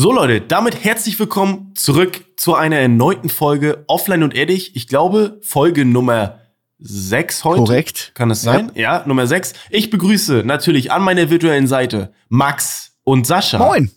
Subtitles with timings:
[0.00, 4.74] So Leute, damit herzlich willkommen zurück zu einer erneuten Folge Offline und Ehrlich.
[4.74, 6.38] Ich glaube, Folge Nummer
[6.78, 7.58] 6 heute.
[7.58, 8.12] Korrekt.
[8.14, 8.72] Kann es sein?
[8.74, 9.00] Ja.
[9.00, 9.52] ja, Nummer 6.
[9.68, 13.58] Ich begrüße natürlich an meiner virtuellen Seite Max und Sascha.
[13.58, 13.90] Moin.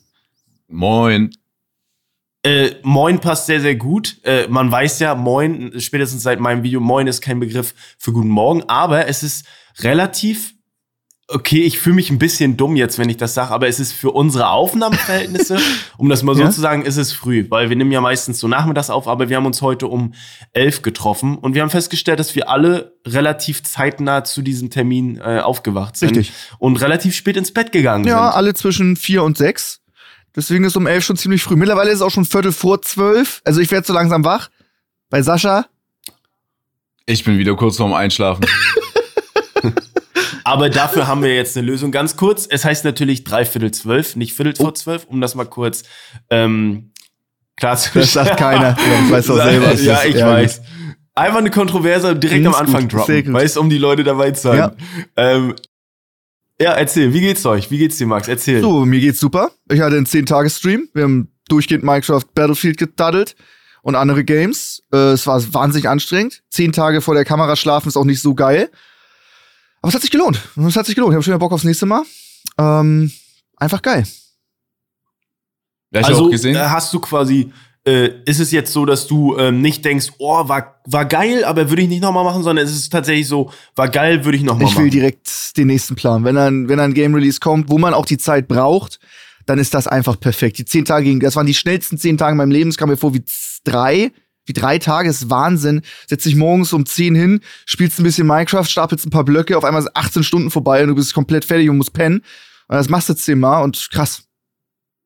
[0.67, 1.33] Moin.
[2.43, 4.17] Äh, moin passt sehr, sehr gut.
[4.25, 8.27] Äh, man weiß ja, moin, spätestens seit meinem Video, moin ist kein Begriff für guten
[8.27, 9.45] Morgen, aber es ist
[9.79, 10.53] relativ
[11.29, 13.93] okay, ich fühle mich ein bisschen dumm jetzt, wenn ich das sage, aber es ist
[13.93, 15.57] für unsere Aufnahmeverhältnisse,
[15.97, 16.51] um das mal so Ja?
[16.51, 19.37] zu sagen, ist es früh, weil wir nehmen ja meistens so nachmittags auf, aber wir
[19.37, 20.13] haben uns heute um
[20.51, 25.39] elf getroffen und wir haben festgestellt, dass wir alle relativ zeitnah zu diesem Termin äh,
[25.39, 26.33] aufgewacht sind Richtig.
[26.59, 28.35] und relativ spät ins Bett gegangen Ja, sind.
[28.37, 29.79] alle zwischen vier und sechs.
[30.35, 31.55] Deswegen ist um elf schon ziemlich früh.
[31.55, 33.41] Mittlerweile ist es auch schon Viertel vor zwölf.
[33.45, 34.49] Also ich werde so langsam wach.
[35.09, 35.67] Bei Sascha.
[37.05, 38.43] Ich bin wieder kurz vorm Einschlafen.
[40.43, 41.91] Aber dafür haben wir jetzt eine Lösung.
[41.91, 45.83] Ganz kurz, es heißt natürlich dreiviertel zwölf, nicht viertel vor zwölf, um das mal kurz
[46.29, 46.91] ähm,
[47.55, 48.75] klar zu Das sagt keiner.
[49.05, 49.71] Ich weiß doch selber.
[49.71, 50.61] es ja, ich weiß.
[51.15, 53.33] Einfach eine Kontroverse direkt am Anfang gut, droppen.
[53.33, 54.77] Weißt um die Leute dabei zu halten.
[55.15, 55.35] Ja.
[55.35, 55.55] Ähm,
[56.59, 57.69] ja, erzähl, wie geht's euch?
[57.71, 58.27] Wie geht's dir, Max?
[58.27, 58.61] Erzähl.
[58.61, 59.51] So, mir geht's super.
[59.69, 60.89] Ich hatte einen 10-Tage-Stream.
[60.93, 63.35] Wir haben durchgehend Minecraft Battlefield gedaddelt
[63.81, 64.83] und andere Games.
[64.91, 66.41] Äh, es war wahnsinnig anstrengend.
[66.49, 68.69] Zehn Tage vor der Kamera schlafen ist auch nicht so geil.
[69.83, 70.39] Aber es hat sich gelohnt.
[70.67, 71.11] Es hat sich gelohnt.
[71.11, 72.03] Ich habe schon wieder Bock aufs nächste Mal.
[72.57, 73.11] Ähm,
[73.57, 74.05] einfach geil.
[75.91, 76.55] Ja, ich also auch gesehen.
[76.55, 77.51] äh, hast du quasi,
[77.85, 81.69] äh, ist es jetzt so, dass du ähm, nicht denkst, oh, war, war geil, aber
[81.69, 84.67] würde ich nicht nochmal machen, sondern ist es tatsächlich so, war geil, würde ich nochmal
[84.67, 84.91] Ich will machen.
[84.91, 86.23] direkt den nächsten Plan.
[86.23, 88.99] Wenn ein, wenn ein Game Release kommt, wo man auch die Zeit braucht,
[89.45, 90.57] dann ist das einfach perfekt.
[90.57, 92.69] Die zehn Tage, gingen- das waren die schnellsten zehn Tage in meinem Leben.
[92.69, 93.23] Es kam mir vor wie
[93.65, 94.11] drei,
[94.45, 95.09] wie drei Tage.
[95.09, 95.81] Ist Wahnsinn.
[96.07, 99.63] Setz dich morgens um zehn hin, spielst ein bisschen Minecraft, stapelst ein paar Blöcke, auf
[99.63, 102.17] einmal sind 18 Stunden vorbei und du bist komplett fertig und musst pennen.
[102.67, 104.23] Und das machst du zehnmal und krass.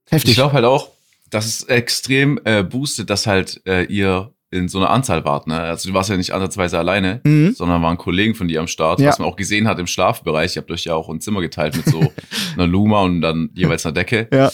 [0.10, 0.32] Heftig.
[0.32, 0.90] Ich glaube halt auch,
[1.30, 5.46] dass es extrem äh, boostet, dass halt äh, ihr in so einer Anzahl wart.
[5.48, 5.60] Ne?
[5.60, 7.54] Also du warst ja nicht ansatzweise alleine, Mhm.
[7.54, 9.10] sondern waren Kollegen von dir am Start, Ja.
[9.10, 10.56] was man auch gesehen hat im Schlafbereich.
[10.56, 12.14] Ihr habt euch ja auch ein Zimmer geteilt mit so
[12.56, 14.30] einer Luma und dann jeweils einer Decke.
[14.32, 14.50] Ja.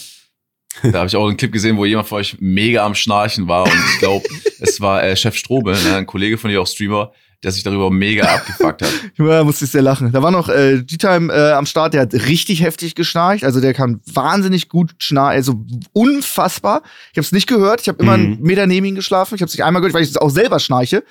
[0.82, 3.64] Da habe ich auch einen Clip gesehen, wo jemand von euch mega am Schnarchen war
[3.64, 4.26] und ich glaube,
[4.60, 5.96] es war äh, Chef Strobe, ne?
[5.98, 7.12] ein Kollege von dir, auch Streamer,
[7.44, 8.90] der sich darüber mega abgefuckt hat.
[9.18, 10.12] Ja, musste ich sehr lachen.
[10.12, 13.44] Da war noch äh, G-Time äh, am Start, der hat richtig heftig geschnarcht.
[13.44, 16.82] Also der kann wahnsinnig gut schnarchen, also unfassbar.
[17.12, 17.82] Ich habe es nicht gehört.
[17.82, 18.24] Ich habe immer Mhm.
[18.24, 19.36] einen Meter neben ihm geschlafen.
[19.36, 21.04] Ich habe es nicht einmal gehört, weil ich es auch selber schnarche.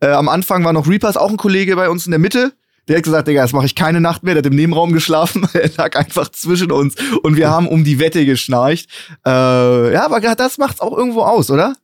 [0.00, 2.52] Äh, am Anfang war noch Reapers, auch ein Kollege bei uns in der Mitte.
[2.88, 4.34] Der hat gesagt, Digga, das mache ich keine Nacht mehr.
[4.34, 5.46] Der hat im Nebenraum geschlafen.
[5.52, 8.88] er lag einfach zwischen uns und wir haben um die Wette geschnarcht.
[9.26, 11.76] Äh, ja, aber das macht's auch irgendwo aus, oder?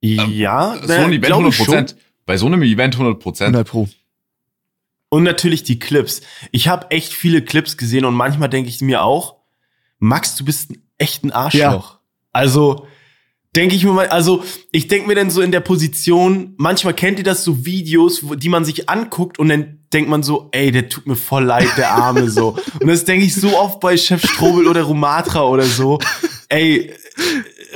[0.00, 1.66] ja, So ein Event glaub ich 100 schon.
[1.66, 1.96] Prozent.
[2.26, 3.48] Bei so einem Event 100 Prozent.
[3.48, 3.88] 100 Pro.
[5.08, 6.22] Und natürlich die Clips.
[6.52, 9.36] Ich habe echt viele Clips gesehen und manchmal denke ich mir auch,
[9.98, 11.98] Max, du bist ein echt ein Arschloch.
[12.32, 12.86] Also
[13.56, 17.18] denke ich mir mal, also ich denke mir dann so in der Position, manchmal kennt
[17.18, 20.70] ihr das so Videos, wo, die man sich anguckt und dann denkt man so, ey,
[20.70, 22.56] der tut mir voll leid, der Arme so.
[22.80, 25.98] Und das denke ich so oft bei Chef Strobel oder Romatra oder so.
[26.48, 26.92] Ey,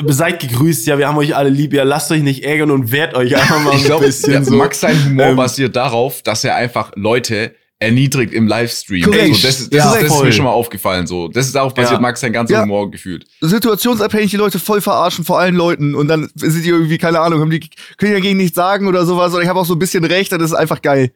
[0.06, 3.14] seid gegrüßt, ja, wir haben euch alle lieb, ja, lasst euch nicht ärgern und wehrt
[3.14, 4.54] euch einfach mal Ich ein glaube, bisschen so.
[4.54, 9.02] Max sein Humor Ähm, basiert darauf, dass er einfach Leute erniedrigt im Livestream.
[9.02, 9.36] Korrekt.
[9.36, 11.06] So, das, das, Ja, das ist mir schon mal aufgefallen.
[11.06, 12.00] So, das ist darauf basiert Ja.
[12.00, 12.62] Max sein ganzer Ja.
[12.62, 13.26] Humor gefühlt.
[13.40, 17.40] situationsabhängig die Leute voll verarschen vor allen Leuten und dann sind die irgendwie, keine Ahnung,
[17.40, 17.60] haben die,
[17.98, 20.32] können ja gegen nichts sagen oder sowas oder ich habe auch so ein bisschen recht,
[20.32, 21.12] das ist einfach geil.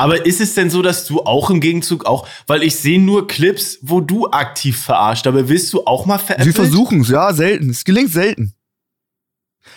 [0.00, 3.26] Aber ist es denn so, dass du auch im Gegenzug auch, weil ich sehe nur
[3.26, 6.54] Clips, wo du aktiv verarscht, aber willst du auch mal Sie veräppelt?
[6.54, 7.70] versuchen es, ja, selten.
[7.70, 8.54] Es gelingt selten.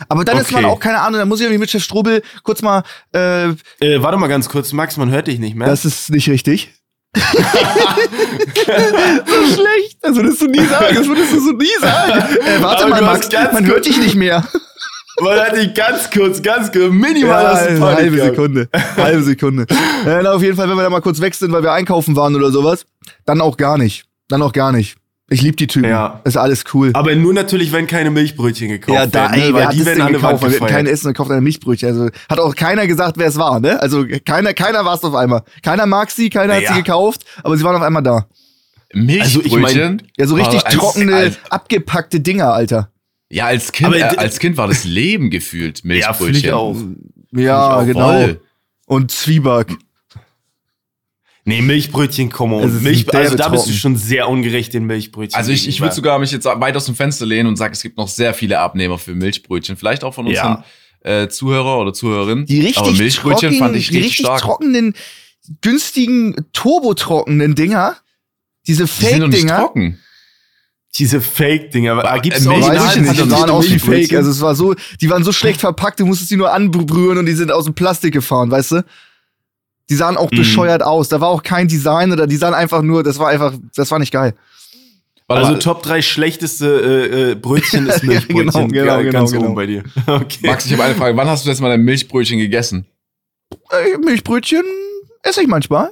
[0.09, 0.73] Aber dann ist man Okay.
[0.73, 2.83] auch, keine Ahnung, dann muss ich irgendwie mit Chef Strobel kurz mal,
[3.15, 3.55] äh, Äh,
[4.01, 5.67] warte mal ganz kurz, Max, man hört dich nicht mehr.
[5.67, 6.73] das ist nicht richtig.
[7.15, 7.21] so
[9.53, 9.97] schlecht.
[10.01, 10.95] Das würdest du nie sagen.
[10.95, 12.11] Das würdest du so nie sagen.
[12.45, 14.43] Äh, warte Aber mal, Max, man hört dich nicht mehr.
[15.21, 18.17] man hört dich ganz kurz, ganz kurz, minimal Ja, aus dem eine Panik halbe.
[18.17, 18.69] Sekunde.
[18.97, 19.65] Halbe Sekunde.
[20.05, 22.15] Äh, na, auf jeden Fall, wenn wir da mal kurz weg sind, weil wir einkaufen
[22.15, 22.87] waren oder sowas,
[23.27, 24.05] dann auch gar nicht.
[24.29, 24.95] Dann auch gar nicht.
[25.33, 25.89] Ich lieb die Typen.
[25.89, 26.19] Ja.
[26.25, 26.91] Ist alles cool.
[26.93, 29.45] Aber nur natürlich, wenn keine Milchbrötchen gekauft ja, da, werden, ey, ne?
[29.47, 30.21] wer weil hat die werden gekauft?
[30.21, 30.71] Wir hatten gefeiert.
[30.71, 31.87] kein Essen und kauft eine Milchbrötchen.
[31.89, 33.81] Also hat auch keiner gesagt, wer es war, ne?
[33.81, 35.43] Also keiner, keiner war es auf einmal.
[35.63, 36.73] Keiner mag sie, keiner hat Naja.
[36.75, 38.27] sie gekauft, aber sie waren auf einmal da.
[38.93, 39.21] Milchbrötchen.
[39.21, 42.91] Also ich mein- Ja, so richtig als- trockene, Als, abgepackte Dinger, Alter.
[43.29, 46.25] ja, als Kind, Aber äh, als Kind war das Leben gefühlt, Ja, Milchbrötchen.
[46.25, 46.75] finde ich auch.
[47.31, 47.85] Ja, Voll.
[47.85, 48.29] genau.
[48.85, 49.67] Und Zwieback.
[51.43, 52.83] Nee, Milchbrötchen, komm on.
[52.83, 55.35] Milch, also da bist du schon sehr ungerecht den Milchbrötchen.
[55.35, 57.81] Also ich, ich würde sogar mich jetzt weit aus dem Fenster lehnen und sagen, es
[57.81, 59.75] gibt noch sehr viele Abnehmer für Milchbrötchen.
[59.75, 60.63] Vielleicht auch von unseren
[61.01, 62.45] äh, Zuhörer oder Zuhörerinnen.
[62.45, 64.41] Die richtig Aber Milchbrötchen trocken, fand ich die richtig, richtig stark.
[64.41, 64.93] trockenen,
[65.61, 67.97] günstigen, turbotrockenen Dinger.
[68.67, 69.57] Diese Die sind nicht Fake-Dinger.
[69.57, 69.99] trocken.
[70.95, 71.93] Diese Fake-Dinger.
[71.93, 74.07] Aber, Aber, gibt's äh, auch Nein, nicht, die also waren aus wie Milchbrötchen?
[74.09, 74.17] Fake.
[74.17, 77.25] Also es war so, die waren so schlecht verpackt, du musstest die nur anberühren und
[77.25, 78.85] die sind aus dem Plastik gefahren, weißt du?
[79.89, 80.37] Die sahen auch Mhm.
[80.37, 81.09] bescheuert aus.
[81.09, 83.99] Da war auch kein Design oder die sahen einfach nur, das war einfach, das war
[83.99, 84.33] nicht geil.
[85.27, 88.67] Also Top 3 schlechteste äh, äh, Brötchen ist Milchbrötchen.
[88.67, 89.45] genau, genau, genau, ganz genau.
[89.45, 89.83] oben bei dir.
[90.07, 90.47] Okay.
[90.47, 91.15] Max, ich habe eine Frage.
[91.15, 92.85] Wann hast du das mal ein Milchbrötchen gegessen?
[93.69, 94.63] Äh, Milchbrötchen
[95.23, 95.91] esse ich manchmal.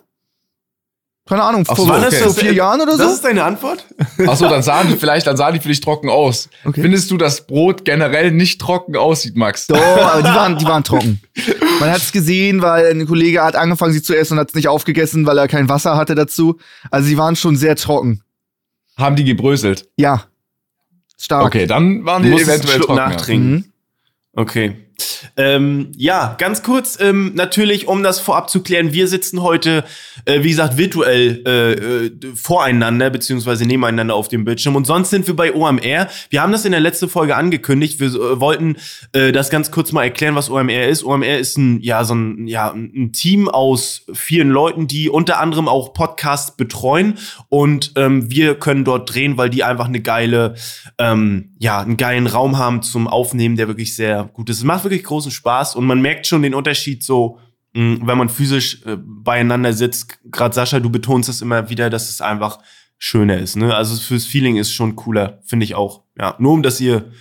[1.30, 2.16] Keine Ahnung, vor, so, vor okay.
[2.16, 3.14] vor vier Jahren oder Das so.
[3.14, 3.86] ist deine Antwort?
[4.26, 6.50] Achso, dann sahen die vielleicht, dann sahen die für dich trocken aus.
[6.66, 6.82] Okay.
[6.82, 9.68] Findest du, dass Brot generell nicht trocken aussieht, Max?
[9.68, 11.22] Doch, aber die waren, die waren trocken.
[11.80, 14.56] Man hat es gesehen, weil ein Kollege hat angefangen, sie zu essen und hat es
[14.56, 16.58] nicht aufgegessen, weil er kein Wasser hatte dazu.
[16.90, 18.24] Also sie waren schon sehr trocken.
[18.98, 19.88] Haben die gebröselt?
[19.98, 20.24] Ja.
[21.16, 21.46] Stark.
[21.46, 22.96] Okay, dann waren die eventuell trocken.
[22.96, 23.52] Nachtrinken.
[23.52, 23.66] Mhm.
[24.34, 24.89] Okay.
[25.38, 29.84] Ähm, ja, ganz kurz, ähm, natürlich, um das vorab zu klären, wir sitzen heute,
[30.26, 34.76] äh, wie gesagt, virtuell äh, äh, voreinander, beziehungsweise nebeneinander auf dem Bildschirm.
[34.76, 36.08] Und sonst sind wir bei OMR.
[36.30, 38.00] Wir haben das in der letzten Folge angekündigt.
[38.00, 38.78] Wir äh, wollten
[39.14, 41.04] äh, das ganz kurz mal erklären, was OMR ist.
[41.04, 45.68] OMR ist ein, ja, so ein, ja, ein Team aus vielen Leuten, die unter anderem
[45.68, 47.18] auch Podcasts betreuen.
[47.50, 50.56] Und ähm, wir können dort drehen, weil die einfach eine geile,
[50.98, 54.58] ähm, ja, einen geilen Raum haben zum Aufnehmen, der wirklich sehr gut ist.
[54.58, 57.40] Es macht wirklich großen Spaß und man merkt schon den Unterschied so,
[57.74, 60.18] mh, wenn man physisch äh, beieinander sitzt.
[60.32, 62.60] Gerade Sascha, du betonst es immer wieder, dass es einfach
[62.98, 63.56] schöner ist.
[63.56, 63.74] Ne?
[63.74, 66.04] Also fürs Feeling ist schon cooler, finde ich auch.
[66.18, 67.12] Ja, nur um dass ihr,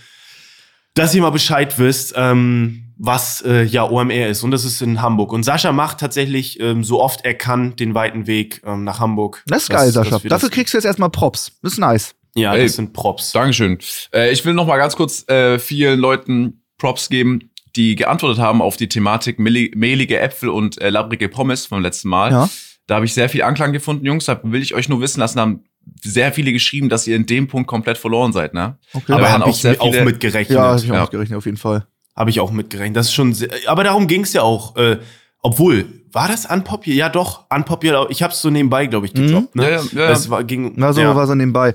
[0.94, 4.42] dass ihr mal Bescheid wisst, ähm, was äh, ja OMR ist.
[4.42, 5.32] Und das ist in Hamburg.
[5.32, 9.44] Und Sascha macht tatsächlich ähm, so oft er kann den weiten Weg ähm, nach Hamburg.
[9.46, 10.10] Das ist geil, dass- Sascha.
[10.10, 11.52] dass wir Dafür das, kriegst du jetzt erstmal Props.
[11.62, 12.14] Das ist nice.
[12.34, 13.30] Ja, Ey, das sind Props.
[13.32, 13.78] Dankeschön.
[14.12, 18.62] Äh, ich will noch mal ganz kurz äh, vielen Leuten Props geben, die geantwortet haben
[18.62, 22.30] auf die Thematik mehli- mehlige Äpfel und äh, labbrige Pommes vom letzten Mal.
[22.32, 22.48] Ja.
[22.86, 24.24] Da habe ich sehr viel Anklang gefunden, Jungs.
[24.24, 25.64] Da will ich euch nur wissen lassen, haben
[26.02, 28.78] sehr viele geschrieben, dass ihr in dem Punkt komplett verloren seid, ne?
[28.94, 29.04] Okay.
[29.08, 30.56] Da Aber habe auch ich sehr auch viele- mitgerechnet.
[30.56, 31.00] ja, hab ich auch ja.
[31.02, 31.86] mitgerechnet, auf jeden Fall.
[32.16, 32.96] Habe ich auch mitgerechnet.
[32.96, 34.76] Das ist schon sehr, aber darum ging es ja auch.
[34.76, 34.98] Äh,
[35.40, 36.96] obwohl, war das unpopular?
[36.96, 38.10] Ja, doch, unpopular.
[38.10, 39.54] Ich habe es so nebenbei, glaube ich, gedroppt.
[39.54, 39.62] Ne?
[39.62, 40.08] Ja, ja, ja, ja.
[40.08, 41.74] Das war, ging, Na, so ja, war so nebenbei.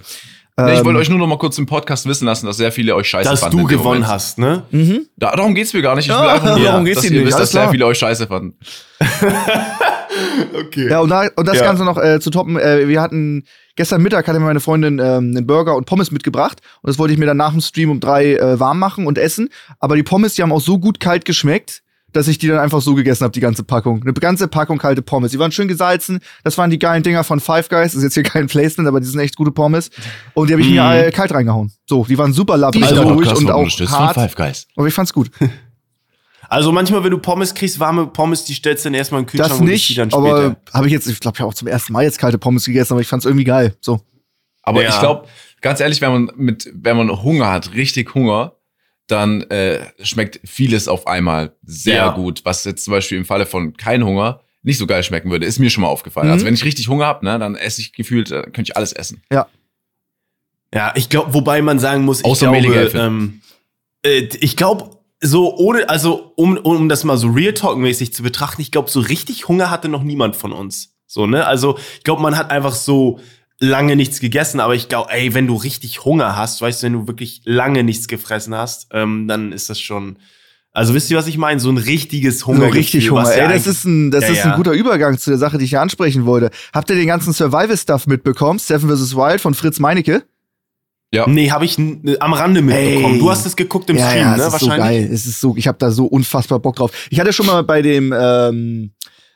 [0.56, 2.72] Nee, ich Ähm, wollte euch nur noch mal kurz im Podcast wissen lassen, dass sehr
[2.72, 3.58] viele euch scheiße dass fanden.
[3.58, 4.08] du in dem gewonnen Moment.
[4.14, 4.64] hast, ne?
[4.70, 5.08] Mhm.
[5.18, 6.06] Da, darum geht's mir gar nicht.
[6.08, 7.28] Ich will Ja, einfach nur, darum geht's dass dir ihr nicht.
[7.30, 8.56] wisst, dass sehr viele euch scheiße fanden.
[10.54, 10.90] Okay.
[10.90, 11.64] Ja, und, da, und das Ja.
[11.64, 13.46] Ganze noch äh, zu toppen, äh, wir hatten,
[13.76, 17.14] gestern Mittag hatte mir meine Freundin ähm, einen Burger und Pommes mitgebracht und das wollte
[17.14, 19.50] ich mir dann nach dem Stream um drei äh, warm machen und essen.
[19.80, 21.82] Aber die Pommes, die haben auch so gut kalt geschmeckt,
[22.14, 24.02] dass ich die dann einfach so gegessen habe, die ganze Packung.
[24.02, 25.32] Eine ganze Packung kalte Pommes.
[25.32, 26.20] Die waren schön gesalzen.
[26.44, 27.92] Das waren die geilen Dinger von Five Guys.
[27.92, 29.90] Das ist jetzt hier kein Placement, aber die sind echt gute Pommes.
[30.34, 31.12] Und die habe ich mir Mhm.
[31.12, 31.72] kalt reingehauen.
[31.88, 34.16] So, die waren super labbrig Dieser dadurch und auch von hart.
[34.16, 34.68] Five Guys.
[34.76, 35.30] Aber ich fand's gut.
[36.50, 39.30] Also manchmal, wenn du Pommes kriegst, warme Pommes, die stellst du dann erstmal in den
[39.32, 40.36] Kühlschrank Das und isst die nicht, dann später.
[40.46, 42.66] aber habe ich jetzt, ich glaube, ich habe auch zum ersten Mal jetzt kalte Pommes
[42.66, 43.76] gegessen, aber ich fand's irgendwie geil.
[43.82, 44.02] So.
[44.62, 44.90] Aber Ja.
[44.90, 45.28] ich glaube,
[45.62, 48.54] ganz ehrlich, wenn man mit, wenn man Hunger hat, richtig Hunger,
[49.08, 52.10] dann äh, schmeckt vieles auf einmal sehr Ja.
[52.12, 52.42] gut.
[52.46, 55.60] Was jetzt zum Beispiel im Falle von kein Hunger nicht so geil schmecken würde, ist
[55.60, 56.28] mir schon mal aufgefallen.
[56.28, 56.34] Mhm.
[56.34, 58.94] Also wenn ich richtig Hunger habe, ne, dann esse ich gefühlt, äh, könnte ich alles
[58.94, 59.22] essen.
[60.74, 63.42] Ja, ich glaube, wobei man sagen muss, ich Außer glaube, ähm,
[64.04, 68.62] äh, ich glaube, so ohne, also um, um das mal so Real Talk-mäßig zu betrachten,
[68.62, 70.96] ich glaube, so richtig Hunger hatte noch niemand von uns.
[71.06, 71.46] So, ne?
[71.46, 73.20] Also, ich glaube, man hat einfach so
[73.60, 76.94] lange nichts gegessen, aber ich glaube, ey, wenn du richtig Hunger hast, weißt du, wenn
[76.94, 80.18] du wirklich lange nichts gefressen hast, ähm, dann ist das schon.
[80.76, 81.60] Also wisst ihr, was ich meine?
[81.60, 82.68] So ein richtiges Hunger.
[82.68, 83.32] So richtig Hunger.
[83.32, 84.56] Ey, das ist ein, das Ja, ist ein ja.
[84.56, 86.50] guter Übergang zu der Sache, die ich hier ansprechen wollte.
[86.74, 88.58] Habt ihr den ganzen Survival-Stuff mitbekommen?
[88.58, 89.16] Seven vs.
[89.16, 90.24] Wild von Fritz Meinecke?
[91.14, 91.28] Ja.
[91.28, 93.14] Nee, habe ich äh, am Rande mitbekommen.
[93.14, 93.20] Ey.
[93.20, 94.44] Du hast es geguckt im ja, Stream, ja, ne?
[94.44, 95.10] es ist so geil.
[95.14, 96.92] Es ist so, ich habe da so unfassbar Bock drauf.
[97.12, 98.94] Ich hatte schon mal bei dem, ähm,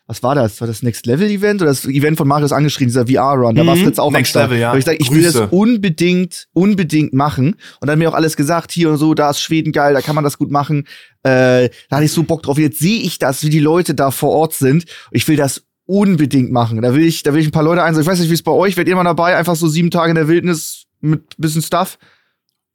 [0.08, 0.62] was war das?
[0.62, 3.56] War das Next Level Event oder das Event von Marius angeschrieben, dieser VR-Run?
[3.56, 3.84] Da war Mhm.
[3.84, 4.50] Fritz auch am Next Start.
[4.50, 4.70] Level, ja.
[4.70, 7.48] Aber ich sag, ich will das unbedingt, unbedingt machen.
[7.54, 10.02] Und dann hat mir auch alles gesagt, hier und so, da ist Schweden geil, da
[10.02, 10.88] kann man das gut machen.
[11.24, 12.58] Äh, da hatte ich so Bock drauf.
[12.58, 14.86] Jetzt sehe ich das, wie die Leute da vor Ort sind.
[15.12, 16.82] Ich will das unbedingt machen.
[16.82, 18.04] Da will ich, da will ich ein paar Leute einsetzen.
[18.04, 19.36] Ich weiß nicht, wie es bei euch, werdet ihr mal dabei?
[19.36, 21.98] Einfach so sieben Tage in der Wildnis mit bisschen Stuff?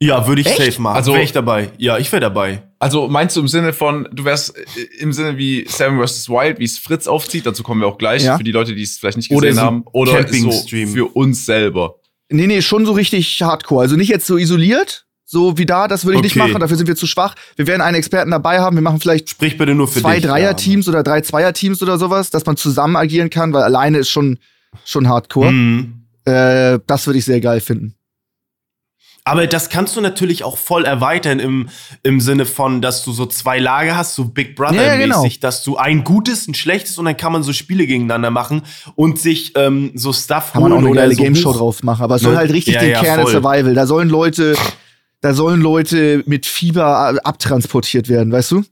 [0.04, 0.56] Ja, würde ich Echt?
[0.56, 0.97] safe machen.
[0.97, 1.71] Also- wäre ich dabei.
[1.78, 2.62] Ja, ich wäre dabei.
[2.80, 4.62] Also meinst du im Sinne von, du wärst äh,
[4.99, 6.28] im Sinne wie Seven vs.
[6.28, 8.37] Wild, wie es Fritz aufzieht, dazu kommen wir auch gleich, Ja.
[8.37, 11.47] für die Leute, die es vielleicht nicht Oder gesehen so haben, oder so für uns
[11.47, 11.97] selber.
[12.30, 13.82] Nee, nee, schon so richtig hardcore.
[13.82, 16.49] Also nicht jetzt so isoliert, so wie da, das würde ich nicht Okay.
[16.49, 17.37] machen, dafür sind wir zu schwach.
[17.56, 20.18] Wir werden einen Experten dabei haben, wir machen vielleicht Sprich bitte nur für zwei.
[20.18, 24.38] Dreier-Teams oder drei Zweier-Teams oder sowas, dass man zusammen agieren kann, weil alleine ist schon,
[24.85, 25.11] schon Ja.
[25.11, 25.52] hardcore.
[25.52, 26.06] Mhm.
[26.25, 27.94] Äh, das würde ich sehr geil finden.
[29.25, 31.69] Aber das kannst du natürlich auch voll erweitern im,
[32.02, 35.25] im Sinne von, dass du so zwei Lager hast, so Big Brother-mäßig, Ja, genau.
[35.41, 38.62] dass du ein gutes, ein schlechtes und dann kann man so Spiele gegeneinander machen
[38.97, 41.52] und sich ähm, so Stuff Kann man auch holen eine oder geile so Game Show
[41.52, 42.38] Buch- drauf machen, aber es soll Ne?
[42.38, 43.43] halt richtig Ja, den ja, Kern des voll.
[43.43, 43.75] Survival.
[43.75, 44.57] Da sollen Leute,
[45.21, 48.64] da sollen Leute mit Fieber abtransportiert werden, weißt du?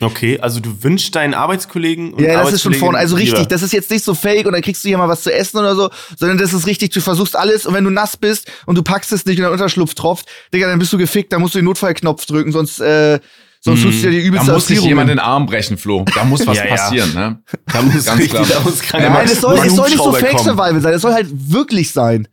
[0.00, 2.98] Okay, also du wünschst deinen Arbeitskollegen und Ja, das ist schon vorne.
[2.98, 5.22] Also richtig, das ist jetzt nicht so fake und dann kriegst du hier mal was
[5.22, 8.16] zu essen oder so, sondern das ist richtig, du versuchst alles und wenn du nass
[8.16, 11.32] bist und du packst es nicht und dein Unterschlupf tropft, Digga, dann bist du gefickt,
[11.32, 13.20] dann musst du den Notfallknopf drücken, sonst, äh,
[13.60, 13.84] sonst Mhm.
[13.84, 16.04] tust du dir die Da übelste muss sich jemand den Arm brechen, Flo.
[16.14, 16.70] Da muss was Ja, ja.
[16.74, 17.42] passieren, ne?
[17.72, 18.46] Da muss Ganz richtig, klar.
[18.48, 20.44] da muss keiner Nein, es soll, es soll nicht so Hubschrauber Fake kommen.
[20.58, 22.26] Survival sein, es soll halt wirklich sein.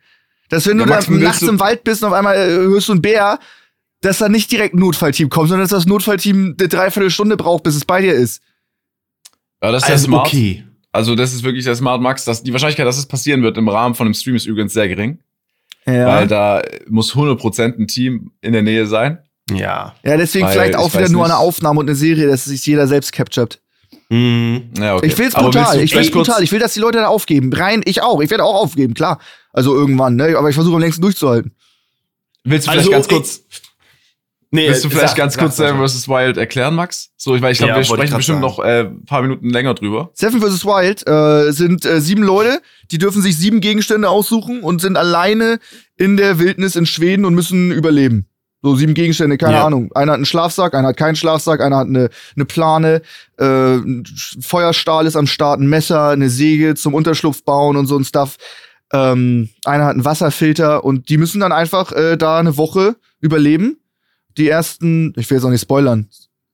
[0.50, 2.36] Dass wenn du Ja, da Max, willst nachts du- im Wald bist und auf einmal
[2.36, 3.38] äh, hörst du einen Bär,
[4.02, 7.76] dass da nicht direkt ein Notfallteam kommt, sondern dass das Notfallteam eine Dreiviertelstunde braucht, bis
[7.76, 8.42] es bei dir ist.
[9.62, 10.28] Ja, das ist ja Also smart.
[10.28, 10.64] okay.
[10.92, 12.24] Also das ist wirklich der Smart Max.
[12.26, 14.88] Dass die Wahrscheinlichkeit, dass es passieren wird im Rahmen von einem Stream ist übrigens sehr
[14.88, 15.20] gering.
[15.86, 16.08] Ja.
[16.08, 19.20] Weil da muss 100% ein Team in der Nähe sein.
[19.52, 19.96] Ja.
[20.04, 21.32] ja, deswegen Weil vielleicht ich auch wieder nur nicht.
[21.32, 23.60] eine Aufnahme und eine Serie, dass sich jeder selbst captured.
[24.10, 24.72] Mhm.
[24.78, 25.08] Ja, okay.
[25.08, 25.80] Ich will's brutal.
[25.82, 26.44] Ich will's brutal.
[26.44, 27.52] Ich will, dass die Leute da aufgeben.
[27.54, 28.22] Rein, ich auch.
[28.22, 29.20] Ich werde auch aufgeben, klar.
[29.52, 30.36] Also irgendwann, ne?
[30.38, 31.54] Aber ich versuche am längsten durchzuhalten.
[32.44, 33.62] Willst du Also, vielleicht ganz ich- kurz,
[34.52, 36.08] Nee, willst du vielleicht sag- ganz sag- kurz Seven sag- vs.
[36.08, 37.10] Wild erklären, Max?
[37.18, 38.56] So, ich, weil ich glaube, Ja, wir sprechen bestimmt sagen.
[38.56, 40.10] noch äh, ein paar Minuten länger drüber.
[40.14, 40.66] Seven vs.
[40.66, 42.60] Wild äh, sind äh, sieben Leute,
[42.92, 45.60] die dürfen sich sieben Gegenstände aussuchen und sind alleine
[45.98, 48.26] in der Wildnis in Schweden und müssen überleben.
[48.62, 49.66] So sieben Gegenstände, keine Ja.
[49.68, 49.92] Ahnung.
[49.94, 53.02] Einer hat einen Schlafsack, einer hat keinen Schlafsack, einer hat eine, eine Plane,
[53.38, 54.04] äh, ein
[54.42, 58.36] Feuerstahl ist am Start, ein Messer, eine Säge zum Unterschlupf bauen und so ein Stuff.
[58.92, 63.79] Ähm, einer hat einen Wasserfilter und die müssen dann einfach äh, da eine Woche überleben.
[64.40, 66.08] Die ersten, ich will jetzt auch nicht spoilern.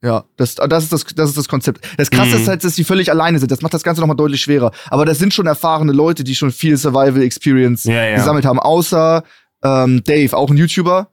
[0.04, 1.88] Ja, das, das, ist, das, das ist das Konzept.
[1.98, 2.42] Das Krasse Mhm.
[2.42, 3.50] ist halt, dass die völlig alleine sind.
[3.51, 4.72] Das macht das Ganze nochmal deutlich schwerer.
[4.89, 8.15] Aber das sind schon erfahrene Leute, die schon viel Survival Experience Ja, ja.
[8.18, 8.60] gesammelt haben.
[8.60, 9.24] Außer
[9.63, 11.10] ähm, Dave, auch ein YouTuber.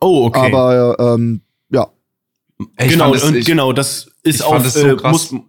[0.00, 0.46] Oh, okay.
[0.52, 1.88] Aber ähm, ja,
[2.76, 5.30] Ey, ich genau, es- und ich- genau, das ist es so äh, krass.
[5.32, 5.42] muss,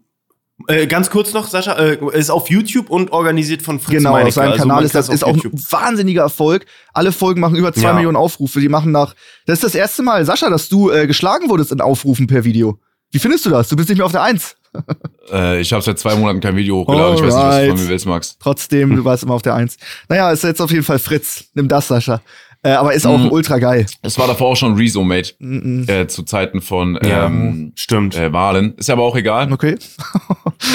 [0.68, 4.28] äh, ganz kurz noch, Sascha, äh, ist auf YouTube und organisiert von Fritz genau, Meinecke.
[4.30, 6.66] auf seinem Also Kanal ist das ist auch ein wahnsinniger Erfolg.
[6.94, 7.94] Alle Folgen machen über zwei Ja.
[7.94, 8.60] Millionen Aufrufe.
[8.60, 9.16] Die machen nach.
[9.46, 12.80] Das ist das erste Mal, Sascha, dass du äh, geschlagen wurdest in Aufrufen per Video.
[13.12, 13.70] Wie findest du das?
[13.70, 14.56] Du bist nicht mehr auf der Eins.
[15.32, 17.16] Äh, ich habe seit zwei Monaten kein Video hochgeladen.
[17.16, 17.70] Ich weiß nicht, was du Alright.
[17.70, 18.38] von mir willst, Max.
[18.40, 19.78] Trotzdem, du warst immer auf der Eins.
[20.10, 21.46] Naja, ist jetzt auf jeden Fall Fritz.
[21.54, 22.22] Nimm das, Sascha.
[22.66, 23.32] Äh, aber ist auch Mhm.
[23.32, 23.86] ultra geil.
[24.02, 25.86] Es war davor auch schon Rezo Mate Mhm.
[25.90, 28.16] äh, zu Zeiten von Ja, ähm, stimmt.
[28.16, 28.74] äh, Wahlen.
[28.78, 29.52] Ist aber auch egal.
[29.52, 29.76] Okay.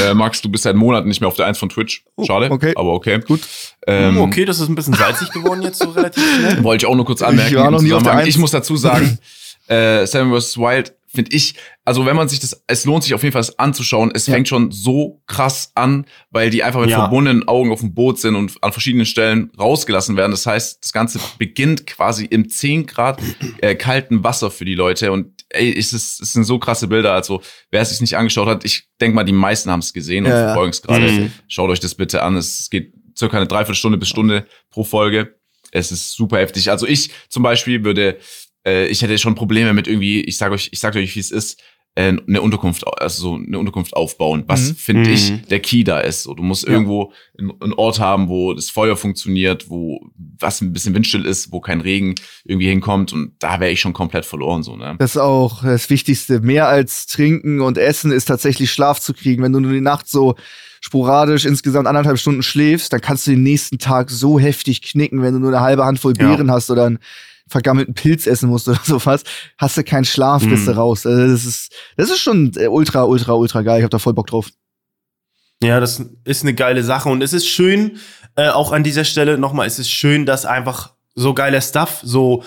[0.07, 2.05] Äh, Max, du bist seit Monaten nicht mehr auf der Eins von Twitch.
[2.27, 2.75] Schade, Oh, okay.
[2.77, 3.21] aber okay.
[3.27, 3.41] Gut.
[3.87, 6.63] Ähm, Hm, okay, das ist ein bisschen salzig geworden jetzt so relativ schnell.
[6.63, 7.55] Wollte ich auch nur kurz anmerken.
[7.55, 8.19] Ich war noch nie auf der Zusammenhang.
[8.27, 8.29] Eins.
[8.35, 9.19] Ich muss dazu sagen,
[9.69, 10.59] äh, Seven vs.
[10.59, 13.59] Wild finde ich, also wenn man sich das, es lohnt sich auf jeden Fall das
[13.59, 14.13] anzuschauen.
[14.15, 14.35] Es Ja.
[14.35, 16.99] fängt schon so krass an, weil die einfach mit Ja.
[17.01, 20.31] verbundenen Augen auf dem Boot sind und an verschiedenen Stellen rausgelassen werden.
[20.33, 23.21] Das heißt, das Ganze beginnt quasi im 10 Grad
[23.63, 27.15] äh, kalten Wasser für die Leute und ey, es, ist, es sind so krasse Bilder.
[27.15, 30.25] Also wer es sich nicht angeschaut hat, ich denke mal, die meisten haben es gesehen
[30.27, 30.45] und Ja, ja.
[30.49, 31.11] verfolgen es gerade.
[31.11, 31.33] Mhm.
[31.49, 32.37] Schaut euch das bitte an.
[32.37, 35.35] Es geht circa eine Dreiviertelstunde bis Stunde pro Folge.
[35.71, 36.71] Es ist super heftig.
[36.71, 38.19] Also ich zum Beispiel würde,
[38.69, 41.31] äh, ich hätte schon Probleme mit irgendwie, ich sage euch, ich sage euch, wie es
[41.31, 41.61] ist,
[41.95, 44.45] äh, eine Unterkunft, also so eine Unterkunft aufbauen.
[44.47, 44.75] Was Mhm.
[44.77, 45.41] finde ich Mhm.
[45.51, 46.23] der Key da ist.
[46.23, 46.73] So, du musst Ja.
[46.75, 49.99] irgendwo einen, Ort haben, wo das Feuer funktioniert, wo
[50.41, 53.13] was ein bisschen windstill ist, wo kein Regen irgendwie hinkommt.
[53.13, 54.63] Und da wäre ich schon komplett verloren.
[54.63, 54.95] So ne.
[55.01, 56.39] Das ist auch das Wichtigste.
[56.41, 59.43] Mehr als trinken und essen ist tatsächlich Schlaf zu kriegen.
[59.43, 60.37] Wenn du nur die Nacht so
[60.81, 65.35] sporadisch insgesamt anderthalb Stunden schläfst, dann kannst du den nächsten Tag so heftig knicken, wenn
[65.35, 66.29] du nur eine halbe Handvoll Ja.
[66.29, 66.99] Beeren hast oder einen
[67.49, 69.23] vergammelten Pilz essen musst oder sowas,
[69.59, 70.79] hast du keinen Schlaf, bist du Mhm.
[70.79, 71.07] raus.
[71.07, 73.79] Also das ist, das ist schon äh, ultra, ultra, ultra geil.
[73.79, 74.49] Ich hab da voll Bock drauf.
[75.63, 77.99] Ja, das ist eine geile Sache und es ist schön,
[78.37, 82.45] äh, auch an dieser Stelle nochmal, es ist schön, dass einfach so geiler Stuff so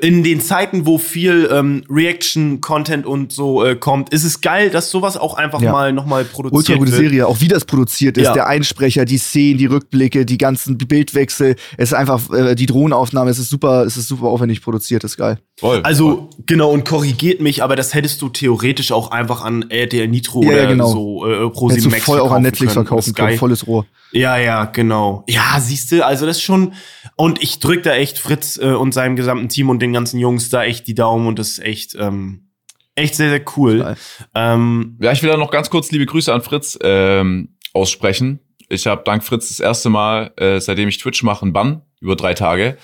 [0.00, 4.90] in den Zeiten, wo viel ähm, Reaction-Content und so äh, kommt, ist es geil, dass
[4.90, 5.72] sowas auch einfach Ja.
[5.72, 7.00] mal nochmal produziert Ultra gute wird.
[7.00, 8.32] Serie, auch wie das produziert ist, Ja.
[8.32, 13.30] der Einsprecher, die Szenen, die Rückblicke, die ganzen Bildwechsel, es ist einfach äh, die Drohnenaufnahme,
[13.30, 15.38] es ist super, es ist super aufwendig produziert, ist geil.
[15.58, 15.80] Voll.
[15.82, 20.42] Also, genau, und korrigiert mich, aber das hättest du theoretisch auch einfach an RTL Nitro
[20.44, 20.86] Ja, oder genau.
[20.92, 22.86] so äh, Pro Hättest 7 du Max voll auch an Netflix können.
[22.86, 23.38] verkaufen können, geil.
[23.38, 23.86] volles Rohr.
[24.12, 25.24] Ja, ja, genau.
[25.28, 26.74] Ja, siehst du, also das ist schon.
[27.16, 30.48] Und ich drück da echt Fritz äh, und seinem gesamten Team und den ganzen Jungs
[30.48, 32.48] da echt die Daumen und das ist echt, ähm,
[32.94, 33.96] echt sehr, sehr cool.
[34.34, 38.40] Ähm, Ja, ich will da noch ganz kurz liebe Grüße an Fritz ähm, aussprechen.
[38.68, 42.16] Ich habe dank Fritz das erste Mal, äh, seitdem ich Twitch mache, einen Bann über
[42.16, 42.76] drei Tage.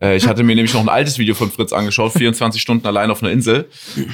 [0.00, 3.10] Äh, ich hatte mir nämlich noch ein altes Video von Fritz angeschaut, 24 Stunden allein
[3.10, 3.68] auf einer Insel.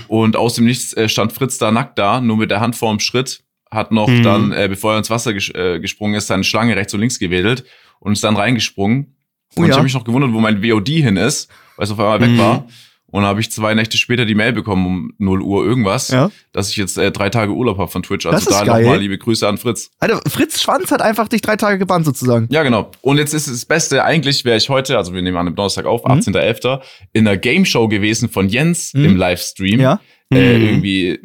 [0.07, 3.01] Und aus dem Nichts äh, stand Fritz da nackt da, nur mit der Hand vorm
[3.01, 4.23] Schritt, hat noch Mhm.
[4.23, 7.19] dann, äh, bevor er ins Wasser ges äh, gesprungen ist, seine Schlange rechts und links
[7.19, 7.65] gewedelt
[8.01, 9.17] und ist dann reingesprungen.
[9.57, 9.75] Und Oh ich ja.
[9.77, 12.39] habe mich noch gewundert, wo mein VOD hin ist, weil es auf einmal weg Mhm.
[12.39, 12.67] war.
[13.11, 16.31] Und dann habe ich zwei Nächte später die Mail bekommen um 0 Uhr irgendwas, Ja.
[16.53, 18.25] dass ich jetzt äh, drei Tage Urlaub habe von Twitch.
[18.25, 19.91] Das Also ist da nochmal liebe Grüße an Fritz.
[19.99, 22.49] Alter, Fritz Schwanz hat einfach dich drei Tage gebannt sozusagen.
[22.51, 22.91] Ja, genau.
[23.01, 25.55] Und jetzt ist es das Beste, eigentlich wäre ich heute, also wir nehmen an dem
[25.55, 26.11] Donnerstag auf, Mhm.
[26.11, 26.83] 18.11.,
[27.15, 29.05] in einer Game Show gewesen von Jens Mhm.
[29.07, 29.81] im Livestream.
[29.81, 30.01] Ja.
[30.31, 30.65] Äh, Mhm.
[30.67, 31.19] irgendwie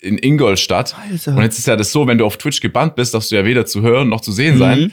[0.00, 0.96] in Ingolstadt.
[0.98, 1.36] Alter.
[1.36, 3.44] Und jetzt ist ja das so, wenn du auf Twitch gebannt bist, darfst du ja
[3.44, 4.92] weder zu hören noch zu sehen sein.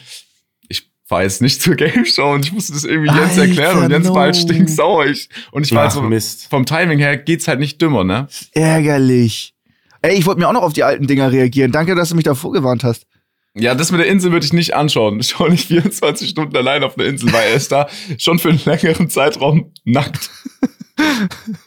[1.08, 3.84] Ich war jetzt nicht zur Game Show und ich musste das irgendwie Jens Alter, erklären
[3.86, 4.42] und Jens war halt no.
[4.42, 5.06] stinksauer.
[5.06, 6.50] Ich, und ich war halt Ach, so, Mist.
[6.50, 8.28] vom Timing her geht's halt nicht dümmer, ne?
[8.52, 9.54] Ärgerlich.
[10.02, 11.72] Ey, ich wollte mir auch noch auf die alten Dinger reagieren.
[11.72, 13.08] Danke, dass du mich da vorgewarnt hast.
[13.56, 15.22] Ja, das mit der Insel würde ich nicht anschauen.
[15.22, 17.88] Ich schaue nicht 24 Stunden allein auf einer Insel, weil er ist da
[18.18, 20.30] schon für einen längeren Zeitraum nackt.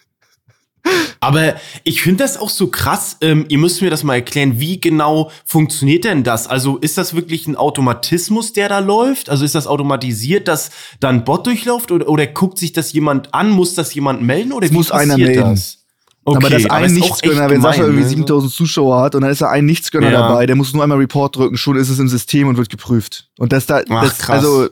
[1.20, 3.18] Aber ich finde das auch so krass.
[3.20, 4.58] Ähm, ihr müsst mir das mal erklären.
[4.58, 6.46] Wie genau funktioniert denn das?
[6.46, 9.28] Also ist das wirklich ein Automatismus, der da läuft?
[9.28, 11.90] Also ist das automatisiert, dass da ein Bot durchläuft?
[11.92, 13.50] Oder, oder guckt sich das jemand an?
[13.50, 14.52] Muss das jemand melden?
[14.52, 15.40] Oder Es wie muss einer melden.
[15.42, 15.76] das?
[16.24, 18.08] Okay, aber das ein Nichtsgönner, wenn Sascha irgendwie ne?
[18.08, 20.28] 7000 Zuschauer hat und dann ist da ein Nichtsgönner Ja.
[20.28, 23.28] dabei, der muss nur einmal Report drücken, schon ist es im System und wird geprüft.
[23.38, 24.36] Und das da, Ach, das, krass.
[24.44, 24.68] also,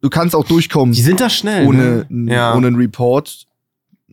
[0.00, 1.66] du kannst auch durchkommen Die sind da schnell.
[1.68, 2.34] ohne, ne?
[2.34, 2.54] ja.
[2.54, 3.46] ohne einen Report,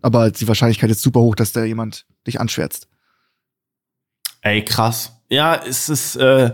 [0.06, 2.88] aber die Wahrscheinlichkeit ist super hoch, dass da jemand dich anschwärzt.
[4.42, 5.20] Ey, krass.
[5.30, 6.54] Ja, es ist, äh,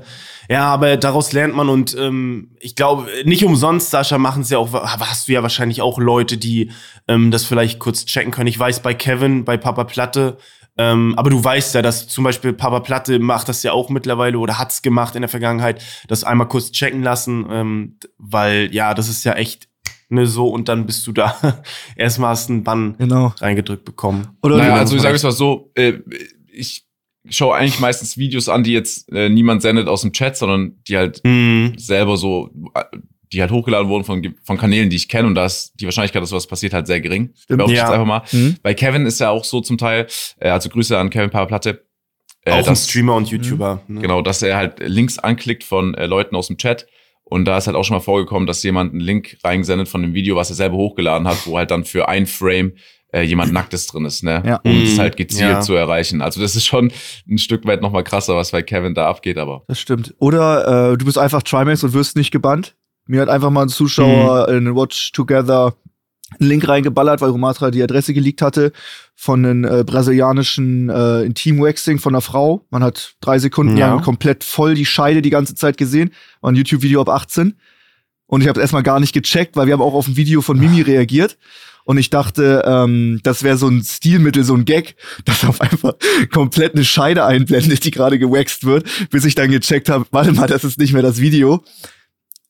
[0.50, 4.58] ja, aber daraus lernt man und ähm, ich glaube, nicht umsonst, Sascha, machen es ja
[4.58, 6.72] auch, hast du ja wahrscheinlich auch Leute, die
[7.10, 8.48] ähm, das vielleicht kurz checken können.
[8.48, 10.38] Ich weiß bei Kevin, bei Papa Platte,
[10.77, 14.39] ähm, aber du weißt ja, dass zum Beispiel Papa Platte macht das ja auch mittlerweile
[14.39, 19.10] oder hat's gemacht in der Vergangenheit, das einmal kurz checken lassen, ähm, weil ja, das
[19.10, 19.67] ist ja echt
[20.11, 21.35] ne, so und dann bist du da.
[21.95, 23.33] Erstmal hast du einen Bann Genau.
[23.39, 24.27] reingedrückt bekommen.
[24.43, 25.93] Oder Naja, also ich sage es mal so, äh,
[26.51, 26.85] ich
[27.29, 30.97] schaue eigentlich meistens Videos an, die jetzt äh, niemand sendet aus dem Chat, sondern die
[30.97, 31.73] halt Mhm.
[31.77, 32.83] selber so, äh,
[33.31, 36.21] die halt hochgeladen wurden von, von Kanälen, die ich kenne und da ist die Wahrscheinlichkeit,
[36.21, 37.31] dass sowas passiert, halt sehr gering.
[37.35, 37.61] Stimmt.
[37.61, 37.67] Ja.
[37.69, 38.23] jetzt einfach mal.
[38.29, 38.57] Hm?
[38.61, 40.07] Bei Kevin ist ja auch so zum Teil,
[40.39, 41.85] äh, also Grüße an Kevin Paraplatte.
[42.43, 43.83] Äh, auch ein dass- Streamer und YouTuber.
[43.87, 44.01] Ne?
[44.01, 46.87] Genau, dass er halt Links anklickt von äh, Leuten aus dem Chat.
[47.31, 50.13] Und da ist halt auch schon mal vorgekommen, dass jemand einen Link reingesendet von dem
[50.13, 52.73] Video, was er selber hochgeladen hat, wo halt dann für ein Frame
[53.13, 54.43] äh, jemand Nacktes drin ist, ne?
[54.45, 54.59] Ja.
[54.65, 54.83] Um Mhm.
[54.83, 55.59] es halt gezielt Ja.
[55.61, 56.22] zu erreichen.
[56.22, 56.91] Also das ist schon
[57.29, 59.63] ein Stück weit noch mal krasser, was bei Kevin da abgeht, aber.
[59.70, 60.13] Das stimmt.
[60.20, 62.75] Oder äh, du bist einfach Trimax und wirst nicht gebannt.
[63.07, 64.57] Mir hat einfach mal ein Zuschauer Mhm.
[64.57, 65.74] in den Watch Together
[66.39, 68.72] einen Link reingeballert, weil Romatra die Adresse geleakt hatte
[69.15, 72.65] von einem äh, brasilianischen äh, Intim-Waxing von einer Frau.
[72.70, 73.87] Man hat drei Sekunden Ja.
[73.87, 76.11] lang komplett voll die Scheide die ganze Zeit gesehen.
[76.41, 77.55] War ein YouTube-Video ab 18.
[78.27, 80.57] Und ich habe erstmal gar nicht gecheckt, weil wir haben auch auf ein Video von
[80.57, 81.37] Mimi reagiert.
[81.83, 85.94] Und ich dachte, ähm, das wäre so ein Stilmittel, so ein Gag, dass auf einfach
[86.31, 90.48] komplett eine Scheide einblendet, die gerade gewaxt wird, bis ich dann gecheckt habe, warte mal,
[90.48, 91.63] das ist nicht mehr das Video.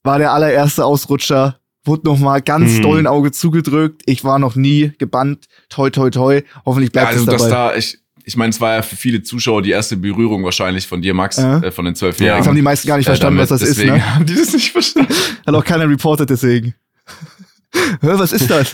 [0.04, 2.82] War der allererste Ausrutscher, wurde noch mal ganz Mhm.
[2.84, 4.04] doll ein Auge zugedrückt.
[4.06, 5.46] Ich war noch nie gebannt.
[5.70, 6.41] Toi, toi, toi.
[6.65, 7.72] Hoffentlich bleibt also es das dabei.
[7.72, 11.02] da, ich, ich meine, es war ja für viele Zuschauer die erste Berührung wahrscheinlich von
[11.02, 11.60] dir, Max, Ja.
[11.60, 12.28] äh, von den zwölf Ja.
[12.28, 12.38] Jahren.
[12.39, 14.15] Das haben die meisten gar nicht Äh, verstanden, damit, was das deswegen ist, ne?
[14.15, 15.13] haben die das nicht verstanden.
[15.48, 16.76] Hat auch keiner reportet deswegen.
[18.02, 18.74] Hör, was ist das?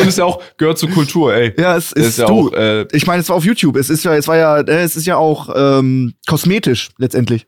[0.00, 1.52] Und ist ja auch, gehört zur Kultur, ey.
[1.58, 2.32] ja, es Das ist, ist ja du.
[2.48, 3.76] auch, äh, ich meine, es war auf YouTube.
[3.76, 7.46] Es ist ja, es war ja, äh, es ist ja auch ähm, kosmetisch letztendlich.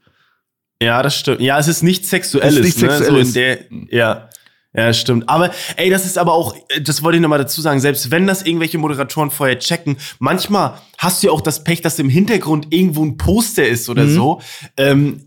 [0.82, 1.40] Ja, das stimmt.
[1.40, 2.54] Ja, es ist nichts Sexuelles.
[2.54, 2.90] Es ist nichts ne?
[2.90, 3.32] Sexuelles.
[3.32, 3.58] So in der,
[3.90, 4.28] ja.
[4.74, 5.28] Ja, stimmt.
[5.28, 8.26] Aber ey, das ist aber auch, äh, das wollte ich nochmal dazu sagen, selbst wenn
[8.26, 12.66] das irgendwelche Moderatoren vorher checken, manchmal hast du ja auch das Pech, dass im Hintergrund
[12.70, 14.14] irgendwo ein Poster ist oder Mhm.
[14.14, 14.40] so.
[14.76, 15.24] Ähm,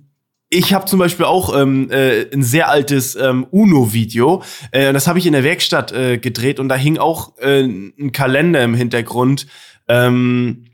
[0.49, 4.43] ich habe zum Beispiel auch ähm, äh, ein sehr altes ähm, Uno-Video.
[4.71, 8.11] Äh, das habe ich in der Werkstatt äh, gedreht und da hing auch äh, ein
[8.11, 9.47] Kalender im Hintergrund.
[9.87, 10.65] Ähm,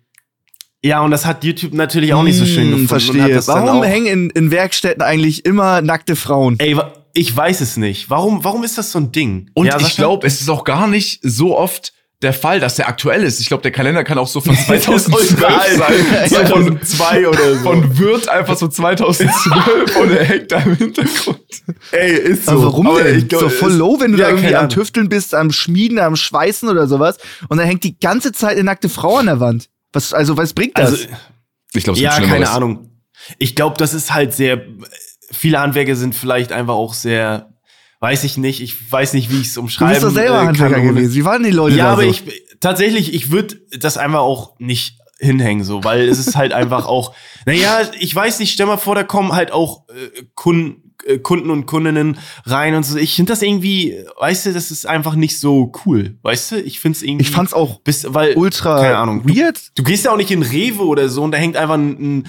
[0.83, 2.87] ja, und das hat YouTube natürlich auch nicht so schön Hm, gefunden.
[2.87, 3.33] Verstehe.
[3.33, 6.55] das Warum hängen in, in Werkstätten eigentlich immer nackte Frauen?
[6.59, 6.77] Ey,
[7.13, 8.09] ich weiß es nicht.
[8.09, 9.49] Warum, warum ist das so ein Ding?
[9.55, 12.87] Und Ja, ich glaube, es ist auch gar nicht so oft der Fall, dass der
[12.87, 13.39] aktuell ist.
[13.39, 15.47] Ich glaube, der Kalender kann auch so von 2012 sein.
[16.29, 17.59] So von, 2002 oder so.
[17.63, 21.39] von Wirt einfach so 2012 und er hängt da im Hintergrund.
[21.91, 22.51] ey, ist so.
[22.51, 23.19] Aber warum Aber denn?
[23.19, 24.69] ich glaub, doch voll low, wenn du Ja, da irgendwie am.
[24.69, 27.17] Tüfteln bist, am Schmieden, am Schweißen oder sowas
[27.49, 29.69] und dann hängt die ganze Zeit eine nackte Frau an der Wand.
[29.93, 30.91] Was, also, was bringt das?
[30.91, 31.05] Also,
[31.73, 32.49] Ich glaube, es ja, keine.
[32.49, 32.91] Ahnung.
[33.37, 34.61] Ich glaube, das ist halt sehr.
[35.31, 37.53] Viele Handwerker sind vielleicht einfach auch sehr.
[37.99, 38.61] Weiß ich nicht.
[38.61, 41.15] Ich weiß nicht, wie ich es du umschreiben bist doch selber äh, kann, Handwerker gewesen.
[41.15, 42.09] Wie waren die Leute Ja, da aber so?
[42.09, 42.23] ich
[42.59, 47.15] tatsächlich, ich würde das einfach auch nicht hinhängen, so, weil es ist halt einfach auch,
[47.47, 50.86] naja, ich weiß nicht, stell mal vor, da kommen halt auch äh, Kunden,
[51.23, 52.97] Kunden und Kundinnen rein und so.
[52.97, 56.61] Ich finde das irgendwie, weißt du, das ist einfach nicht so cool, weißt du?
[56.61, 57.23] Ich finde es irgendwie.
[57.23, 59.27] Ich fand's auch bis, weil, ultra keine Ahnung.
[59.27, 59.59] weird.
[59.75, 62.27] Du gehst ja auch nicht in Rewe oder so und da hängt einfach ein, ein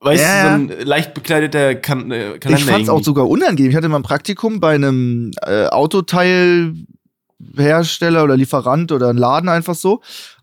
[0.00, 2.58] weißt Ja, du, so ein leicht bekleideter kan äh, Kalender.
[2.58, 3.04] Ich fand's auch irgendwie.
[3.04, 3.70] sogar unangenehm.
[3.70, 9.74] Ich hatte mal ein Praktikum bei einem äh, Autoteilhersteller oder Lieferant oder ein Laden einfach
[9.74, 10.00] so.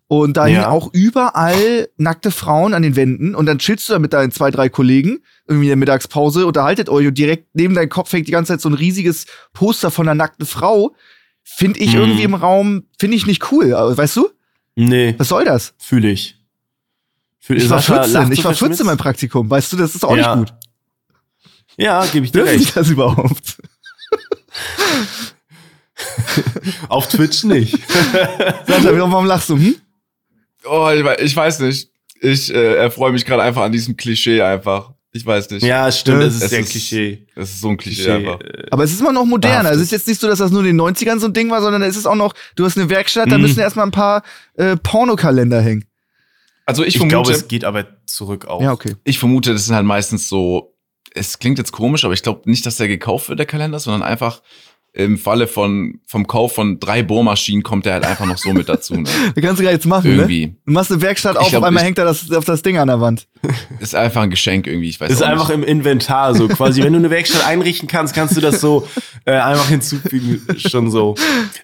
[0.10, 0.70] Und da hingen Ja.
[0.70, 3.36] auch überall nackte Frauen an den Wänden.
[3.36, 6.88] Und dann chillst du da mit deinen zwei, drei Kollegen irgendwie in der Mittagspause, unterhaltet
[6.88, 10.08] euch und direkt neben deinem Kopf hängt die ganze Zeit so ein riesiges Poster von
[10.08, 10.96] einer nackten Frau.
[11.44, 12.00] Finde ich Mhm.
[12.00, 13.72] irgendwie im Raum, finde ich nicht cool.
[13.72, 14.30] Weißt du?
[14.76, 15.74] Nee, Was soll das?
[15.78, 16.36] fühle ich.
[17.40, 18.86] Fühl, Ich war Sascha 14, lacht ich war 14 verschmitzt.
[18.86, 19.50] beim Praktikum.
[19.50, 20.60] Weißt du, das ist auch Ja, nicht gut.
[21.78, 22.76] Ja, gebe ich dir ich recht.
[22.78, 23.58] das überhaupt?
[26.90, 27.74] Auf Twitch nicht.
[28.68, 29.58] Sascha, warum lachst du?
[29.58, 29.76] Hm?
[30.70, 31.90] Oh, ich, wei- ich weiß nicht.
[32.22, 34.92] Ich äh, erfreue mich gerade einfach an diesem Klischee einfach.
[35.14, 35.64] Ich weiß nicht.
[35.64, 37.26] ja, stimmt, das ist Es sehr ist- Klischee.
[37.36, 38.40] Das ist so ein Klischee, Klischee einfach.
[38.72, 39.66] Aber es ist immer noch modern.
[39.66, 41.50] Also es ist jetzt nicht so, dass das nur in den 90ern so ein Ding
[41.50, 43.44] war, sondern es ist auch noch, du hast eine Werkstatt, da Mhm.
[43.44, 44.24] müssen erstmal ein paar
[44.56, 45.86] äh, Pornokalender hängen.
[46.66, 48.62] Also ich, ich vermute, glaube, es geht aber zurück auch.
[48.62, 48.96] Ja, okay.
[49.06, 50.76] ich vermute, das sind halt meistens so,
[51.16, 54.04] es klingt jetzt komisch, aber ich glaube nicht, dass der gekauft wird, der Kalender, sondern
[54.04, 54.42] einfach
[54.98, 58.68] im Falle von, vom Kauf von drei Bohrmaschinen kommt der halt einfach noch so mit
[58.68, 58.96] dazu.
[58.96, 59.04] Ne?
[59.36, 60.24] Das kannst du gar nichts machen, ne?
[60.24, 60.56] Irgendwie.
[60.66, 62.80] Du machst eine Werkstatt auf, glaub, auf einmal ich- hängt da das, auf das Ding
[62.80, 63.28] an der Wand.
[63.80, 65.58] Ist einfach ein Geschenk irgendwie, ich weiß ist auch einfach nicht.
[65.60, 66.82] im Inventar so quasi.
[66.82, 68.88] Wenn du eine Werkstatt einrichten kannst, kannst du das so
[69.26, 71.14] äh, einfach hinzufügen, schon so.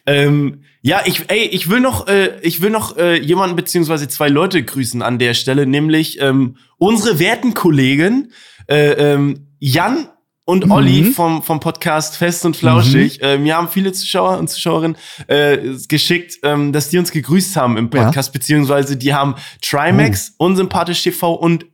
[0.05, 4.27] Ähm, ja, ich, ey, ich will noch, äh, ich will noch äh, jemanden beziehungsweise zwei
[4.29, 8.31] Leute grüßen an der Stelle, nämlich ähm, unsere werten Kollegen
[8.67, 10.09] äh, ähm, Jan
[10.45, 11.13] und Olli Mhm.
[11.13, 13.21] vom, vom Podcast Fest und Flauschig.
[13.21, 17.77] Äh, mir haben viele Zuschauer und Zuschauerinnen äh, geschickt, ähm, dass die uns gegrüßt haben
[17.77, 18.03] im Ja.
[18.05, 21.65] Podcast, beziehungsweise die haben Trimax, Unsympathisch TV und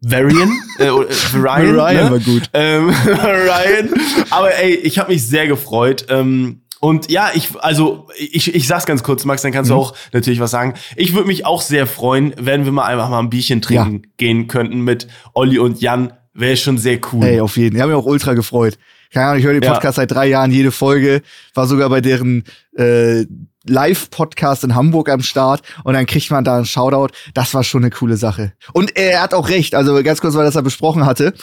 [0.00, 2.10] Varian, äh, Varian, Ryan ne?
[2.10, 2.42] war gut.
[2.52, 3.90] ähm, Ryan.
[4.30, 6.06] Aber ey, ich habe mich sehr gefreut.
[6.08, 9.74] Ähm, und ja, ich, also ich, ich sag's ganz kurz, Max, dann kannst Mhm.
[9.76, 10.74] du auch natürlich was sagen.
[10.96, 14.46] Ich würde mich auch sehr freuen, wenn wir mal einfach mal ein Bierchen trinken gehen
[14.48, 16.12] könnten mit Olli und Jan.
[16.34, 17.24] Wäre schon sehr cool.
[17.24, 17.76] Ey, auf jeden.
[17.76, 18.76] Die haben mich auch ultra gefreut.
[19.12, 19.72] Keine Ahnung, ich höre den Ja.
[19.72, 21.22] Podcast seit drei Jahren, jede Folge.
[21.54, 22.42] War sogar bei deren
[22.76, 23.24] äh,
[23.66, 27.14] Live-Podcast in Hamburg am Start und dann kriegt man da einen Shoutout.
[27.34, 28.52] Das war schon eine coole Sache.
[28.72, 31.34] Und er hat auch recht, also ganz kurz, weil das er besprochen hatte.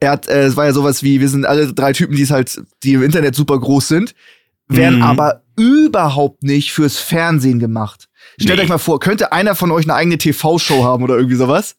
[0.00, 2.30] Er hat, äh, es war ja sowas wie, wir sind alle drei Typen, die es
[2.30, 4.14] halt, die im Internet super groß sind,
[4.68, 5.02] werden Mhm.
[5.04, 8.08] aber überhaupt nicht fürs Fernsehen gemacht.
[8.38, 8.64] Stellt Nee.
[8.64, 11.76] euch mal vor, könnte einer von euch eine eigene TV-Show haben oder irgendwie sowas?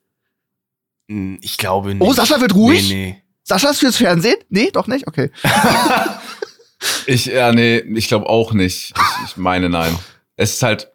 [1.08, 2.02] Ich glaube nicht.
[2.02, 2.90] Oh, Sascha wird ruhig?
[2.90, 3.24] Nee, nee.
[3.44, 4.36] Sascha ist fürs Fernsehen?
[4.50, 5.08] Nee, doch nicht?
[5.08, 5.32] Okay.
[7.08, 8.94] Ich, ja, nee, ich glaube auch nicht.
[8.96, 9.98] Ich, ich meine, nein.
[10.36, 10.92] Es ist halt,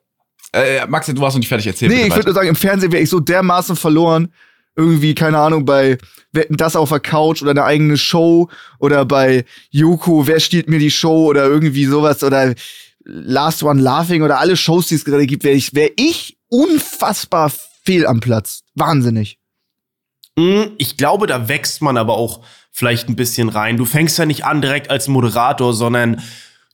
[0.52, 1.90] äh, Max, du warst noch nicht fertig erzählt.
[1.90, 4.32] Nee, ich würde nur sagen, im Fernsehen wäre ich so dermaßen verloren.
[4.76, 5.98] Irgendwie, keine Ahnung, bei
[6.32, 8.48] Wetten das auf der Couch oder eine eigene Show
[8.78, 12.54] oder bei Yoko, wer stiehlt mir die Show oder irgendwie sowas oder
[13.04, 17.52] Last One Laughing oder alle Shows, die es gerade gibt, wäre ich, wär ich unfassbar
[17.84, 18.62] fehl am Platz.
[18.74, 19.38] Wahnsinnig.
[20.38, 22.40] Hm, Ich glaube, da wächst man aber auch
[22.70, 23.76] vielleicht ein bisschen rein.
[23.76, 26.22] Du fängst ja nicht an direkt als Moderator, sondern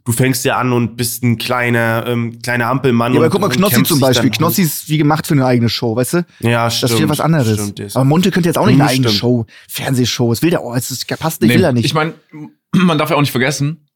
[0.05, 3.12] du fängst ja an und bist ein kleiner, ähm, kleiner Ampelmann.
[3.12, 4.31] Ja, aber und, guck mal, Knossi zum Beispiel.
[4.31, 6.27] Knossi ist wie gemacht für eine eigene Show, weißt du?
[6.40, 6.83] Ja, stimmt.
[6.85, 7.61] Das ist wieder was anderes.
[7.61, 7.97] Stimmt, ist.
[7.97, 9.21] aber Monte könnte jetzt auch nicht eine eigene stimmt.
[9.21, 10.33] Show, Fernsehshow.
[10.33, 11.85] Es will der, oh, es ist, passt nicht, Nee, will er nicht.
[11.85, 12.14] Ich meine,
[12.73, 13.88] man darf ja auch nicht vergessen,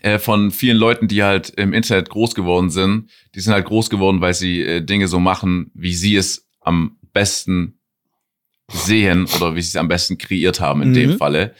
[0.00, 3.90] äh, von vielen Leuten, die halt im Internet groß geworden sind, die sind halt groß
[3.90, 7.77] geworden, weil sie äh, Dinge so machen, wie sie es am besten
[8.70, 10.94] sehen oder wie sie es am besten kreiert haben in Mhm.
[10.94, 11.54] dem Falle.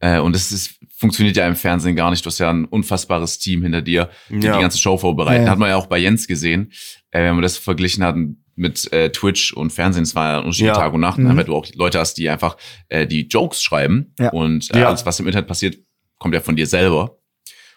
[0.00, 2.24] Äh, und das ist, funktioniert ja im Fernsehen gar nicht.
[2.24, 4.56] Du hast ja ein unfassbares Team hinter dir, die Ja.
[4.56, 5.44] die ganze Show vorbereiten.
[5.44, 5.50] Ja.
[5.50, 6.72] Hat man ja auch bei Jens gesehen,
[7.10, 8.16] äh, wenn man das verglichen hat
[8.56, 10.74] mit äh, Twitch und Fernsehen, es war ja ein Unterschied Ja.
[10.74, 11.36] Tag und Nacht, Mhm.
[11.36, 12.56] weil du auch Leute hast, die einfach
[12.88, 14.30] äh, die Jokes schreiben Ja.
[14.30, 14.88] und äh, Ja.
[14.88, 15.76] alles, was im Internet passiert,
[16.18, 17.16] kommt ja von dir selber.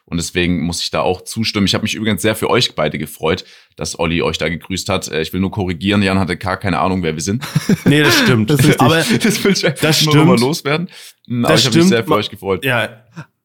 [0.06, 1.66] Und deswegen muss ich da auch zustimmen.
[1.66, 5.08] Ich habe mich übrigens sehr für euch beide gefreut, dass Olli euch da gegrüßt hat.
[5.10, 7.44] Äh, Ich will nur korrigieren, Jan hatte gar keine Ahnung, wer wir sind.
[7.86, 8.50] Nee, das stimmt.
[8.50, 10.40] Das ist aber das will ich einfach Das nur mal stimmt.
[10.40, 10.90] loswerden.
[11.30, 12.64] Aber Das ich habe mich sehr für euch gefreut.
[12.66, 12.90] Ja.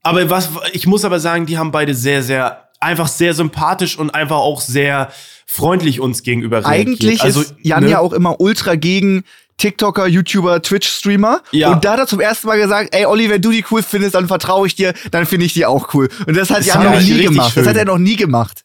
[0.02, 4.10] Aber was, ich muss aber sagen, die haben beide sehr, sehr, einfach sehr sympathisch und
[4.10, 5.10] einfach auch sehr
[5.46, 6.88] freundlich uns gegenüber reagiert.
[6.88, 7.90] Eigentlich also, ist Jan ne?
[7.90, 9.24] ja auch immer ultra gegen
[9.56, 11.40] TikToker, YouTuber, Twitch-Streamer.
[11.50, 11.72] Ja.
[11.72, 14.14] Und da hat er zum ersten Mal gesagt, ey Olli, wenn du die cool findest,
[14.14, 16.08] dann vertraue ich dir, dann finde ich die auch cool.
[16.26, 17.46] Und das hat Das Jan noch nie gemacht.
[17.56, 17.66] Das schön.
[17.68, 18.62] hat er noch nie gemacht.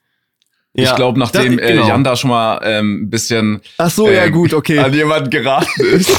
[0.75, 0.95] Ich Ja.
[0.95, 1.85] glaube, nachdem Das- genau.
[1.85, 4.79] äh, Jan da schon mal ähm, ein bisschen Ach so, ja äh, gut, okay.
[4.79, 6.09] an jemanden geraten ist,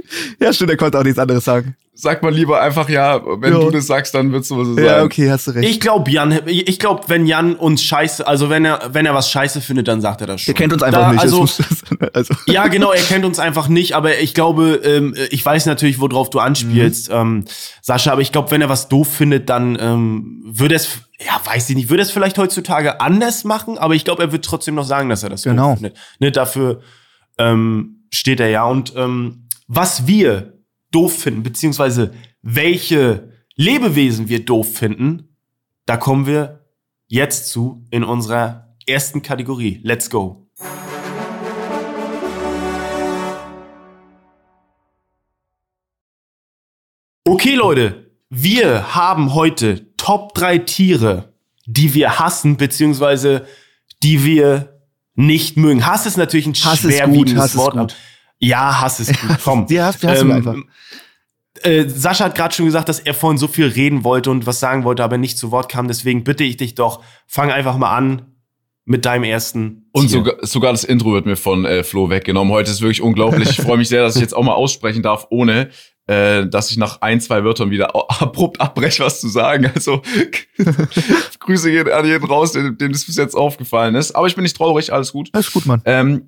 [0.40, 1.76] ja, stimmt, er konnte auch nichts anderes sagen.
[1.92, 3.58] Sagt man lieber einfach, ja, wenn Ja.
[3.58, 4.84] du das sagst, dann wird's so sein.
[4.84, 5.68] Ja, okay, hast du recht.
[5.68, 9.30] Ich glaube, Jan, ich glaube, wenn Jan uns scheiße, also wenn er, wenn er was
[9.30, 10.54] scheiße findet, dann sagt er das schon.
[10.54, 11.20] er kennt uns einfach Da, nicht.
[11.20, 11.46] Also,
[12.14, 16.00] also, ja, genau, er kennt uns einfach nicht, aber ich glaube, ähm, ich weiß natürlich,
[16.00, 17.14] worauf du anspielst, Mhm.
[17.16, 17.44] ähm,
[17.82, 21.68] Sascha, aber ich glaube, wenn er was doof findet, dann ähm, würde es, ja, weiß
[21.70, 24.84] ich nicht, würde es vielleicht heutzutage anders machen, aber ich glaube, er wird trotzdem noch
[24.84, 25.70] sagen, dass er das Genau.
[25.70, 25.96] doof findet.
[26.20, 26.80] Ne, dafür
[27.36, 28.64] ähm, steht er ja.
[28.64, 30.54] Und ähm, was wir
[30.90, 35.36] doof finden, beziehungsweise welche Lebewesen wir doof finden,
[35.86, 36.64] da kommen wir
[37.08, 39.80] jetzt zu in unserer ersten Kategorie.
[39.82, 40.46] Let's go.
[47.24, 51.34] Okay, Leute, wir haben heute Top 3 Tiere,
[51.66, 53.46] die wir hassen, beziehungsweise
[54.02, 54.80] die wir
[55.14, 55.86] nicht mögen.
[55.86, 57.76] Hass ist natürlich ein Hass ist gut, schwerwiegendes Hass ist Wort.
[57.76, 57.96] gut.
[58.40, 59.38] Ja, Hass ist gut.
[59.44, 59.66] Komm.
[59.66, 60.56] Die hassen, die hassen wir einfach.
[61.62, 64.60] Äh, Sascha hat gerade schon gesagt, dass er vorhin so viel reden wollte und was
[64.60, 65.88] sagen wollte, aber nicht zu Wort kam.
[65.88, 68.22] Deswegen bitte ich dich doch, fang einfach mal an
[68.86, 69.88] mit deinem ersten.
[69.92, 70.18] Und Tier.
[70.18, 72.52] sogar, sogar das Intro wird mir von äh, Flo weggenommen.
[72.52, 73.50] Heute ist wirklich unglaublich.
[73.50, 75.68] Ich freue mich sehr, dass ich jetzt auch mal aussprechen darf, ohne
[76.06, 79.70] äh, dass ich nach ein, zwei Wörtern wieder abrupt abbreche, was zu sagen.
[79.74, 80.02] Also
[81.38, 84.12] Grüße gehen an jeden raus, dem, dem das bis jetzt aufgefallen ist.
[84.12, 85.30] Aber ich bin nicht traurig, alles gut.
[85.36, 85.82] Ist gut, Mann.
[85.84, 86.26] Ähm,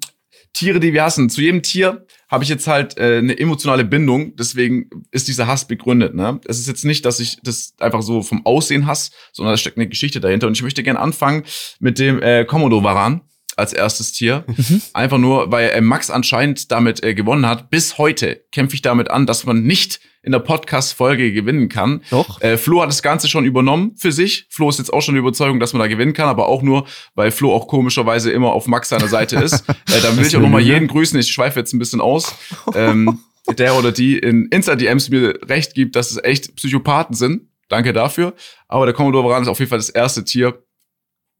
[0.53, 1.31] Tiere, die wir hassen.
[1.31, 4.37] Zu jedem Tier habe ich jetzt halt äh, eine emotionale Bindung.
[4.37, 6.15] Deswegen ist dieser Hass begründet.
[6.15, 6.41] Ne?
[6.47, 9.79] Es ist jetzt nicht, dass ich das einfach so vom Aussehen hasse, sondern da steckt
[9.79, 10.47] eine Geschichte dahinter.
[10.47, 11.45] Und ich möchte gerne anfangen
[11.81, 13.23] mit dem äh, Komodo-Varan
[13.57, 14.45] als erstes Tier.
[14.93, 17.71] Einfach nur, weil äh, Max anscheinend damit äh, gewonnen hat.
[17.71, 22.03] Bis heute kämpfe ich damit an, dass man nicht in der Podcast-Folge gewinnen kann.
[22.11, 22.41] Doch.
[22.41, 24.47] Äh, Flo hat das Ganze schon übernommen für sich.
[24.51, 26.87] Flo ist jetzt auch schon die Überzeugung, dass man da gewinnen kann, aber auch nur,
[27.15, 29.69] weil Flo auch komischerweise immer auf Max seiner Seite ist.
[29.69, 30.75] äh, dann will ich auch nochmal Lüge.
[30.75, 31.19] jeden grüßen.
[31.19, 32.35] Ich schweife jetzt ein bisschen aus.
[32.75, 33.21] Ähm,
[33.59, 37.49] der oder die in Insta-DMs mir recht gibt, dass es echt Psychopathen sind.
[37.69, 38.35] Danke dafür.
[38.69, 40.63] Aber der Commodore Varan ist auf jeden Fall das erste Tier.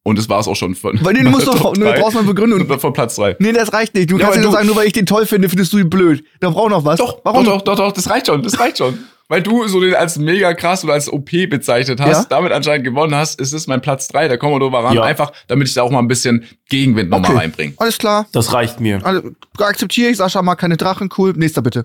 [0.05, 0.99] Und das war es auch schon von.
[1.05, 2.01] Weil den musst du, Top du drei.
[2.01, 2.67] brauchst mal Begründung.
[2.81, 3.37] Von Platz drei.
[3.39, 4.11] Nee, das reicht nicht.
[4.11, 5.79] Du Ja, kannst nicht nur du- sagen, nur weil ich den toll finde, findest du
[5.79, 6.25] ihn blöd.
[6.41, 6.99] Da braucht noch was.
[6.99, 7.45] Doch, Warum?
[7.45, 8.99] Doch, doch, doch, doch, das reicht schon, das reicht schon.
[9.29, 12.27] Weil du so den als mega krass oder als OP bezeichnet hast, Ja.
[12.29, 14.95] damit anscheinend gewonnen hast, ist es mein Platz drei der Commodore Varan.
[14.95, 15.05] Ja.
[15.05, 17.41] Einfach, damit ich da auch mal ein bisschen Gegenwind nochmal Okay.
[17.41, 17.75] reinbringe.
[17.79, 18.27] Alles klar.
[18.33, 19.01] Das reicht mir.
[19.07, 20.17] Alle, akzeptiere ich.
[20.19, 21.09] Sascha mag keine Drachen.
[21.17, 21.33] Cool.
[21.37, 21.85] Nächster bitte.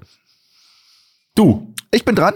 [1.36, 1.74] Du.
[1.92, 2.34] Ich bin dran.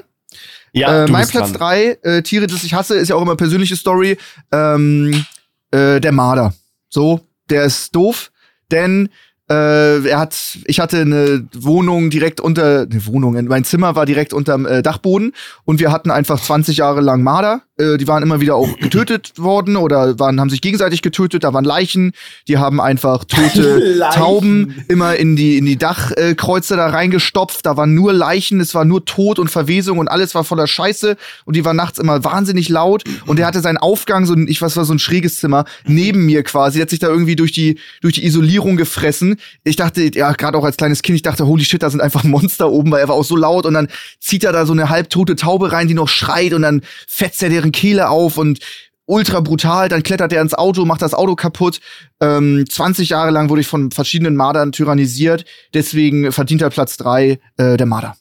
[0.73, 1.59] Ja, äh, du mein bist Platz dran.
[1.59, 4.17] drei äh, Tiere, das ich hasse, ist ja auch immer persönliche Story.
[4.53, 5.25] Ähm,
[5.71, 6.53] äh, der Marder.
[6.89, 8.31] So, der ist doof,
[8.71, 9.09] denn
[9.49, 14.33] äh, er hat, ich hatte eine Wohnung direkt unter, eine Wohnung, mein Zimmer war direkt
[14.33, 15.33] unterm äh, Dachboden
[15.65, 17.61] und wir hatten einfach 20 Jahre lang Marder.
[17.81, 21.43] Äh, die waren immer wieder auch getötet worden oder waren, haben sich gegenseitig getötet.
[21.43, 22.11] Da waren Leichen.
[22.47, 23.99] Die haben einfach tote.
[24.13, 27.65] Tauben immer in die, in die Dachkreuze da reingestopft.
[27.65, 31.17] Da waren nur Leichen, es war nur Tod und Verwesung und alles war voller Scheiße.
[31.45, 33.03] Und die waren nachts immer wahnsinnig laut.
[33.25, 36.25] Und er hatte seinen Aufgang, so ein, ich weiß, war so ein schräges Zimmer, neben
[36.25, 36.77] mir quasi.
[36.77, 39.37] Der hat sich da irgendwie durch die, durch die Isolierung gefressen.
[39.63, 42.23] Ich dachte, ja, gerade auch als kleines Kind, ich dachte, holy shit, da sind einfach
[42.23, 43.65] Monster oben, weil er war auch so laut.
[43.65, 43.87] Und dann
[44.19, 46.53] zieht er da so eine halbtote Taube rein, die noch schreit.
[46.53, 48.59] Und dann fetzt er deren Kehle auf und
[49.05, 51.79] ultra brutal, dann klettert er ins Auto, macht das Auto kaputt.
[52.21, 57.39] Ähm, 20 Jahre lang wurde ich von verschiedenen Mardern tyrannisiert, deswegen verdient er Platz drei
[57.57, 58.15] äh, der Marder.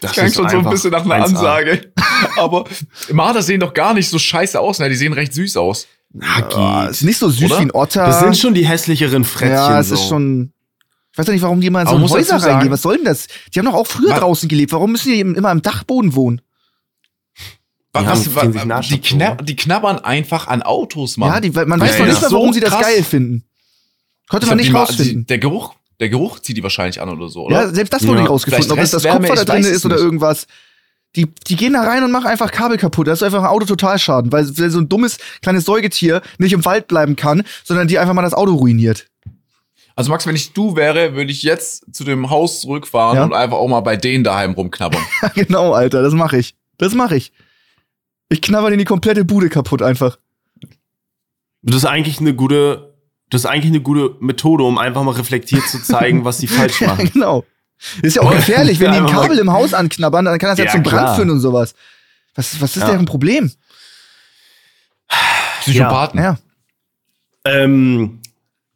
[0.00, 1.22] Das klingt schon so ein bisschen nach einer 1A.
[1.24, 1.92] Ansage.
[2.36, 2.64] Aber
[3.10, 4.88] Marder sehen doch gar nicht so scheiße aus, ne?
[4.88, 5.86] Die sehen recht süß aus.
[6.12, 7.58] Na, ist nicht so süß Oder?
[7.58, 8.06] wie ein Otter.
[8.06, 9.54] Das sind schon die hässlicheren Frettchen.
[9.56, 9.94] ja, es so.
[9.94, 10.52] ist schon.
[11.12, 12.72] Ich weiß ja nicht, warum die immer in so Häuser reingehen.
[12.72, 13.28] Was soll denn das?
[13.52, 14.72] Die haben doch auch früher Was- draußen gelebt.
[14.72, 16.40] Warum müssen die eben immer im Dachboden wohnen?
[17.96, 19.44] Die haben 64 die, knab, oder?
[19.44, 21.28] die knabbern einfach an Autos, Mann.
[21.32, 22.06] Ja, die, man Ja, weiß doch ja.
[22.06, 22.82] nicht mal, So warum sie das krass.
[22.82, 23.44] geil finden.
[24.28, 25.20] Konnte man nicht rausfinden.
[25.20, 27.62] Die, der Geruch, der Geruch zieht die wahrscheinlich an oder so, oder?
[27.62, 28.20] Ja, selbst das wurde Ja.
[28.22, 30.04] nicht rausgefunden, ob es das Kupfer da drin ist oder nicht.
[30.04, 30.46] irgendwas.
[31.14, 33.06] Die, die gehen da rein und machen einfach Kabel kaputt.
[33.06, 36.88] Das ist einfach ein Autototalschaden, weil weil so ein dummes kleines Säugetier nicht im Wald
[36.88, 39.06] bleiben kann, sondern die einfach mal das Auto ruiniert.
[39.94, 43.24] Also Max, wenn ich du wäre, würde ich jetzt zu dem Haus zurückfahren Ja.
[43.24, 45.00] und einfach auch mal bei denen daheim rumknabbern.
[45.36, 46.56] genau, Alter, das mache ich.
[46.78, 47.30] Das mache ich.
[48.34, 50.18] Ich knabber denen die komplette Bude kaputt einfach.
[51.62, 52.94] Das ist eigentlich eine gute,
[53.30, 56.80] das ist eigentlich eine gute Methode, um einfach mal reflektiert zu zeigen, was sie falsch
[56.80, 57.10] Ja, machen.
[57.12, 57.44] genau.
[58.02, 60.64] Ist ja auch gefährlich, wenn die ein Kabel im Haus anknabbern, dann kann das ja,
[60.64, 61.14] Ja, zum Brand klar.
[61.14, 61.74] führen und sowas.
[62.34, 62.88] Was, was ist Ja.
[62.90, 63.52] deren Problem?
[65.60, 66.20] Psychopathen.
[66.20, 66.38] Ja.
[67.44, 68.20] Ähm,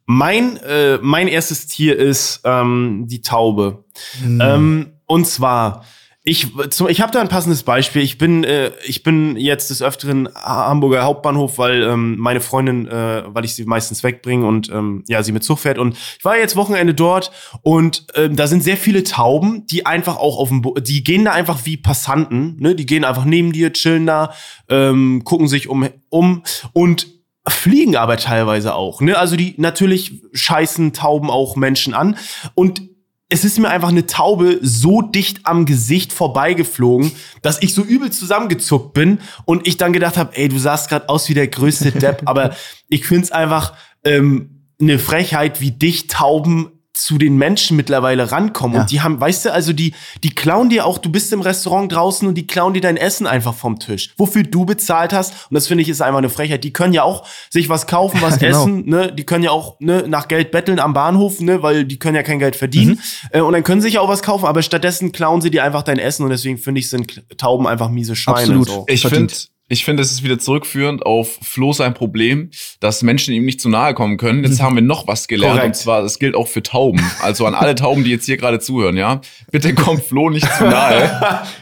[0.05, 3.83] mein, äh, mein erstes Tier ist ähm, die Taube.
[4.21, 4.41] Hm.
[4.41, 5.83] Ähm, und zwar,
[6.23, 6.47] ich,
[6.89, 8.01] ich habe da ein passendes Beispiel.
[8.01, 13.23] Ich bin, äh, ich bin jetzt des Öfteren Hamburger Hauptbahnhof, weil ähm, meine Freundin, äh,
[13.27, 15.77] weil ich sie meistens wegbringe und ähm, ja, sie mit Zug fährt.
[15.77, 20.17] Und ich war jetzt Wochenende dort und ähm, da sind sehr viele Tauben, die einfach
[20.17, 22.75] auch auf dem, Bo die gehen da einfach wie Passanten, ne?
[22.75, 24.33] Die gehen einfach neben dir, chillen da,
[24.67, 27.07] ähm, gucken sich um, um und
[27.47, 29.01] fliegen aber teilweise auch.
[29.01, 29.17] Ne?
[29.17, 32.17] Also die natürlich scheißen Tauben auch Menschen an.
[32.53, 32.81] Und
[33.29, 37.11] es ist mir einfach eine Taube so dicht am Gesicht vorbeigeflogen,
[37.43, 41.07] dass ich so übel zusammengezuckt bin und ich dann gedacht habe, ey, du sahst gerade
[41.09, 42.55] aus wie der größte Depp, aber
[42.89, 48.75] ich find's einfach ähm, eine Frechheit, wie dicht Tauben zu den Menschen mittlerweile rankommen.
[48.75, 48.81] Ja.
[48.81, 51.91] Und die haben, weißt du, also die, die klauen dir auch, du bist im Restaurant
[51.91, 54.13] draußen und die klauen dir dein Essen einfach vom Tisch.
[54.17, 55.33] Wofür du bezahlt hast.
[55.49, 56.63] Und das finde ich ist einfach eine Frechheit.
[56.63, 58.61] Die können ja auch sich was kaufen, was genau.
[58.61, 59.11] essen, ne?
[59.11, 61.63] Die können ja auch ne, nach Geld betteln am Bahnhof, ne?
[61.63, 62.91] Weil die können ja kein Geld verdienen.
[62.91, 63.29] Mhm.
[63.31, 65.83] Äh, und dann können sie sich auch was kaufen, aber stattdessen klauen sie dir einfach
[65.83, 68.39] dein Essen und deswegen finde ich, sind Tauben einfach miese Schweine.
[68.39, 68.67] Absolut.
[68.67, 68.85] So.
[68.87, 69.33] Ich finde,
[69.71, 73.69] ich finde, es ist wieder zurückführend auf Flo sein Problem, dass Menschen ihm nicht zu
[73.69, 74.43] nahe kommen können.
[74.43, 75.75] Jetzt haben wir noch was gelernt Korrekt.
[75.75, 76.99] und zwar, das gilt auch für Tauben.
[77.21, 79.21] Also an alle Tauben, die jetzt hier gerade zuhören, ja.
[79.51, 81.43] Bitte kommt Flo nicht zu nahe.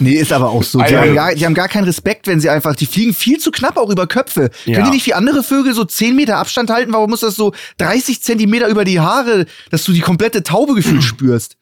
[0.00, 0.78] Nee, ist aber auch so.
[0.78, 1.00] Die, Alter.
[1.00, 3.76] haben gar, die haben gar keinen Respekt, wenn sie einfach, die fliegen viel zu knapp
[3.76, 4.50] auch über Köpfe.
[4.64, 4.74] Ja.
[4.74, 6.92] Können die nicht wie andere Vögel so 10 Meter Abstand halten?
[6.92, 11.04] Warum muss das so 30 Zentimeter über die Haare, dass du die komplette Taube gefühlt
[11.04, 11.56] spürst?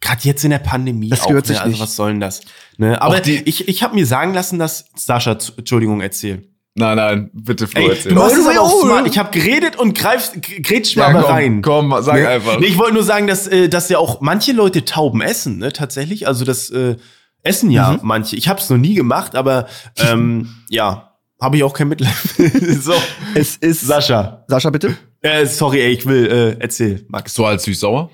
[0.00, 1.54] Gerade jetzt in der Pandemie Das auch, gehört ne?
[1.54, 1.80] sich Also nicht.
[1.80, 2.40] was soll denn das?
[2.76, 3.00] Ne?
[3.00, 6.48] Aber Auch die- ich, ich habe mir sagen lassen, dass Sascha, Entschuldigung, erzähl.
[6.78, 8.12] Nein, nein, bitte Flo Ey, erzähl.
[8.12, 9.06] du machst es aber auch smart.
[9.06, 11.62] Ich habe geredet und greif, g- grätsch mal Ja, aber komm, rein.
[11.62, 12.28] komm, sag ne?
[12.28, 12.60] einfach.
[12.60, 15.72] Nee, ich wollte nur sagen, dass, äh, dass ja auch manche Leute Tauben essen, ne?
[15.72, 16.28] Tatsächlich.
[16.28, 16.96] Also das äh,
[17.42, 18.00] essen ja Mhm.
[18.02, 18.36] manche.
[18.36, 22.12] Ich habe es noch nie gemacht, aber ähm, ja, habe ich auch kein Mitleid.
[22.82, 22.92] so,
[23.34, 23.80] Es ist.
[23.86, 24.44] Sascha.
[24.46, 24.94] Sascha, bitte?
[25.22, 26.26] Äh, sorry, ey, ich will
[26.58, 27.32] äh, erzähl, Max.
[27.32, 28.10] So als süß-sauer?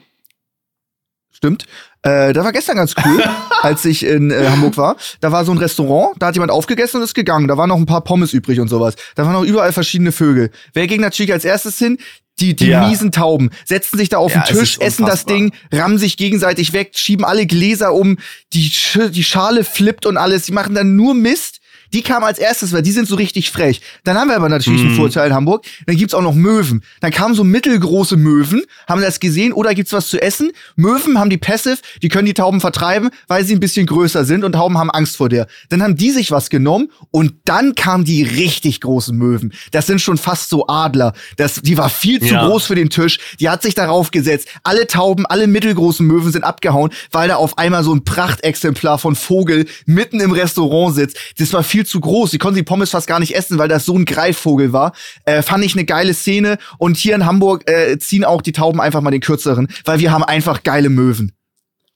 [1.42, 1.64] Stimmt.
[2.02, 3.20] Äh, das war gestern ganz cool,
[3.62, 4.96] als ich in äh, Hamburg war.
[5.20, 7.48] Da war so ein Restaurant, da hat jemand aufgegessen und ist gegangen.
[7.48, 8.94] Da waren noch ein paar Pommes übrig und sowas.
[9.16, 10.50] Da waren noch überall verschiedene Vögel.
[10.72, 11.98] Wer ging natürlich als erstes hin?
[12.38, 12.86] Die, die Ja.
[12.88, 15.26] miesen Tauben setzen sich da auf Ja, den Tisch, essen das.
[15.26, 18.18] Ding, rammen sich gegenseitig weg, schieben alle Gläser um,
[18.52, 20.44] die, Sch die Schale flippt und alles.
[20.44, 21.58] Die machen dann nur Mist.
[21.92, 23.80] Die kamen als erstes, weil die sind so richtig frech.
[24.04, 25.64] Dann haben wir aber natürlich einen Vorteil in Hamburg.
[25.86, 26.82] Dann gibt's auch noch Möwen.
[27.00, 30.52] Dann kamen so mittelgroße Möwen, haben das gesehen, oder gibt's was zu essen?
[30.76, 34.44] Möwen haben die Passive, die können die Tauben vertreiben, weil sie ein bisschen größer sind
[34.44, 35.46] und Tauben haben Angst vor der.
[35.68, 39.52] Dann haben die sich was genommen und dann kamen die richtig großen Möwen.
[39.72, 41.12] Das sind schon fast so Adler.
[41.36, 42.46] Das, die war viel zu Ja.
[42.46, 43.18] groß für den Tisch.
[43.40, 44.48] Die hat sich darauf gesetzt.
[44.62, 49.14] Alle Tauben, alle mittelgroßen Möwen sind abgehauen, weil da auf einmal so ein Prachtexemplar von
[49.14, 51.18] Vogel mitten im Restaurant sitzt.
[51.38, 52.30] Das war viel zu groß.
[52.30, 54.92] Die konnten die Pommes fast gar nicht essen, weil das so ein Greifvogel war.
[55.24, 56.58] Äh, fand ich eine geile Szene.
[56.78, 60.12] Und hier in Hamburg äh, ziehen auch die Tauben einfach mal den kürzeren, weil wir
[60.12, 61.32] haben einfach geile Möwen.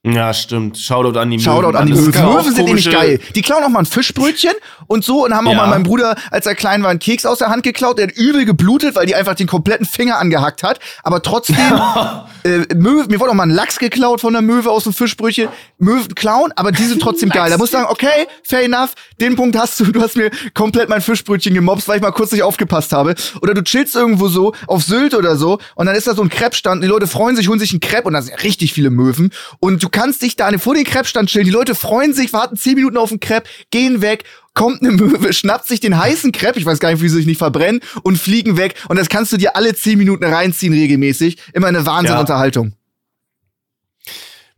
[0.08, 0.78] Ja, stimmt.
[0.78, 1.76] Shoutout an die Shoutout Möwen.
[1.76, 2.10] an die Möwen.
[2.12, 3.20] Möwen sind nämlich komische- geil.
[3.34, 4.52] Die klauen auch mal ein Fischbrötchen
[4.86, 5.58] und so und haben auch Ja.
[5.58, 7.98] mal meinem Bruder, als er klein war, einen Keks aus der Hand geklaut.
[7.98, 10.78] Der hat übel geblutet, weil die einfach den kompletten Finger angehackt hat.
[11.02, 11.56] Aber trotzdem,
[12.44, 15.48] äh, Möwe, mir wurde auch mal ein Lachs geklaut von der Möwe aus dem Fischbrötchen.
[15.78, 17.50] Möwen klauen, aber die sind trotzdem geil.
[17.50, 18.90] Da muss ich sagen, okay, fair enough.
[19.20, 19.86] Den Punkt hast du.
[19.86, 23.16] Du hast mir komplett mein Fischbrötchen gemobst, weil ich mal kurz nicht aufgepasst habe.
[23.42, 26.28] Oder du chillst irgendwo so auf Sylt oder so und dann ist da so ein
[26.28, 26.84] Crepe-Stand.
[26.84, 29.32] Die Leute freuen sich, holen sich einen Crepe und da sind ja richtig viele Möwen.
[29.58, 31.46] Und du kannst dich da vor den Crepe-Stand chillen.
[31.46, 35.32] Die Leute freuen sich, warten zehn Minuten auf den Crepe, gehen weg, kommt eine Möwe,
[35.32, 38.18] schnappt sich den heißen Crepe, ich weiß gar nicht, wie sie sich nicht verbrennen, und
[38.18, 38.74] fliegen weg.
[38.88, 41.38] Und das kannst du dir alle zehn Minuten reinziehen regelmäßig.
[41.54, 42.74] Immer eine Wahnsinnunterhaltung.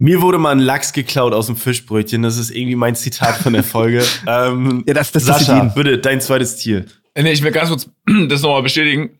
[0.00, 2.22] Mir wurde mal ein Lachs geklaut aus dem Fischbrötchen.
[2.22, 4.04] Das ist irgendwie mein Zitat von der Folge.
[4.26, 6.84] ähm, Ja, das- das ist Sascha, bitte, dein zweites Tier.
[7.14, 7.88] Äh, Nee, ich will ganz kurz
[8.28, 9.17] das nochmal bestätigen.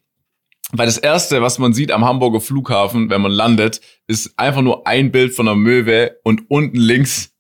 [0.73, 4.87] Weil das erste, was man sieht am Hamburger Flughafen, wenn man landet, ist einfach nur
[4.87, 7.31] ein Bild von einer Möwe und unten links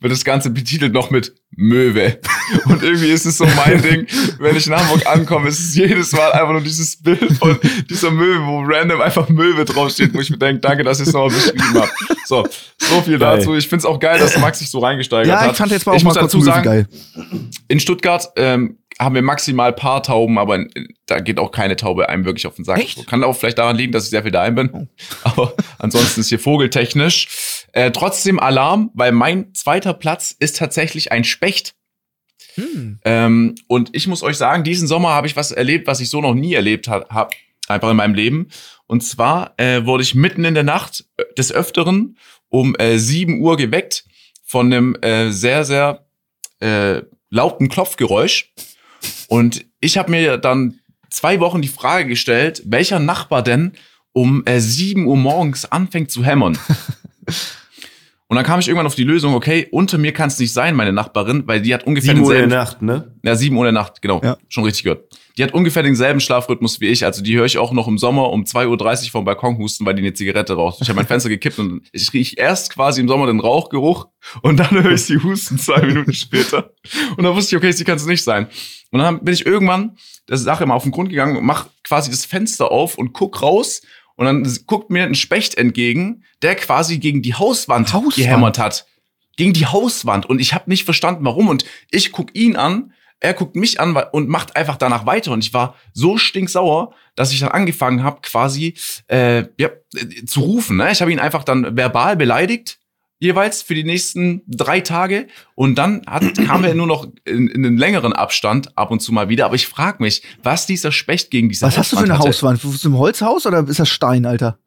[0.00, 2.18] wird das Ganze betitelt noch mit Möwe.
[2.66, 4.06] Und irgendwie ist es so mein Ding,
[4.38, 7.58] wenn ich in Hamburg ankomme, ist es jedes Mal einfach nur dieses Bild von
[7.90, 11.12] dieser Möwe, wo random einfach Möwe draufsteht, wo ich mir denke, danke, dass ihr es
[11.12, 11.92] nochmal beschrieben habt.
[12.26, 12.46] So,
[12.78, 13.38] so viel Geil.
[13.38, 13.54] dazu.
[13.54, 15.52] Ich find's auch geil, dass Max sich so reingesteigert Ja, hat.
[15.52, 16.88] ich fand jetzt mal auch ich mal muss dazu sagen, geil.
[17.68, 20.70] in Stuttgart ähm, haben wir maximal paar Tauben, aber in,
[21.06, 22.78] da geht auch keine Taube einem wirklich auf den Sack.
[22.78, 23.06] Echt?
[23.06, 24.88] Kann auch vielleicht daran liegen, dass ich sehr viel daheim bin.
[25.24, 27.66] Aber ansonsten ist hier vogeltechnisch.
[27.72, 31.74] Äh, trotzdem Alarm, weil mein zweiter Platz ist tatsächlich ein Specht.
[32.54, 32.98] Hm.
[33.04, 36.20] Ähm, und ich muss euch sagen, diesen Sommer habe ich was erlebt, was ich so
[36.20, 37.32] noch nie erlebt habe, hab,
[37.68, 38.48] einfach in meinem Leben.
[38.86, 43.40] Und zwar äh, wurde ich mitten in der Nacht äh, des Öfteren um äh, 7
[43.40, 44.04] Uhr geweckt
[44.44, 46.04] von einem äh, sehr, sehr
[46.60, 48.52] äh, lauten Klopfgeräusch.
[49.28, 50.78] Und ich habe mir dann
[51.10, 53.72] zwei Wochen die Frage gestellt, welcher Nachbar denn
[54.12, 56.58] um äh, 7 Uhr morgens anfängt zu hämmern.
[58.32, 60.74] Und dann kam ich irgendwann auf die Lösung, okay, unter mir kann es nicht sein,
[60.74, 63.14] meine Nachbarin, weil die hat ungefähr Sieben Uhr in denselben der Nacht, ne?
[63.22, 64.22] ja, sieben Uhr in der Nacht, genau.
[64.24, 64.38] Ja.
[64.48, 65.04] Schon richtig gehört.
[65.36, 67.04] Die hat ungefähr denselben Schlafrhythmus wie ich.
[67.04, 69.92] Also die höre ich auch noch im Sommer um 2.30 Uhr vom Balkon husten, weil
[69.96, 70.78] die eine Zigarette raucht.
[70.80, 74.08] Ich habe mein Fenster gekippt und ich rieche erst quasi im Sommer den Rauchgeruch
[74.40, 76.70] und dann höre ich sie husten zwei Minuten später.
[77.18, 78.46] Und dann wusste ich, okay, sie kann es nicht sein.
[78.92, 82.10] Und dann bin ich irgendwann der Sache mal auf den Grund gegangen und mach quasi
[82.10, 83.82] das Fenster auf und guck raus.
[84.16, 88.14] Und dann guckt mir ein Specht entgegen, der quasi gegen die Hauswand, Hauswand?
[88.14, 88.86] gehämmert hat.
[89.36, 90.26] Gegen die Hauswand.
[90.26, 91.48] Und ich habe nicht verstanden, warum.
[91.48, 95.32] Und ich guck ihn an, er guckt mich an und macht einfach danach weiter.
[95.32, 98.74] Und ich war so stinksauer, dass ich dann angefangen habe, quasi
[99.08, 100.76] äh, ja, äh, zu rufen.
[100.76, 100.90] Ne?
[100.90, 102.78] Ich habe ihn einfach dann verbal beleidigt
[103.22, 105.28] jeweils für die nächsten drei Tage.
[105.54, 109.12] Und dann hat, kam er nur noch in, in einen längeren Abstand ab und zu
[109.12, 109.46] mal wieder.
[109.46, 112.28] Aber ich frage mich, was dieser Specht gegen diese Was hast du für eine hatte.
[112.28, 112.62] Hauswand?
[112.64, 114.58] Ist ein Holzhaus oder ist das Stein, Alter?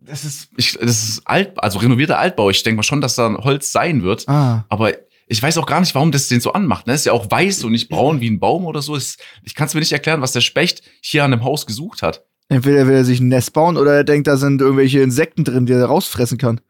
[0.00, 2.50] Das ist, ich, das ist alt, also renovierter Altbau.
[2.50, 4.28] Ich denke mal schon, dass da Holz sein wird.
[4.28, 4.66] Ah.
[4.68, 4.92] Aber
[5.26, 6.86] ich weiß auch gar nicht, warum das den so anmacht.
[6.86, 6.92] Ne?
[6.92, 8.98] Ist ja auch weiß und nicht braun wie ein Baum oder so.
[8.98, 12.22] Ich kann es mir nicht erklären, was der Specht hier an dem Haus gesucht hat.
[12.48, 15.64] Entweder will er sich ein Nest bauen oder er denkt, da sind irgendwelche Insekten drin,
[15.64, 16.60] die er rausfressen kann.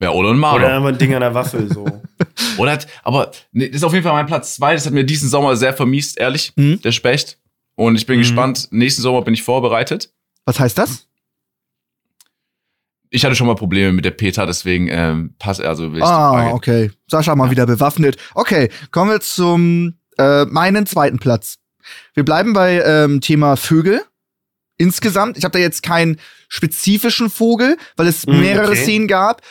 [0.00, 0.66] Ja, oder ein Marder.
[0.66, 1.84] Oder einfach ein Ding an der Waffel, so.
[2.58, 4.74] oder hat, aber nee, das ist auf jeden Fall mein Platz zwei.
[4.74, 6.80] Das hat mir diesen Sommer sehr vermiest, ehrlich, mhm.
[6.82, 7.38] der Specht.
[7.74, 8.22] Und ich bin mhm.
[8.22, 8.68] gespannt.
[8.70, 10.12] Nächsten Sommer bin ich vorbereitet.
[10.44, 11.06] Was heißt das?
[13.10, 16.50] Ich hatte schon mal Probleme mit der Peter, deswegen ähm, passt also will ich Ah,
[16.50, 16.90] okay.
[17.06, 17.50] Sascha mal ja.
[17.52, 18.18] wieder bewaffnet.
[18.34, 21.56] Okay, kommen wir zum äh, meinen zweiten Platz.
[22.14, 24.02] Wir bleiben bei ähm, Thema Vögel.
[24.76, 28.82] Insgesamt, ich habe da jetzt keinen spezifischen Vogel, weil es mm, mehrere okay.
[28.82, 29.42] Szenen gab.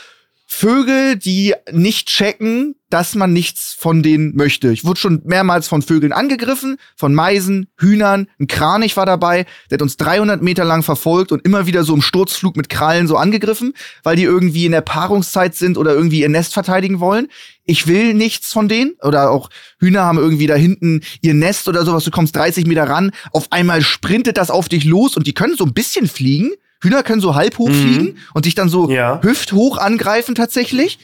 [0.49, 4.71] Vögel, die nicht checken, dass man nichts von denen möchte.
[4.71, 9.75] Ich wurde schon mehrmals von Vögeln angegriffen, von Meisen, Hühnern, ein Kranich war dabei, der
[9.75, 13.17] hat uns 300 Meter lang verfolgt und immer wieder so im Sturzflug mit Krallen so
[13.17, 13.73] angegriffen,
[14.03, 17.27] weil die irgendwie in der Paarungszeit sind oder irgendwie ihr Nest verteidigen wollen.
[17.65, 18.95] Ich will nichts von denen.
[19.01, 22.05] Oder auch Hühner haben irgendwie da hinten ihr Nest oder sowas.
[22.05, 25.57] Du kommst 30 Meter ran, auf einmal sprintet das auf dich los und die können
[25.57, 27.73] so ein bisschen fliegen Hühner können so halb hoch mhm.
[27.73, 29.21] fliegen und dich dann so ja.
[29.21, 30.99] hüfthoch angreifen tatsächlich.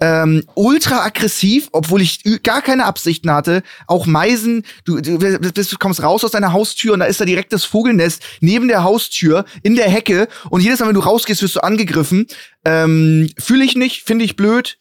[0.00, 3.62] Ähm, ultra aggressiv, obwohl ich gar keine Absichten hatte.
[3.86, 7.52] Auch Meisen, du, du, du, kommst raus aus deiner Haustür und da ist da direkt
[7.52, 11.56] das Vogelnest neben der Haustür in der Hecke und jedes Mal, wenn du rausgehst, wirst
[11.56, 12.26] du angegriffen.
[12.64, 14.78] Ähm, Fühle ich nicht, finde ich blöd.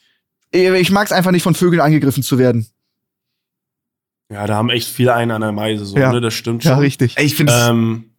[0.52, 2.68] Ich mag es einfach nicht, von Vögeln angegriffen zu werden.
[4.32, 6.12] Ja, da haben echt viele einen an der Meise, so, ja.
[6.12, 6.22] ne?
[6.22, 6.72] Das stimmt schon.
[6.72, 7.16] Ja, richtig.
[7.20, 8.15] Ich finde ähm,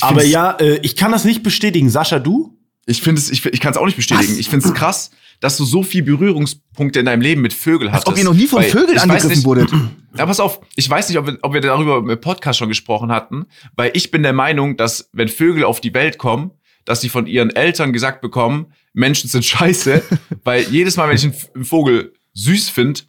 [0.00, 1.90] aber ja, äh, ich kann das nicht bestätigen.
[1.90, 2.58] Sascha, du?
[2.86, 4.32] Ich finde es, ich, ich kann es auch nicht bestätigen.
[4.32, 4.38] Was?
[4.38, 8.06] Ich finde es krass, dass du so viel Berührungspunkte in deinem Leben mit Vögeln hast.
[8.06, 9.70] Als ob ihr noch nie von Vögeln angegriffen wurdet.
[10.14, 13.10] Ja, pass auf, ich weiß nicht, ob wir, ob wir darüber im Podcast schon gesprochen
[13.10, 16.50] hatten, weil ich bin der Meinung, dass wenn Vögel auf die Welt kommen,
[16.84, 20.02] dass sie von ihren Eltern gesagt bekommen, Menschen sind scheiße,
[20.44, 23.00] weil jedes Mal, wenn ich einen Vogel süß finde,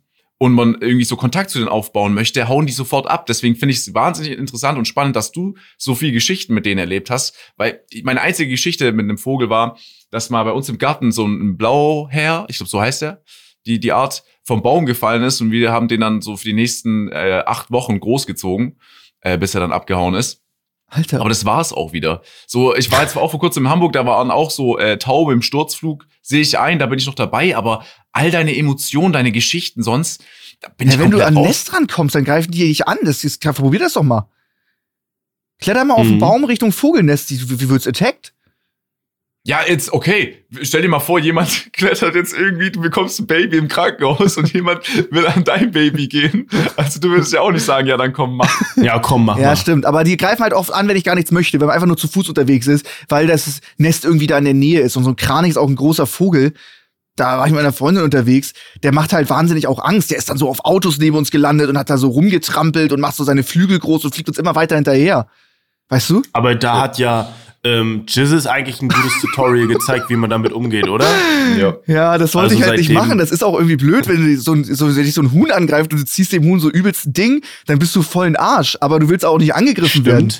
[0.44, 3.28] und man irgendwie so Kontakt zu denen aufbauen möchte, hauen die sofort ab.
[3.28, 6.80] Deswegen finde ich es wahnsinnig interessant und spannend, dass du so viel Geschichten mit denen
[6.80, 7.34] erlebt hast.
[7.56, 9.78] Weil meine einzige Geschichte mit einem Vogel war,
[10.12, 13.24] dass mal bei uns im Garten so ein Blauherr, ich glaube, so heißt er,
[13.66, 16.52] die, die Art vom Baum gefallen ist und wir haben den dann so für die
[16.52, 18.82] nächsten äh, acht Wochen großgezogen,
[19.22, 20.43] äh, bis er dann abgehauen ist.
[20.94, 21.20] Alter.
[21.20, 22.22] Aber das war es auch wieder.
[22.48, 25.34] So, ich war jetzt auch vor kurzem in Hamburg, da waren auch so äh, Taube
[25.34, 26.06] im Sturzflug.
[26.22, 30.24] Sehe ich ein, da bin ich noch dabei, aber all deine Emotionen, deine Geschichten sonst,
[30.62, 32.98] da bin ja, ich Wenn du an Nest rankommst, dann greifen die dich an.
[33.04, 34.30] Das ist, probier das doch mal.
[35.60, 36.00] Kletter mal mhm.
[36.00, 37.32] auf den Baum Richtung Vogelnest.
[37.32, 38.34] Wie, wie wird's attacked?
[39.46, 40.46] Ja, jetzt, okay.
[40.62, 44.54] Stell dir mal vor, jemand klettert jetzt irgendwie, du bekommst ein Baby im Krankenhaus und
[44.54, 44.82] jemand
[45.12, 46.48] will an dein Baby gehen.
[46.78, 48.62] Also du würdest ja auch nicht sagen, ja, dann komm, mach.
[48.78, 49.38] Ja, komm, mach.
[49.38, 49.58] Ja, mal.
[49.58, 49.86] stimmt.
[49.86, 51.98] Aber die greifen halt oft an, wenn ich gar nichts möchte, wenn man einfach nur
[51.98, 54.96] zu Fuß unterwegs ist, weil das Nest irgendwie da in der Nähe ist.
[54.96, 56.54] Und so ein Kranich ist auch ein großer Vogel.
[57.18, 60.10] Da war ich mit einer Freundin unterwegs, der macht halt wahnsinnig auch Angst.
[60.10, 63.02] Der ist dann so auf Autos neben uns gelandet und hat da so rumgetrampelt und
[63.02, 65.28] macht so seine Flügel groß und fliegt uns immer weiter hinterher.
[65.90, 66.24] Weißt du?
[66.32, 67.28] Aber da hat ja
[67.66, 71.08] ähm, Jizzes eigentlich ein gutes Tutorial gezeigt, wie man damit umgeht, oder?
[71.58, 73.18] Ja, ja das wollte also ich halt nicht machen.
[73.18, 76.00] Das ist auch irgendwie blöd, wenn, so, so, wenn dich so ein Huhn angreift und
[76.00, 78.78] du ziehst dem Huhn so übelst ein Ding, dann bist du voll in Arsch.
[78.82, 80.08] Aber du willst auch nicht angegriffen Stimmt.
[80.08, 80.34] werden.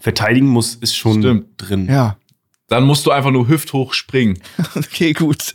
[0.00, 1.46] Verteidigen muss, ist schon Stimmt.
[1.58, 1.86] drin.
[1.88, 2.16] Ja.
[2.68, 4.38] Dann musst du einfach nur hüfthoch springen.
[4.74, 5.52] okay, gut.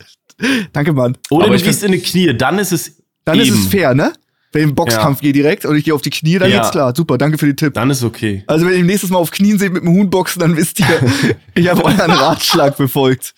[0.72, 1.16] Danke, Mann.
[1.30, 3.48] Oder Aber du gehst in die Knie, dann ist es Dann eben.
[3.48, 4.12] ist es fair, ne?
[4.54, 5.22] Wenn ich im Boxkampf ja.
[5.22, 6.58] gehe direkt und ich gehe auf die Knie, dann ja.
[6.58, 6.94] geht's klar.
[6.94, 7.74] Super, danke für den Tipp.
[7.74, 8.44] Dann ist okay.
[8.46, 10.86] Also wenn ihr nächstes Mal auf Knien seht mit dem Huhn boxen, dann wisst ihr,
[11.56, 13.34] ich habe euren Ratschlag befolgt.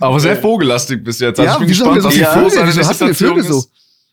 [0.00, 1.38] Aber sehr vogellastig bis jetzt.
[1.40, 3.64] Also ja, ich bin gespannt, was die ja, Vögel, wieso hast du Vögel so?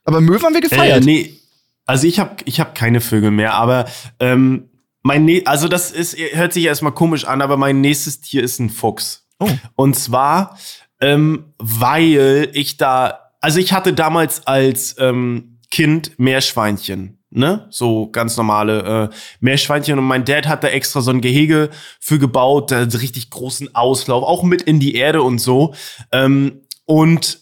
[0.03, 1.03] Aber Möwen haben wir gefeiert.
[1.03, 1.39] Äh, nee,
[1.85, 3.85] also ich habe ich hab keine Vögel mehr, aber
[4.19, 4.69] ähm,
[5.01, 8.59] mein ne also das ist hört sich erstmal komisch an, aber mein nächstes Tier ist
[8.59, 9.23] ein Fuchs.
[9.39, 9.49] Oh.
[9.75, 10.57] Und zwar
[10.99, 17.67] ähm, weil ich da also ich hatte damals als ähm, Kind Meerschweinchen, ne?
[17.69, 19.99] So ganz normale äh, Meerschweinchen.
[19.99, 21.69] Und mein Dad hat da extra so ein Gehege
[21.99, 25.75] für gebaut, da richtig großen Auslauf, auch mit in die Erde und so.
[26.11, 27.37] Ähm, und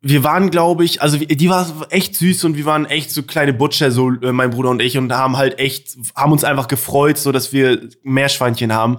[0.00, 3.52] wir waren, glaube ich, also die war echt süß und wir waren echt so kleine
[3.52, 7.18] Butcher, so äh, mein Bruder und ich, und haben halt echt, haben uns einfach gefreut,
[7.18, 8.98] so dass wir Meerschweinchen haben.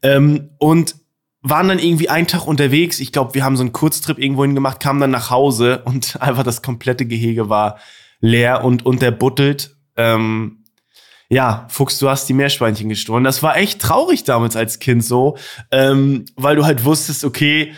[0.00, 0.94] Ähm, und
[1.42, 3.00] waren dann irgendwie einen Tag unterwegs.
[3.00, 6.20] Ich glaube, wir haben so einen Kurztrip irgendwo hin gemacht, kamen dann nach Hause und
[6.20, 7.78] einfach das komplette Gehege war
[8.20, 9.76] leer und, und der buttelt.
[9.96, 10.64] Ähm,
[11.28, 13.22] ja, Fuchs, du hast die Meerschweinchen gestohlen.
[13.22, 15.36] Das war echt traurig damals als Kind so,
[15.70, 17.74] ähm, weil du halt wusstest, okay,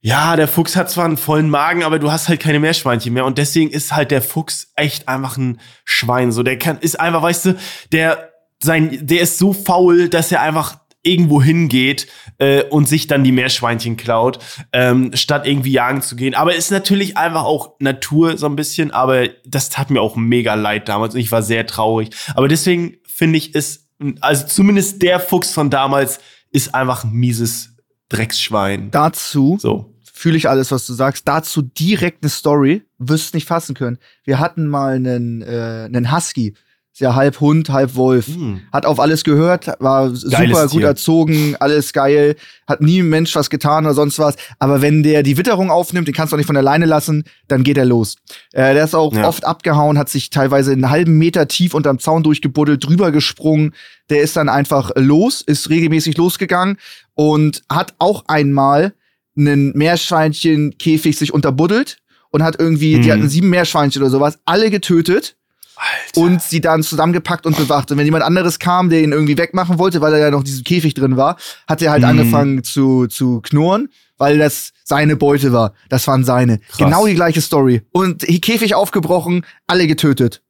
[0.00, 3.24] ja, der Fuchs hat zwar einen vollen Magen, aber du hast halt keine Meerschweinchen mehr.
[3.24, 6.30] Und deswegen ist halt der Fuchs echt einfach ein Schwein.
[6.30, 7.56] So, der kann, ist einfach, weißt du,
[7.90, 8.30] der,
[8.62, 13.30] sein, der ist so faul, dass er einfach irgendwo hingeht äh, und sich dann die
[13.32, 14.38] Meerschweinchen klaut,
[14.72, 16.34] ähm, statt irgendwie jagen zu gehen.
[16.34, 20.54] Aber ist natürlich einfach auch Natur so ein bisschen, aber das tat mir auch mega
[20.54, 22.10] leid damals und ich war sehr traurig.
[22.34, 23.88] Aber deswegen finde ich es,
[24.20, 26.18] also zumindest der Fuchs von damals
[26.50, 27.70] ist einfach ein mieses
[28.08, 28.90] Drecksschwein.
[28.90, 29.94] Dazu So.
[30.12, 31.26] fühle ich alles, was du sagst.
[31.28, 33.98] Dazu direkt eine Story, wirst nicht fassen können.
[34.24, 36.54] Wir hatten mal einen, äh, einen Husky.
[36.94, 38.28] Ist ja halb Hund, halb Wolf.
[38.28, 38.60] Hm.
[38.72, 40.86] Hat auf alles gehört, war super gut Tier.
[40.86, 42.36] erzogen, alles geil,
[42.68, 44.36] hat nie ein Mensch was getan oder sonst was.
[44.60, 47.64] Aber wenn der die Witterung aufnimmt, den kannst du auch nicht von alleine lassen, dann
[47.64, 48.14] geht er los.
[48.52, 49.26] Äh, der ist auch Ja.
[49.26, 53.74] oft abgehauen, hat sich teilweise einen halben Meter tief unterm Zaun durchgebuddelt, drüber gesprungen.
[54.08, 56.76] Der ist dann einfach los, ist regelmäßig losgegangen
[57.14, 58.94] und hat auch einmal
[59.36, 61.98] einen Meerschweinchen-Käfig sich unterbuddelt
[62.30, 63.12] und hat irgendwie, die Mhm.
[63.12, 65.34] hatten sieben Meerschweinchen oder sowas, alle getötet
[65.76, 66.20] Alter.
[66.20, 67.90] und sie dann zusammengepackt und bewacht.
[67.90, 70.44] Und wenn jemand anderes kam, der ihn irgendwie wegmachen wollte, weil er ja noch in
[70.44, 72.08] diesem Käfig drin war, hat er halt Mhm.
[72.08, 75.74] angefangen zu, zu knurren, weil das seine Beute war.
[75.88, 76.58] Das waren seine.
[76.60, 76.78] Krass.
[76.78, 77.82] Genau die gleiche Story.
[77.92, 80.42] Und Käfig aufgebrochen, alle getötet.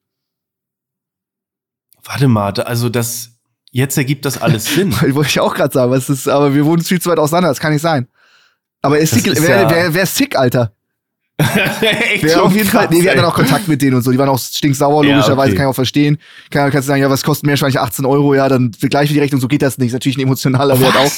[2.05, 3.31] Warte mal, also das,
[3.71, 4.93] jetzt ergibt das alles Sinn.
[5.15, 7.61] Wollte ich auch gerade sagen, was ist, aber wir wohnen viel zu weit auseinander, das
[7.61, 8.09] kann nicht sein.
[8.83, 10.73] Aber ist Das sick, ist wer, ja- wer, wer ist sick, Alter?
[12.13, 14.03] Echt schon auf jeden Fall, krass, nee, wir hatten dann auch Kontakt mit denen und
[14.03, 14.13] so.
[14.13, 15.57] Die waren auch stinksauer, Ja, logischerweise, okay.
[15.57, 16.19] kann ich auch verstehen.
[16.51, 17.81] Kann, kannst du sagen, ja, was kostet Meerschweinchen?
[17.81, 19.89] 18 Euro, ja, dann gleich für die Rechnung, so geht das nicht.
[19.89, 21.11] Ist natürlich ein emotionaler Wert auch.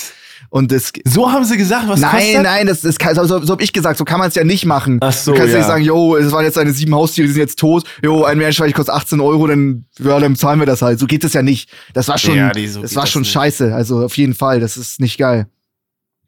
[0.48, 2.42] Und das, So haben sie gesagt, was nein, kostet?
[2.44, 4.64] nein, das, das kann, so, so hab ich gesagt, so kann man es ja nicht
[4.64, 4.98] machen.
[5.02, 5.58] Ach so, du kannst ja.
[5.58, 8.38] nicht sagen, jo, es waren jetzt deine sieben Haustiere, die sind jetzt tot, jo, ein
[8.38, 10.98] Meerschweinchen kostet 18 Euro, dann, ja, dann zahlen wir das halt.
[10.98, 11.68] So geht es ja nicht.
[11.94, 13.32] Das war schon, Ja, nee, so das war das schon nicht.
[13.32, 13.74] scheiße.
[13.74, 15.46] Also auf jeden Fall, das ist nicht geil.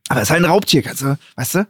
[0.09, 1.66] Aber es ist halt ein Raubtier, kannst du, weißt du?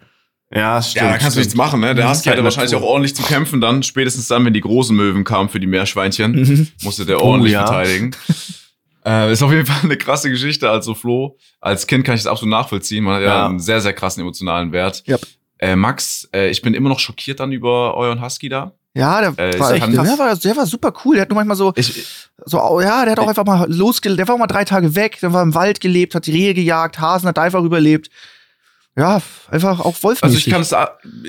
[0.55, 1.05] Ja, stimmt.
[1.05, 1.67] Ja, da kannst du nichts stimmt.
[1.67, 1.95] machen, ne?
[1.95, 4.55] Der Das Husky ist halt hatte wahrscheinlich auch ordentlich zu kämpfen, dann spätestens dann, wenn
[4.55, 6.69] die großen Möwen kamen für die Meerschweinchen, Mhm.
[6.83, 7.67] musste der ordentlich ja.
[7.67, 8.13] verteidigen.
[9.05, 11.37] äh, ist auf jeden Fall eine krasse Geschichte, also Flo.
[11.61, 13.05] Als Kind kann ich das absolut nachvollziehen.
[13.05, 13.47] Man hat ja, Ja.
[13.47, 15.03] einen sehr, sehr krassen emotionalen Wert.
[15.07, 15.21] Yep.
[15.59, 18.73] Äh, Max, äh, ich bin immer noch schockiert dann über euren Husky da.
[18.95, 21.17] Ja, der Äh, war echt, der war, der war super cool.
[21.17, 22.07] Der hat nur manchmal so, Ich,
[22.47, 24.65] so, oh, ja, der hat auch Ich- einfach mal losge, der war auch mal drei
[24.65, 28.09] Tage weg, der war im Wald gelebt, hat die Rehe gejagt, Hasen hat einfach überlebt.
[28.99, 30.23] Ja, einfach auch wolfmäßig.
[30.25, 30.75] Also ich kann es,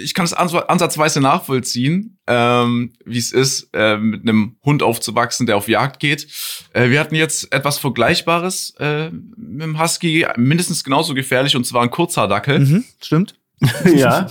[0.04, 5.46] ich kann es ans- ansatzweise nachvollziehen, ähm, wie es ist, äh, mit einem Hund aufzuwachsen,
[5.46, 6.28] der auf Jagd geht.
[6.74, 11.84] Äh, wir hatten jetzt etwas Vergleichbares äh, mit dem Husky, mindestens genauso gefährlich, und zwar
[11.84, 12.60] ein Kurzhaardackel.
[12.60, 13.36] Mhm, stimmt.
[13.94, 14.28] ja.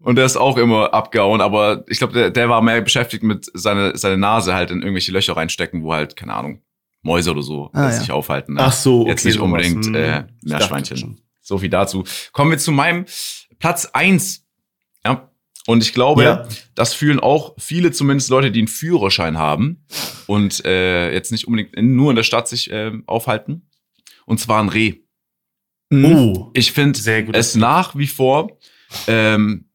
[0.00, 3.50] Und der ist auch immer abgehauen, aber ich glaube, der, der war mehr beschäftigt mit
[3.54, 6.60] seine, seine Nase halt in irgendwelche Löcher reinstecken, wo halt, keine Ahnung,
[7.02, 7.98] Mäuse oder so Ah, äh, ja.
[8.00, 8.54] sich aufhalten.
[8.54, 8.60] ne?
[8.62, 9.94] Ach so, okay, Jetzt nicht unbedingt Hm.
[9.94, 11.20] äh, Meerschweinchen.
[11.46, 12.02] So viel dazu.
[12.32, 13.06] Kommen wir zu meinem
[13.60, 14.44] Platz eins.
[15.04, 15.30] Ja.
[15.68, 16.48] Und ich glaube, Ja.
[16.74, 19.84] das fühlen auch viele, zumindest Leute, die einen Führerschein haben
[20.26, 23.70] und äh, jetzt nicht unbedingt in, nur in der Stadt sich äh, aufhalten.
[24.24, 24.94] Und zwar ein Reh.
[25.90, 26.04] Mhm.
[26.04, 26.50] Oh.
[26.54, 26.98] Ich finde
[27.32, 28.58] es nach wie vor,
[29.06, 29.70] ähm,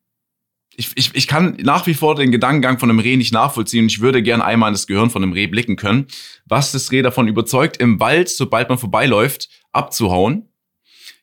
[0.75, 4.01] ich, ich, ich kann nach wie vor den Gedankengang von einem Reh nicht nachvollziehen ich
[4.01, 6.07] würde gern einmal in das Gehirn von einem Reh blicken können,
[6.45, 10.49] was das Reh davon überzeugt, im Wald, sobald man vorbeiläuft, abzuhauen.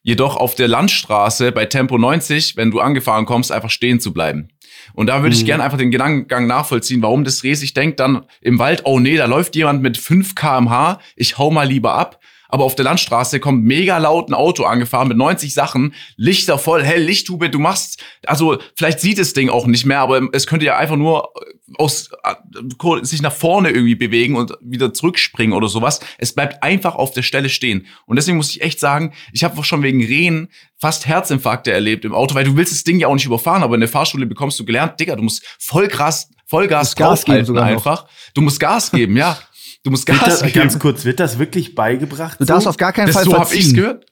[0.09, 4.49] Jedoch auf der Landstraße bei Tempo 90, wenn du angefahren kommst, einfach stehen zu bleiben.
[4.95, 5.47] Und da würde ich Mhm.
[5.47, 9.19] gern einfach den Gedankengang nachvollziehen, warum das Reh sich denkt dann im Wald, oh nee,
[9.19, 12.21] da läuft jemand mit 5 kmh, ich hau mal lieber ab.
[12.49, 16.83] Aber auf der Landstraße kommt mega laut ein Auto angefahren mit 90 Sachen, Lichter voll,
[16.83, 20.67] hell, Lichthube, du machst, also vielleicht sieht das Ding auch nicht mehr, aber es könnte
[20.67, 21.33] ja einfach nur
[21.77, 26.01] aus, äh, sich nach vorne irgendwie bewegen und wieder zurückspringen oder sowas.
[26.17, 27.87] Es bleibt einfach auf der Stelle stehen.
[28.07, 32.15] Und deswegen muss ich echt sagen, ich habe schon wegen Rehen fast Herzinfarkte erlebt im
[32.15, 34.59] Auto, weil du willst das Ding ja auch nicht überfahren, aber in der Fahrschule bekommst
[34.59, 37.73] du gelernt, Digga, du musst voll krass, Vollgas Gas geben sogar noch.
[37.73, 38.07] einfach.
[38.33, 39.39] Du musst Gas geben, ja.
[39.85, 40.53] Du musst Gas das, geben.
[40.55, 42.41] ganz kurz, wird das wirklich beigebracht?
[42.41, 43.75] Du darfst auf gar keinen Das, Fall so hab ich's verziehen.
[43.77, 44.07] gehört.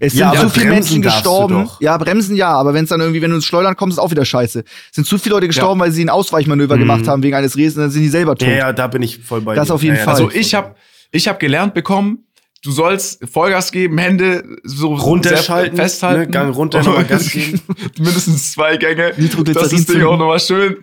[0.00, 1.68] Es sind Ja, zu aber viele Menschen gestorben.
[1.80, 4.10] Ja, bremsen ja, aber wenn es dann irgendwie, wenn du ins Schleudern kommst, ist auch
[4.10, 4.60] wieder scheiße.
[4.60, 6.80] Es sind zu viele Leute gestorben, weil sie ein Ausweichmanöver Mhm.
[6.80, 8.48] gemacht haben wegen eines und dann sind die selber tot.
[8.48, 9.74] Ja, ja, da bin ich voll bei Das dir.
[9.74, 10.14] auf jeden ja, ja, Fall.
[10.14, 10.74] Also das ist ich habe
[11.10, 12.26] ich hab gelernt bekommen,
[12.64, 16.20] du sollst Vollgas geben, Hände so Runterschalten, festhalten.
[16.22, 17.60] ne, Gang runter, nochmal Gas geben.
[17.98, 19.12] Mindestens zwei Gänge.
[19.16, 20.04] Nitroglycerin das Ding zünden.
[20.06, 20.76] auch nochmal schön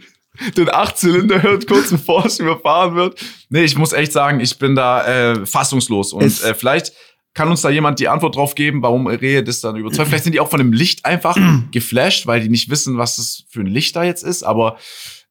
[0.58, 3.20] den Achtzylinder hört, kurz bevor es überfahren wird.
[3.50, 6.14] Nee, ich muss echt sagen, ich bin da äh, fassungslos.
[6.14, 6.94] Und Es- äh, vielleicht
[7.34, 10.08] kann uns da jemand die Antwort drauf geben, warum Rehe das dann überzeugt.
[10.10, 11.38] Vielleicht sind die auch von dem Licht einfach
[11.72, 14.44] geflasht, weil die nicht wissen, was das für ein Licht da jetzt ist.
[14.44, 14.78] Aber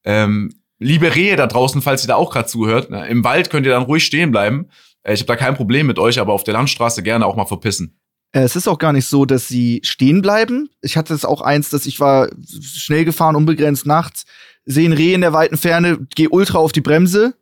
[0.04, 3.66] ähm, liebe Rehe da draußen, falls ihr da auch gerade zuhört, ne, im Wald könnt
[3.66, 4.68] ihr dann ruhig stehen bleiben.
[5.02, 7.46] Äh, ich habe da kein Problem mit euch, aber auf der Landstraße gerne auch mal
[7.46, 7.98] verpissen.
[8.32, 10.68] Äh, Es ist auch gar nicht so, dass sie stehen bleiben.
[10.80, 12.28] Ich hatte es auch eins, dass ich war
[12.62, 14.24] schnell gefahren, unbegrenzt nachts,
[14.68, 17.34] sehe ein Reh in der weiten Ferne, gehe ultra auf die Bremse,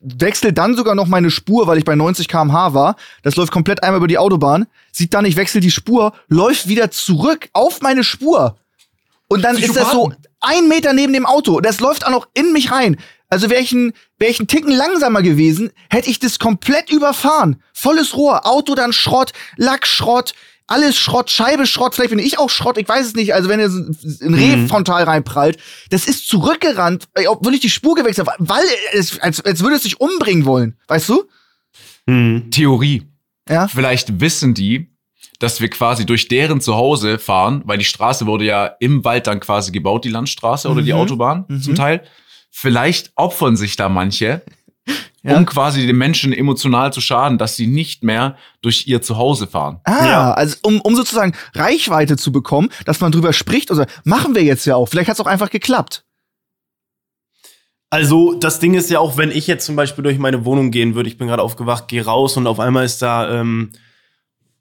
[0.00, 2.96] wechsel dann sogar noch meine Spur, weil ich bei 90 km/h war.
[3.22, 6.90] Das läuft komplett einmal über die Autobahn, sieht dann, ich wechsle die Spur, läuft wieder
[6.90, 8.58] zurück auf meine Spur.
[9.28, 11.60] Und dann ist das so ein Meter neben dem Auto.
[11.60, 12.98] Das läuft auch noch in mich rein.
[13.30, 17.62] Also wäre ich, ein, wär ich ein Ticken langsamer gewesen, hätte ich das komplett überfahren.
[17.72, 20.34] Volles Rohr, Auto dann Schrott, Lackschrott,
[20.66, 23.34] alles Schrott, Scheibe Schrott, vielleicht bin ich auch Schrott, ich weiß es nicht.
[23.34, 24.68] Also wenn er ein Reh Mhm.
[24.68, 25.58] frontal reinprallt,
[25.90, 29.82] das ist zurückgerannt, obwohl ich die Spur gewechselt habe, weil es, als, als würde es
[29.82, 30.78] sich umbringen wollen.
[30.88, 31.24] Weißt du?
[32.08, 32.50] Hm.
[32.50, 33.02] Theorie.
[33.48, 33.68] Ja.
[33.68, 34.90] Vielleicht wissen die,
[35.38, 39.40] dass wir quasi durch deren Zuhause fahren, weil die Straße wurde ja im Wald dann
[39.40, 40.98] quasi gebaut, die Landstraße oder die Mhm.
[40.98, 41.60] Autobahn Mhm.
[41.62, 42.02] zum Teil.
[42.50, 44.42] Vielleicht opfern sich da manche,
[45.26, 45.38] Ja.
[45.38, 49.80] um quasi den Menschen emotional zu schaden, dass sie nicht mehr durch ihr Zuhause fahren.
[49.84, 50.32] Ah, Ja.
[50.34, 53.70] also um, um sozusagen Reichweite zu bekommen, dass man drüber spricht.
[53.70, 54.86] Also machen wir jetzt ja auch.
[54.86, 56.04] Vielleicht hat es auch einfach geklappt.
[57.90, 60.94] Also, das Ding ist ja auch, wenn ich jetzt zum Beispiel durch meine Wohnung gehen
[60.96, 63.70] würde, ich bin gerade aufgewacht, gehe raus und auf einmal ist da ähm,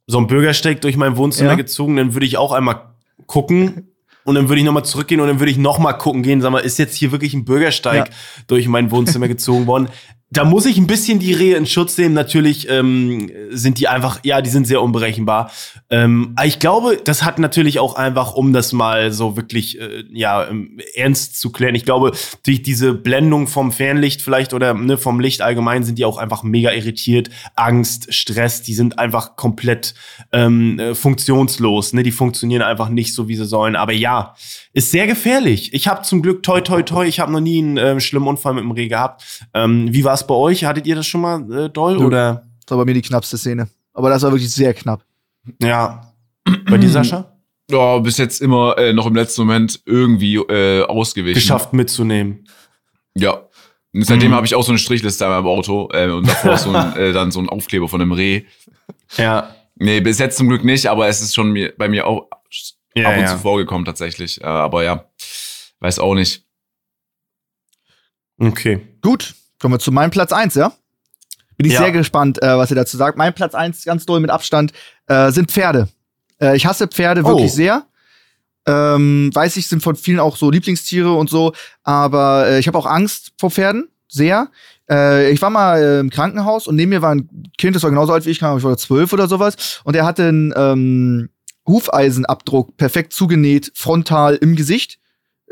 [0.06, 1.56] so ein Bürgersteig durch mein Wohnzimmer Ja.
[1.56, 2.94] gezogen, dann würde ich auch einmal
[3.26, 3.90] gucken
[4.24, 6.60] und dann würde ich nochmal zurückgehen und dann würde ich nochmal gucken gehen, sag mal,
[6.60, 8.14] ist jetzt hier wirklich ein Bürgersteig Ja.
[8.48, 9.90] durch mein Wohnzimmer gezogen worden?
[10.34, 12.16] Da muss ich ein bisschen die Rehe in Schutz nehmen.
[12.16, 15.52] Natürlich ähm, sind die einfach, ja, die sind sehr unberechenbar.
[15.92, 20.48] Ähm, ich glaube, das hat natürlich auch einfach, um das mal so wirklich, äh, ja,
[20.48, 21.76] ähm, ernst zu klären.
[21.76, 22.14] Ich glaube,
[22.44, 26.42] durch diese Blendung vom Fernlicht vielleicht oder ne, vom Licht allgemein sind die auch einfach
[26.42, 27.30] mega irritiert.
[27.56, 29.94] Angst, Stress, die sind einfach komplett
[30.32, 31.94] ähm, äh, funktionslos.
[31.94, 32.02] Ne?
[32.02, 33.76] Die funktionieren einfach nicht so, wie sie sollen.
[33.76, 34.34] Aber ja,
[34.74, 35.76] ist sehr gefährlich.
[35.76, 38.56] Ich habe zum Glück, toi, toi, toi, ich habe noch nie einen ähm, schlimmen Unfall
[38.56, 39.24] mit dem Reh gehabt.
[39.54, 40.66] Ähm, wie war es bei euch?
[40.66, 41.98] Hattet ihr das schon mal äh, doll?
[41.98, 42.06] Nö.
[42.06, 43.68] Oder Das war bei mir die knappste Szene.
[43.94, 45.04] Aber das war wirklich sehr knapp.
[45.62, 46.10] ja.
[46.70, 47.30] Bei dir, Sascha?
[47.72, 51.36] Ja, bis jetzt immer äh, noch im letzten Moment irgendwie äh, ausgewichen.
[51.36, 52.48] Geschafft mitzunehmen.
[53.16, 53.48] Ja.
[53.94, 54.36] Und seitdem Mhm.
[54.36, 57.14] habe ich auch so eine Strichliste an meinem Auto äh, und davor so ein, äh,
[57.14, 58.44] dann so ein Aufkleber von einem Reh.
[59.18, 59.56] Ja.
[59.76, 62.28] Nee, bis jetzt zum Glück nicht, aber es ist schon mir, bei mir auch
[62.96, 63.28] Ja, ab und ja.
[63.28, 64.42] zu vorgekommen tatsächlich.
[64.42, 65.06] Äh, aber ja,
[65.80, 66.44] weiß auch nicht.
[68.40, 68.82] Okay.
[69.02, 70.74] Gut, kommen wir zu meinem Platz eins, ja?
[71.58, 71.80] Bin ich Ja.
[71.84, 73.18] sehr gespannt, äh, was ihr dazu sagt.
[73.18, 74.74] Mein Platz eins, ganz doll mit Abstand,
[75.08, 75.88] äh, sind Pferde.
[76.42, 77.56] Äh, ich hasse Pferde wirklich Oh.
[77.56, 77.84] sehr.
[78.68, 81.54] Ähm, weiß ich, sind von vielen auch so Lieblingstiere und so,
[81.84, 84.50] aber äh, ich habe auch Angst vor Pferden, sehr.
[84.90, 87.90] Äh, ich war mal äh, im Krankenhaus und neben mir war ein Kind, das war
[87.90, 91.30] genauso alt wie ich, ich war zwölf oder sowas, und er hatte einen ähm,
[91.68, 94.98] Hufeisenabdruck perfekt zugenäht, frontal im Gesicht.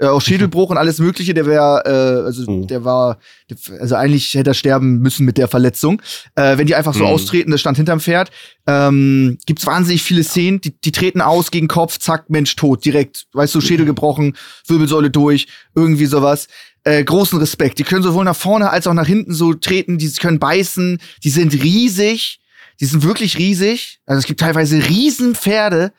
[0.01, 1.35] Äh, auch Schädelbruch und alles Mögliche.
[1.35, 2.65] Der wäre, äh, also Oh.
[2.65, 3.19] der war,
[3.79, 6.01] also eigentlich hätte er sterben müssen mit der Verletzung.
[6.33, 7.05] Äh, wenn die einfach so Mhm.
[7.11, 8.31] austreten, das stand hinterm Pferd,
[8.65, 13.27] ähm, gibt's wahnsinnig viele Szenen, die, die treten aus gegen Kopf, zack, Mensch tot, direkt,
[13.33, 14.35] weißt du, Schädel gebrochen,
[14.65, 15.45] Wirbelsäule durch,
[15.75, 16.47] irgendwie sowas.
[16.83, 17.77] Äh, großen Respekt.
[17.77, 21.29] Die können sowohl nach vorne als auch nach hinten so treten, die können beißen, die
[21.29, 22.39] sind riesig,
[22.79, 23.99] die sind wirklich riesig.
[24.07, 25.91] Also es gibt teilweise Riesenpferde.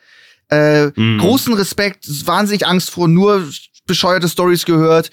[0.49, 1.19] Äh, Mhm.
[1.19, 3.47] Großen Respekt, wahnsinnig Angst vor, nur
[3.85, 5.11] bescheuerte Stories gehört.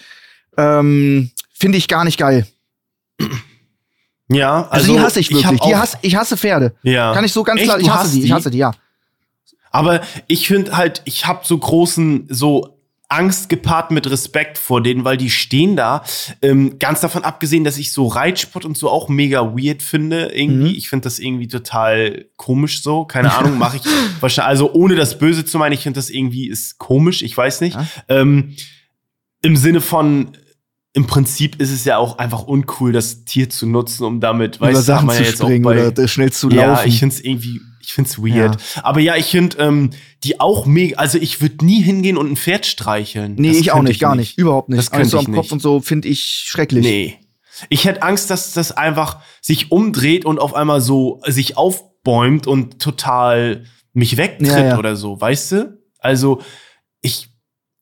[0.56, 2.46] Ähm, Finde ich gar nicht geil.
[4.28, 5.46] Ja, Also, die hasse ich wirklich.
[5.46, 6.74] hab die hasse, ich hasse Pferde.
[6.82, 7.12] Ja.
[7.12, 7.68] Kann ich so ganz Echt?
[7.68, 8.72] klar, ich hasse hasst die, ich hasse die, ja.
[9.72, 12.79] Aber ich finde halt, ich habe so großen, so
[13.10, 16.02] Angst gepaart mit Respekt vor denen, weil die stehen da.
[16.42, 20.26] Ähm, ganz davon abgesehen, dass ich so Reitsport und so auch mega weird finde.
[20.32, 20.74] Irgendwie, Mhm.
[20.76, 23.04] ich finde das irgendwie total komisch so.
[23.04, 23.82] Keine Ahnung, mache ich
[24.20, 24.48] wahrscheinlich.
[24.48, 27.22] Also ohne das Böse zu meinen, ich finde das irgendwie ist komisch.
[27.22, 27.76] Ich weiß nicht.
[27.76, 27.86] Ja.
[28.08, 28.54] Ähm,
[29.42, 30.28] Im Sinne von
[30.92, 34.66] im Prinzip ist es ja auch einfach uncool, das Tier zu nutzen, um damit, Über
[34.66, 36.88] weißt hat Sachen zu ja springen bei, oder schnell zu ja, laufen.
[36.88, 38.58] ich finde es irgendwie, ich finde es weird.
[38.82, 39.90] Aber ja, ich finde ähm,
[40.24, 43.34] die auch mega, also ich würde nie hingehen und ein Pferd streicheln.
[43.36, 44.38] nee, Das ich auch nicht, gar nicht.
[44.38, 44.78] Überhaupt nicht.
[44.78, 45.52] Das könnte am ich Kopf nicht.
[45.52, 46.84] und so finde ich schrecklich.
[46.84, 47.18] Nee.
[47.68, 52.80] Ich hätte Angst, dass das einfach sich umdreht und auf einmal so sich aufbäumt und
[52.80, 54.78] total mich wegtritt Ja, ja.
[54.78, 55.78] oder so, weißt du?
[55.98, 56.40] Also,
[57.02, 57.28] ich,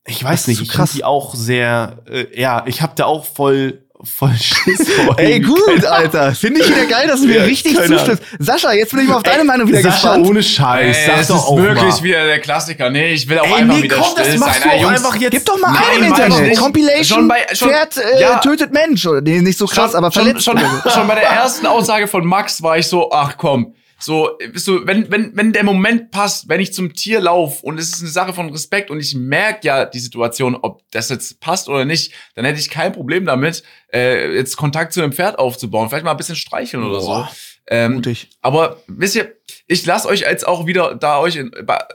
[0.07, 3.25] ich weiß nicht, so ich finde die auch sehr, äh, ja, ich habe da auch
[3.25, 5.19] voll, voll Schiss vor.
[5.19, 6.35] Ey, gut, Alter.
[6.35, 8.23] Finde ich wieder geil, dass du mir Ja, richtig zustimmst.
[8.39, 10.27] Sascha, jetzt bin ich mal auf deine Ey, Meinung wieder Sascha, gespannt.
[10.29, 12.03] ohne Scheiß, Ey, doch ist auch wirklich mal.
[12.03, 12.91] wieder der Klassiker.
[12.91, 14.71] Nee, ich will auch Ey, einfach nee, wieder komm, das still machst sein.
[14.79, 15.33] du Jungs, einfach jetzt.
[15.33, 16.41] Gib doch mal Nein, ein im Internet.
[16.49, 16.61] nicht.
[16.61, 18.39] Compilation, Schon bei- schon- Pferd äh, Ja.
[18.39, 19.07] tötet Mensch.
[19.07, 20.45] Oder, nee, nicht so krass, schon, aber schon, verletzt.
[20.45, 20.59] schon,
[20.93, 25.11] schon bei der ersten Aussage von Max war ich so, ach komm, So, so wenn,
[25.11, 28.33] wenn, wenn der Moment passt, wenn ich zum Tier laufe und es ist eine Sache
[28.33, 32.45] von Respekt und ich merke ja die Situation, ob das jetzt passt oder nicht, dann
[32.45, 36.17] hätte ich kein Problem damit, äh, jetzt Kontakt zu einem Pferd aufzubauen, vielleicht mal ein
[36.17, 37.27] bisschen streicheln oder so.
[37.67, 38.31] Ähm, Mutig.
[38.41, 39.35] aber wisst ihr,
[39.67, 41.87] ich lasse euch jetzt auch wieder da euch in, ba-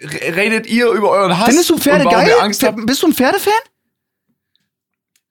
[0.00, 2.30] redet ihr über euren Hass Findest du Pferde geil?
[2.84, 3.52] Bist du ein Pferdefan?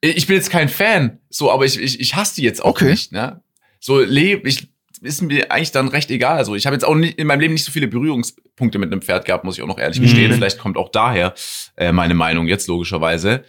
[0.00, 2.90] Ich bin jetzt kein Fan, so, aber ich, ich, ich hasse die jetzt auch Okay.
[2.90, 3.42] nicht, ne?
[3.80, 4.68] So lebe ich
[5.06, 6.36] ist mir eigentlich dann recht egal.
[6.36, 9.02] Also ich habe jetzt auch nicht, in meinem Leben nicht so viele Berührungspunkte mit einem
[9.02, 10.32] Pferd gehabt, muss ich auch noch ehrlich gestehen.
[10.32, 11.34] Vielleicht kommt auch daher
[11.76, 13.44] äh, meine Meinung jetzt logischerweise.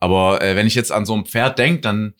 [0.00, 2.14] Aber äh, wenn ich jetzt an so ein Pferd denk, dann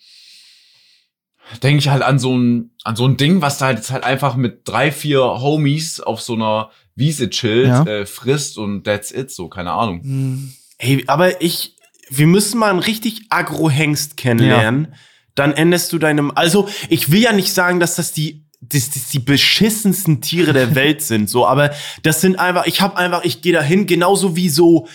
[1.62, 4.04] denke ich halt an so ein an so ein Ding, was da halt jetzt halt
[4.04, 7.84] einfach mit drei vier Homies auf so einer Wiese chillt, Ja.
[7.84, 10.02] äh, frisst und that's it, so keine Ahnung.
[10.02, 10.52] Hm.
[10.78, 11.76] Ey, aber ich,
[12.10, 14.94] wir müssen mal einen richtig Agro-Hengst kennenlernen.
[15.34, 19.08] Dann änderst du deinem, also ich will ja nicht sagen, dass das die, das, das
[19.08, 21.70] die beschissensten Tiere der Welt sind, so, aber
[22.02, 24.88] das sind einfach, ich habe einfach, ich gehe dahin, genauso wie so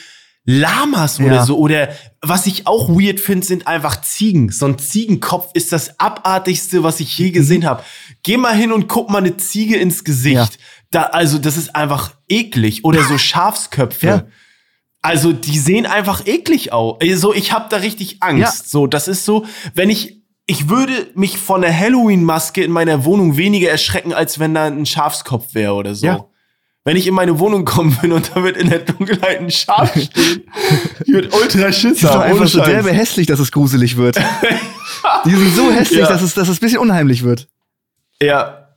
[0.46, 1.46] Lamas oder Ja.
[1.46, 1.90] so, oder
[2.22, 4.50] was ich auch weird finde, sind einfach Ziegen.
[4.52, 7.82] So ein Ziegenkopf ist das abartigste, was ich je gesehen habe.
[8.24, 10.36] Geh mal hin und guck mal eine Ziege ins Gesicht.
[10.36, 10.48] Ja.
[10.92, 12.84] Da, also, das ist einfach eklig.
[12.84, 14.06] Oder so Schafsköpfe.
[14.06, 14.26] Ja.
[15.02, 16.98] Also die sehen einfach eklig aus.
[17.02, 18.70] Also ich habe da richtig Angst.
[18.70, 23.38] So, das ist so, wenn ich ich würde mich von einer Halloween-Maske in meiner Wohnung
[23.38, 26.06] weniger erschrecken, als wenn da ein Schafskopf wäre oder so.
[26.06, 26.26] Ja.
[26.86, 29.92] Wenn ich in meine Wohnung kommen bin und da wird in der Dunkelheit ein Schaf
[30.02, 30.44] stehen,
[31.08, 32.10] die wird ultra Die sind Schisser.
[32.14, 34.18] doch einfach so derbe hässlich, dass es gruselig wird.
[35.26, 36.08] Die sind so hässlich, Ja.
[36.08, 37.48] dass, es, dass es ein bisschen unheimlich wird.
[38.22, 38.68] Ja.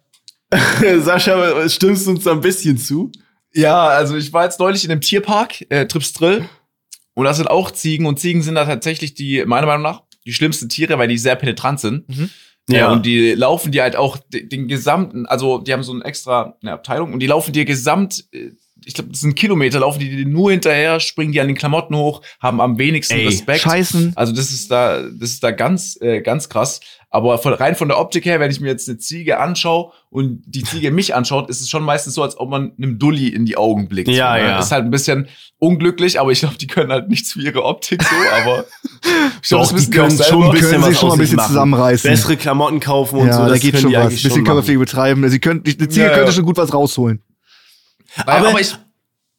[0.98, 3.10] Sascha, stimmst du uns da ein bisschen zu?
[3.52, 6.48] Ja, also ich war jetzt neulich in einem Tierpark, äh, Trips Drill.
[7.14, 8.06] Und da sind auch Ziegen.
[8.06, 11.37] Und Ziegen sind da tatsächlich die, meiner Meinung nach, die schlimmsten Tiere, weil die sehr
[11.37, 12.09] penetrant sind.
[12.09, 12.31] Mhm.
[12.68, 12.79] Ja.
[12.79, 12.93] Ja.
[12.93, 16.57] und die laufen dir halt auch den, den gesamten, also die haben so eine extra
[16.61, 18.51] eine Abteilung und die laufen dir gesamt, äh,
[18.87, 22.22] ich glaube, das sind Kilometer, laufen die nur hinterher, springen die an den Klamotten hoch,
[22.41, 23.61] haben am wenigsten Ey, Respekt.
[23.62, 24.12] Scheißen.
[24.14, 26.80] Also das ist da, das ist da ganz, äh, ganz krass.
[27.11, 30.43] Aber von, rein von der Optik her, wenn ich mir jetzt eine Ziege anschaue und
[30.47, 33.45] die Ziege mich anschaut, ist es schon meistens so, als ob man einem Dulli in
[33.45, 34.09] die Augen blickt.
[34.09, 34.49] Ja, so, ne?
[34.49, 34.59] ja.
[34.61, 35.28] Ist halt ein bisschen
[35.59, 38.64] unglücklich, aber ich glaube, die können halt nichts für ihre Optik so, aber
[39.43, 41.37] ich glaub, Doch, das die können schon ein bisschen Können was sich schon ein bisschen
[41.37, 41.49] machen.
[41.49, 42.11] zusammenreißen.
[42.11, 44.07] Bessere Klamotten kaufen und ja, so, da das geht können schon was.
[44.07, 44.45] eigentlich Bisschen.
[44.45, 45.28] Körperpflege betreiben.
[45.28, 46.16] Sie können, die Ziege Ja, ja.
[46.16, 47.22] könnte schon gut was rausholen.
[48.16, 48.74] Aber, Aber- ich,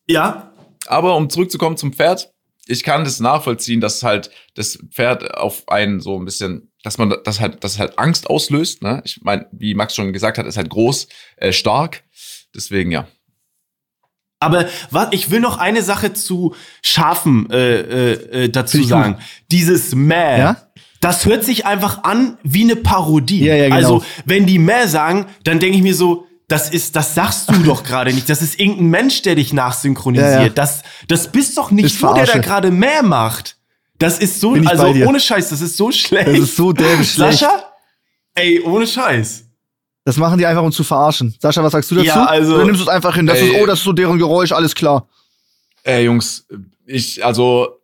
[0.07, 0.51] Ja,
[0.88, 2.32] aber um zurückzukommen zum Pferd,
[2.65, 7.13] ich kann das nachvollziehen, dass halt das Pferd auf einen so ein bisschen, dass man
[7.23, 8.82] das halt, das halt Angst auslöst.
[8.84, 9.01] Ne?
[9.05, 11.07] Ich meine, wie Max schon gesagt hat, ist halt groß,
[11.38, 12.03] äh, stark.
[12.53, 13.07] Deswegen ja.
[14.39, 19.17] Aber was, ich will noch eine Sache zu Schafen äh, äh, äh, dazu sagen.
[19.49, 20.67] Dieses Mäh, Ja?
[21.01, 23.45] das hört sich einfach an wie eine Parodie.
[23.45, 23.75] Ja, ja, genau.
[23.75, 27.64] Also, wenn die Mäh sagen, dann denke ich mir so, das ist, das sagst du
[27.64, 28.30] doch gerade nicht.
[28.30, 30.32] Das ist irgendein Mensch, der dich nachsynchronisiert.
[30.32, 30.50] Ja, ja.
[30.50, 33.58] Das, das bist doch nicht du, der da gerade Mäh macht.
[34.00, 36.28] Das ist so, also ohne Scheiß, das ist so schlecht.
[36.28, 37.39] Das ist so derbe schlecht.
[37.39, 37.64] Sascha?
[38.36, 39.43] Ey, ohne Scheiß.
[40.06, 41.36] Das machen die einfach, um zu verarschen.
[41.41, 42.08] Sascha, was sagst du dazu?
[42.08, 43.26] Ja, also- Oder nimmst du es einfach hin?
[43.26, 43.50] Das Ey.
[43.50, 45.10] ist, oh, das ist so deren Geräusch, alles klar.
[45.84, 46.45] Ey, Jungs,
[46.86, 47.76] ich, also,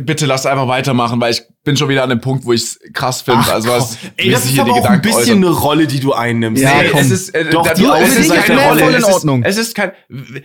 [0.00, 2.80] bitte lasst einfach weitermachen, weil ich bin schon wieder an dem Punkt, wo ich es
[2.92, 3.50] krass finde.
[3.52, 5.36] Also, was, Ey, das ist aber auch ein bisschen äußern.
[5.38, 6.62] eine Rolle, die du einnimmst.
[6.62, 7.00] Ja, Ey, komm.
[7.00, 8.80] es ist, äh, Doch, da- die es ist keine mehr Rolle.
[8.80, 9.42] voll in Es ist- Ordnung.
[9.44, 9.92] Es ist kein,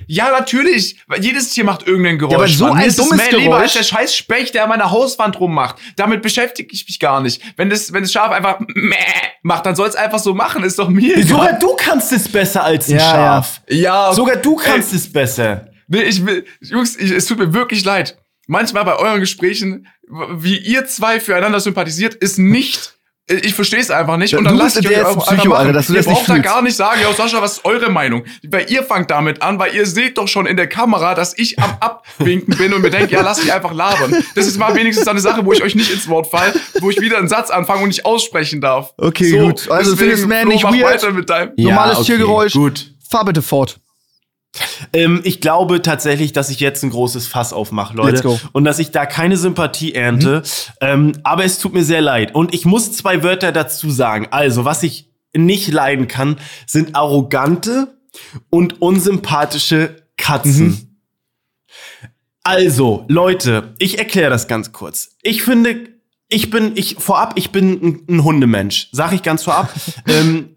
[0.07, 0.97] ja, natürlich.
[1.07, 2.31] weil Jedes Tier macht irgendein Geräusch.
[2.33, 2.77] Ja, aber so Mann.
[2.77, 5.39] ein ist das dummes mehr lieber Geräusch- als der scheiß Specht, der an meiner Hauswand
[5.39, 5.75] rummacht.
[5.97, 7.41] Damit beschäftige ich mich gar nicht.
[7.57, 8.95] Wenn das, wenn das Schaf einfach mäh
[9.41, 10.63] macht, dann soll es einfach so machen.
[10.63, 13.61] Ist doch mir Sogar du kannst es besser als ein Ja, Schaf.
[13.69, 15.65] Ja, Sogar du kannst es besser.
[15.91, 18.17] Nee, ich will, Jungs, ich, es tut mir wirklich leid.
[18.49, 22.95] Manchmal bei euren Gesprächen, wie ihr zwei füreinander sympathisiert, ist nicht.
[23.27, 24.35] Ich verstehe es einfach nicht.
[24.35, 25.53] Und dann lasst ich euch Psycho.
[25.53, 27.65] Alter, dass du ihr das nicht braucht da gar nicht sagen, ja, Sascha, was ist
[27.65, 28.23] eure Meinung?
[28.49, 31.59] Weil ihr fangt damit an, weil ihr seht doch schon in der Kamera, dass ich
[31.59, 34.15] am Abwinken bin und mir denkt, ja, lasst dich einfach labern.
[34.33, 36.99] Das ist mal wenigstens eine Sache, wo ich euch nicht ins Wort fall, wo ich
[36.99, 38.95] wieder einen Satz anfange und nicht aussprechen darf.
[38.97, 39.69] Okay, gut.
[39.69, 40.83] Also, deswegen, findest Man nicht weird?
[40.85, 41.51] weiter mit deinem.
[41.55, 42.53] Normales Tiergeräusch.
[42.53, 42.95] Gut.
[43.07, 43.79] Fahr bitte fort.
[44.93, 48.11] Ähm, ich glaube tatsächlich, dass ich jetzt ein großes Fass aufmache, Leute.
[48.11, 48.39] Let's go.
[48.51, 50.43] Und dass ich da keine Sympathie ernte.
[50.81, 52.33] Ähm, aber es tut mir sehr leid.
[52.33, 54.27] Und ich muss zwei Wörter dazu sagen.
[54.31, 57.99] Also, was ich nicht leiden kann, sind arrogante
[58.49, 60.89] und unsympathische Katzen.
[62.43, 65.17] Also, Leute, ich erkläre das ganz kurz.
[65.21, 65.89] Ich finde,
[66.29, 68.89] ich bin, ich vorab, ich bin ein, ein Hundemensch.
[68.91, 69.73] Sag ich ganz vorab.
[70.07, 70.55] ähm,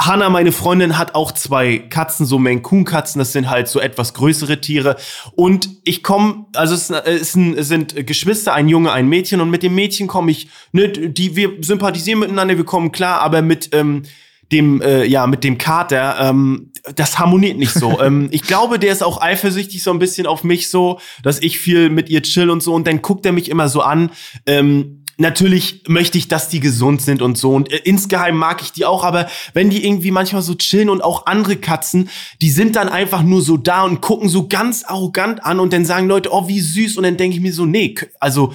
[0.00, 3.18] Hanna, meine Freundin, hat auch zwei Katzen, so Maine Coon Katzen.
[3.18, 4.96] Das sind halt so etwas größere Tiere.
[5.34, 9.40] Und ich komme, also es, äh, es sind Geschwister, ein Junge, ein Mädchen.
[9.40, 13.20] Und mit dem Mädchen komme ich, ne, die, wir sympathisieren miteinander, wir kommen klar.
[13.22, 14.04] Aber mit ähm,
[14.52, 18.00] dem, äh, ja, mit dem Kater, ähm, das harmoniert nicht so.
[18.02, 21.58] ähm, ich glaube, der ist auch eifersüchtig so ein bisschen auf mich so, dass ich
[21.58, 24.10] viel mit ihr chill und so und dann guckt er mich immer so an.
[24.46, 27.54] Ähm, natürlich möchte ich, dass die gesund sind und so.
[27.54, 31.02] Und äh, insgeheim mag ich die auch, aber wenn die irgendwie manchmal so chillen und
[31.02, 32.08] auch andere Katzen,
[32.40, 35.84] die sind dann einfach nur so da und gucken so ganz arrogant an und dann
[35.84, 36.96] sagen Leute, oh, wie süß.
[36.96, 38.54] Und dann denke ich mir so, nee, also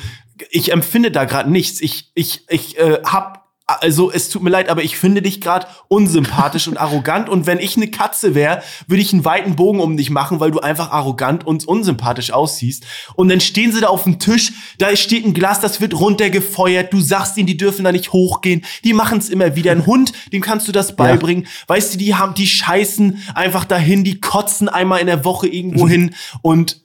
[0.50, 1.82] ich empfinde da gerade nichts.
[1.82, 3.43] Ich, ich, ich äh, hab
[3.82, 7.30] also es tut mir leid, aber ich finde dich gerade unsympathisch und arrogant.
[7.30, 10.52] Und wenn ich eine Katze wäre, würde ich einen weiten Bogen um dich machen, weil
[10.52, 12.86] du einfach arrogant und unsympathisch aussiehst.
[13.16, 16.94] Und dann stehen sie da auf dem Tisch, da steht ein Glas, das wird runtergefeuert.
[16.94, 18.64] Du sagst ihnen, die dürfen da nicht hochgehen.
[18.84, 19.72] Die machen es immer wieder.
[19.72, 21.44] Ein Hund, dem kannst du das beibringen.
[21.44, 21.50] Ja.
[21.68, 25.88] Weißt du, die haben, die scheißen einfach dahin, die kotzen einmal in der Woche irgendwo
[25.94, 26.83] hin und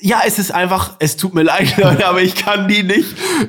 [0.00, 3.08] ja, es ist einfach, es tut mir leid, aber ich kann die nicht.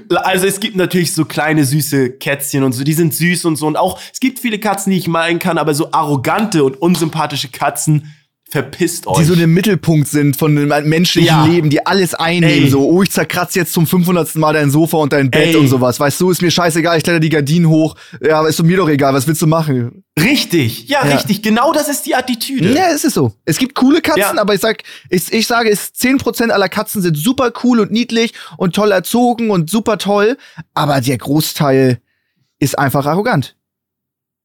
[0.09, 3.67] Also es gibt natürlich so kleine süße Kätzchen und so, die sind süß und so.
[3.67, 7.49] Und auch, es gibt viele Katzen, die ich malen kann, aber so arrogante und unsympathische
[7.49, 8.15] Katzen,
[8.49, 9.17] verpisst euch.
[9.17, 11.45] Die so im Mittelpunkt sind von dem menschlichen ja.
[11.45, 12.65] Leben, die alles einnehmen.
[12.65, 12.69] Ey.
[12.69, 14.35] So, oh, ich zerkratze jetzt zum 500.
[14.35, 15.55] Mal dein Sofa und dein Bett Ey.
[15.55, 15.99] und sowas.
[15.99, 17.95] Weißt du, ist mir scheißegal, ich kletter die Gardinen hoch.
[18.21, 20.03] Ja, ist mir doch egal, was willst du machen?
[20.19, 21.41] Richtig, ja, ja, richtig.
[21.41, 22.73] Genau das ist die Attitüde.
[22.73, 23.33] Ja, es ist so.
[23.45, 24.41] Es gibt coole Katzen, ja.
[24.41, 28.33] aber ich sag, ich, ich sage, es 10% aller Katzen sind super cool und niedlich
[28.57, 30.37] und toll erzogen und super toll.
[30.73, 31.99] Aber der Großteil
[32.59, 33.55] ist einfach arrogant.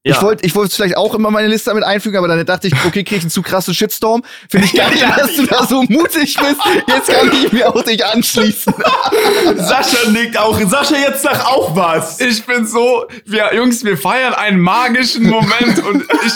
[0.03, 0.15] Ja.
[0.15, 2.73] Ich wollte ich wollte vielleicht auch immer meine Liste damit einfügen, aber dann dachte ich,
[2.87, 4.23] okay, krieg ich einen zu krassen Shitstorm.
[4.49, 6.61] Finde ich geil, dass du da so mutig bist.
[6.87, 8.73] Jetzt kann ich mir auch dich anschließen.
[9.57, 10.59] Sascha nickt auch.
[10.59, 12.19] Sascha, jetzt sag auch was.
[12.19, 16.33] Ich bin so, wir Jungs, wir feiern einen magischen Moment und ich,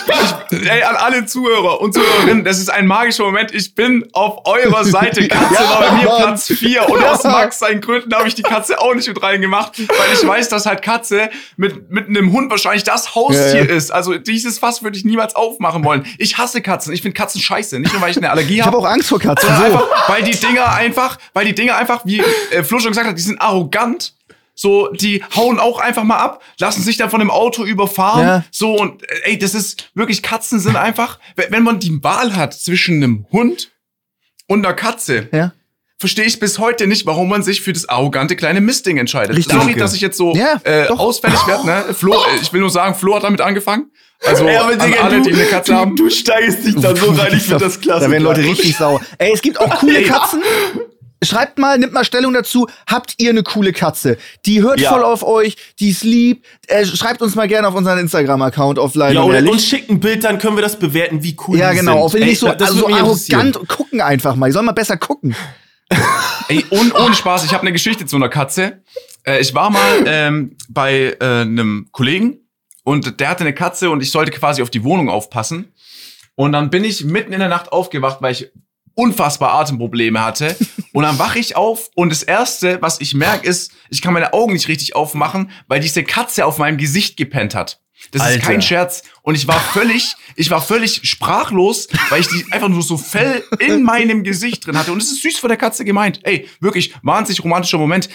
[0.52, 3.54] ich ey, an alle Zuhörer und Zuhörerinnen, das ist ein magischer Moment.
[3.54, 5.26] Ich bin auf eurer Seite.
[5.28, 6.22] Katze ja, war bei mir Mann.
[6.22, 9.78] Platz 4 und aus Max seinen Gründen habe ich die Katze auch nicht mit reingemacht,
[9.78, 13.70] weil ich weiß, dass halt Katze mit, mit einem Hund wahrscheinlich das Haustier ja, hier
[13.70, 13.90] ist.
[13.90, 16.06] Also dieses Fass würde ich niemals aufmachen wollen.
[16.18, 16.92] Ich hasse Katzen.
[16.92, 17.78] Ich finde Katzen scheiße.
[17.80, 18.70] Nicht nur, weil ich eine Allergie habe.
[18.70, 19.48] Ich habe auch Angst vor Katzen.
[19.48, 19.62] So.
[19.62, 23.16] Einfach, weil die Dinger einfach, weil die Dinger einfach, wie äh, Flo schon gesagt hat,
[23.16, 24.14] die sind arrogant.
[24.56, 28.22] So, die hauen auch einfach mal ab, lassen sich dann von dem Auto überfahren.
[28.22, 28.44] Ja.
[28.52, 32.54] So, und äh, ey, das ist wirklich, Katzen sind einfach, wenn man die Wahl hat
[32.54, 33.72] zwischen einem Hund
[34.46, 35.52] und einer Katze, ja
[36.04, 39.38] verstehe ich bis heute nicht, warum man sich für das arrogante kleine Mistding entscheidet.
[39.38, 41.64] Richtig, Sorry, dass ich jetzt so ja, äh, ausfällig werde.
[41.64, 41.82] Ne?
[41.94, 43.90] Flo, äh, ich will nur sagen, Flo hat damit angefangen.
[44.22, 45.96] Also ja, aber Digga, alle, du, die eine Katze du, haben.
[45.96, 48.04] Du steigst dich da so rein, ich finde das klasse.
[48.04, 49.00] Da werden Leute richtig sauer.
[49.16, 50.42] Ey, es gibt auch coole Katzen.
[51.22, 52.66] Schreibt mal, nimmt mal Stellung dazu.
[52.86, 54.18] Habt ihr eine coole Katze?
[54.44, 54.90] Die hört ja.
[54.90, 56.44] voll auf euch, die ist lieb.
[56.66, 59.14] Äh, schreibt uns mal gerne auf unseren Instagram-Account offline.
[59.14, 61.78] Ja, oder uns schickt ein Bild, dann können wir das bewerten, wie cool ja, die
[61.78, 61.86] genau, sind.
[61.86, 62.04] Ja, genau.
[62.04, 64.48] Auch wenn die nicht so, also so arrogant gucken einfach mal.
[64.48, 65.34] Die sollen mal besser gucken.
[66.48, 68.82] Ey, und ohne Spaß, ich habe eine Geschichte zu einer Katze.
[69.24, 72.38] Äh, ich war mal ähm, bei äh, einem Kollegen
[72.84, 75.72] und der hatte eine Katze und ich sollte quasi auf die Wohnung aufpassen.
[76.36, 78.50] Und dann bin ich mitten in der Nacht aufgewacht, weil ich
[78.94, 80.56] unfassbar Atemprobleme hatte.
[80.94, 84.32] Und dann wache ich auf und das erste, was ich merke, ist, ich kann meine
[84.32, 87.80] Augen nicht richtig aufmachen, weil diese Katze auf meinem Gesicht gepennt hat.
[88.12, 88.36] Das Alter.
[88.36, 89.02] ist kein Scherz.
[89.22, 93.42] Und ich war völlig, ich war völlig sprachlos, weil ich die einfach nur so Fell
[93.58, 94.92] in meinem Gesicht drin hatte.
[94.92, 96.20] Und es ist süß von der Katze gemeint.
[96.22, 98.08] Ey, wirklich wahnsinnig romantischer Moment.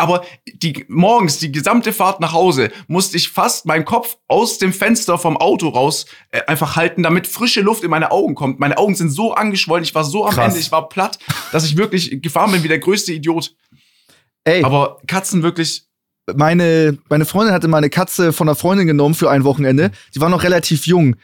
[0.00, 4.72] Aber die morgens, die gesamte Fahrt nach Hause, musste ich fast meinen Kopf aus dem
[4.72, 8.60] Fenster vom Auto raus äh, einfach halten, damit frische Luft in meine Augen kommt.
[8.60, 10.54] Meine Augen sind so angeschwollen, ich war so am Krass.
[10.54, 11.18] Ende, ich war platt,
[11.52, 13.54] dass ich wirklich gefahren bin wie der größte Idiot.
[14.44, 14.64] Ey.
[14.64, 15.84] Aber Katzen wirklich
[16.34, 19.90] meine, meine Freundin hatte mal eine Katze von einer Freundin genommen für ein Wochenende.
[20.14, 21.16] Die war noch relativ jung.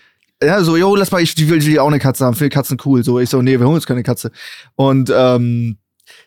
[0.43, 3.03] Ja, so, jo, lass mal, ich will, will auch eine Katze haben, finde Katzen cool.
[3.03, 4.31] So, ich so, nee, wir holen uns keine Katze.
[4.75, 5.79] Und ähm,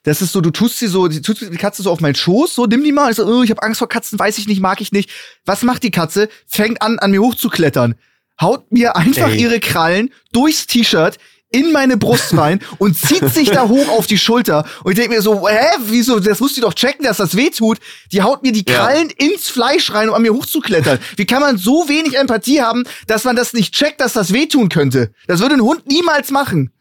[0.04, 2.56] das ist so, du tust sie so, die tust die Katze so auf meinen Schoß,
[2.56, 3.12] so nimm die mal.
[3.12, 5.10] Ich so, oh, ich habe Angst vor Katzen, weiß ich nicht, mag ich nicht.
[5.45, 6.30] Was macht die Katze?
[6.47, 7.95] Fängt an, an mir hochzuklettern.
[8.41, 9.41] Haut mir einfach Ey.
[9.41, 11.18] ihre Krallen durchs T-Shirt
[11.52, 14.66] in meine Brust rein und zieht sich da hoch auf die Schulter.
[14.84, 17.50] Und ich denke mir so, hä, wieso, das musst du doch checken, dass das weh
[17.50, 17.80] tut.
[18.12, 19.28] Die haut mir die Krallen ja.
[19.28, 21.00] ins Fleisch rein, um an mir hochzuklettern.
[21.16, 24.70] Wie kann man so wenig Empathie haben, dass man das nicht checkt, dass das wehtun
[24.70, 25.12] könnte?
[25.28, 26.72] Das würde ein Hund niemals machen.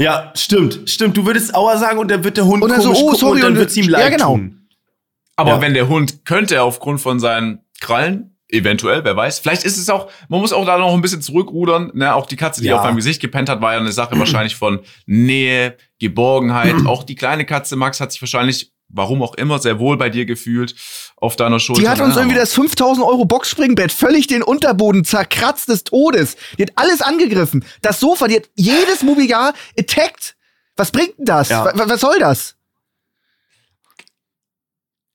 [0.00, 1.16] Ja, stimmt, stimmt.
[1.16, 3.42] Du würdest Aua sagen und dann wird der Hund und dann so, oh, sorry, und
[3.42, 4.32] dann wird's ihm leid ja, genau.
[4.32, 4.68] tun.
[5.36, 5.60] Aber ja.
[5.60, 9.40] wenn der Hund könnte aufgrund von seinen Krallen Eventuell, wer weiß.
[9.40, 11.90] Vielleicht ist es auch, man muss auch da noch ein bisschen zurückrudern.
[11.92, 12.14] Ne?
[12.14, 12.78] Auch die Katze, die ja.
[12.78, 16.74] auf meinem Gesicht gepennt hat, war ja eine Sache wahrscheinlich von Nähe, Geborgenheit.
[16.86, 20.24] auch die kleine Katze Max hat sich wahrscheinlich, warum auch immer, sehr wohl bei dir
[20.24, 20.74] gefühlt
[21.20, 21.82] auf deiner Schulter.
[21.82, 26.36] Die hat uns irgendwie das 5000 Euro Boxspringbett völlig den Unterboden zerkratzt des Todes.
[26.58, 27.64] Die hat alles angegriffen.
[27.82, 30.36] Das Sofa, die hat jedes Mobiliar attacked.
[30.76, 31.48] Was bringt denn das?
[31.48, 31.70] Ja.
[31.74, 32.54] Was soll das?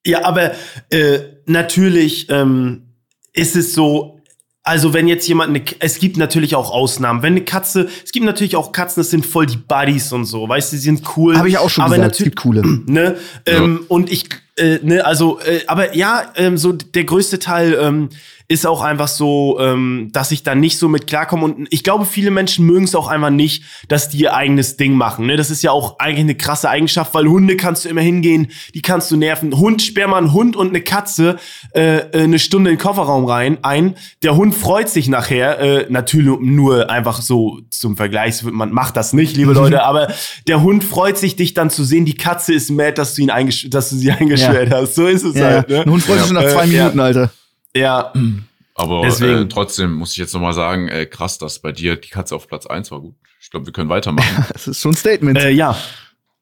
[0.05, 0.51] Ja, aber
[0.89, 2.93] äh, natürlich ähm,
[3.31, 4.21] ist es so,
[4.63, 7.21] also wenn jetzt jemand, eine, es gibt natürlich auch Ausnahmen.
[7.21, 10.47] Wenn eine Katze, es gibt natürlich auch Katzen, das sind voll die Buddies und so,
[10.47, 11.37] weißt du, die sind cool.
[11.37, 12.61] Habe ich auch schon aber gesagt, es gibt coole.
[12.85, 14.27] Ne, ähm, und ich,
[14.57, 18.09] äh, ne, also, äh, aber ja, ähm, so der größte Teil ähm,
[18.53, 21.45] ist auch einfach so, ähm, dass ich da nicht so mit klarkomme.
[21.45, 24.93] Und ich glaube, viele Menschen mögen es auch einfach nicht, dass die ihr eigenes Ding
[24.93, 25.25] machen.
[25.25, 25.35] Ne?
[25.35, 28.81] Das ist ja auch eigentlich eine krasse Eigenschaft, weil Hunde kannst du immer hingehen, die
[28.81, 29.57] kannst du nerven.
[29.57, 31.37] Hund, sperr mal einen Hund und eine Katze
[31.73, 33.95] äh, äh, eine Stunde in den Kofferraum rein ein.
[34.21, 39.13] Der Hund freut sich nachher, äh, natürlich nur einfach so zum Vergleich, man macht das
[39.13, 40.07] nicht, liebe Leute, aber
[40.47, 42.05] der Hund freut sich, dich dann zu sehen.
[42.05, 43.31] Die Katze ist mad, dass du ihn
[43.69, 44.77] dass du sie eingeschwert ja.
[44.77, 44.95] hast.
[44.95, 45.69] So ist es ja, halt.
[45.69, 45.81] Ne?
[45.81, 47.03] Ein Hund freut sich schon nach zwei Äh, Minuten, ja.
[47.03, 47.31] Alter.
[47.75, 48.13] Ja,
[48.75, 49.43] Aber Deswegen.
[49.43, 52.47] äh, trotzdem muss ich jetzt nochmal sagen, äh, krass, dass bei dir die Katze auf
[52.47, 53.15] Platz eins war gut.
[53.41, 54.45] Ich glaube, wir können weitermachen.
[54.53, 55.37] Das ist schon ein Statement.
[55.37, 55.77] Äh, ja.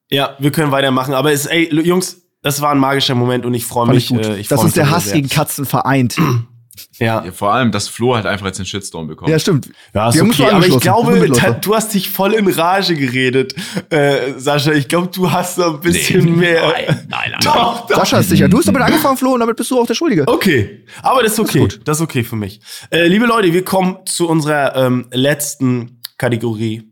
[0.10, 1.14] Ja, wir können weitermachen.
[1.14, 4.06] Aber es, ey, Jungs, das war ein magischer Moment und ich freue mich.
[4.06, 4.26] ich gut.
[4.26, 6.18] Äh, ich uns mich der Hass gegen Katzen vereint.
[7.00, 9.30] Ja, ja, vor allem, dass Flo halt einfach jetzt den Shitstorm bekommt.
[9.30, 9.70] ja, stimmt.
[9.94, 10.50] ja ist Wir okay.
[10.50, 13.56] Aber ich glaube, du hast dich voll in Rage geredet,
[13.90, 14.72] äh, Sascha.
[14.72, 16.62] Ich glaube, du hast so ein bisschen mehr.
[16.62, 17.40] Nein, nein, nein.
[17.44, 17.98] Doch, doch.
[17.98, 18.48] Sascha ist sicher.
[18.48, 20.28] Du hast damit angefangen, Flo, und damit bist du auch der Schuldige.
[20.28, 21.60] Okay, aber das ist okay.
[21.60, 21.82] gut.
[21.84, 22.62] Das ist okay für mich.
[22.90, 26.84] Äh, liebe Leute, wir kommen zu unserer ähm, letzten Kategorie.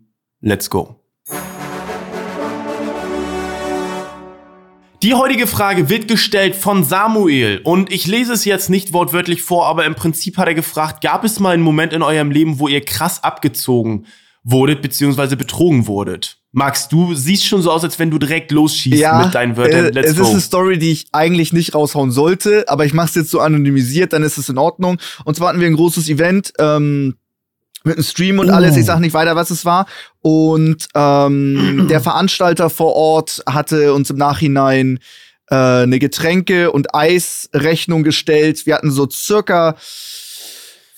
[0.42, 0.99] Let's go.
[5.02, 9.66] Die heutige Frage wird gestellt von Samuel und ich lese es jetzt nicht wortwörtlich vor,
[9.68, 12.68] aber im Prinzip hat er gefragt, gab es mal einen Moment in eurem Leben, wo
[12.68, 14.08] ihr krass abgezogen
[14.44, 16.40] wurdet beziehungsweise betrogen wurdet?
[16.52, 19.86] Max, du siehst schon so aus, als wenn du direkt losschießt mit deinen Wörtern.
[19.86, 20.24] äh, Let's es go.
[20.24, 23.40] ist eine Story, die ich eigentlich nicht raushauen sollte, aber ich mache es jetzt so
[23.40, 25.00] anonymisiert, dann ist es in Ordnung.
[25.24, 27.16] Und zwar hatten wir ein großes Event ähm,
[27.84, 28.76] mit einem Stream und alles.
[28.78, 29.86] Ich sage nicht weiter, was es war.
[30.22, 35.00] Und ähm, der Veranstalter vor Ort hatte uns im Nachhinein
[35.50, 38.66] äh, eine Getränke- und Eisrechnung gestellt.
[38.66, 39.76] Wir hatten so circa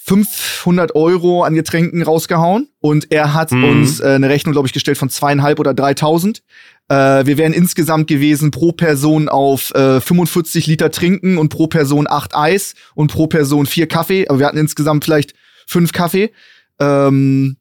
[0.03, 3.63] 500 Euro an Getränken rausgehauen und er hat Mhm.
[3.63, 6.41] uns äh, eine Rechnung, glaube ich, gestellt von zweieinhalb oder 3000.
[6.89, 12.07] Äh, wir wären insgesamt gewesen pro Person auf äh, 45 Liter trinken und pro Person
[12.09, 14.27] acht Eis und pro Person vier Kaffee.
[14.27, 15.33] Aber wir hatten insgesamt vielleicht
[15.67, 16.31] fünf Kaffee.
[16.79, 17.57] Ähm,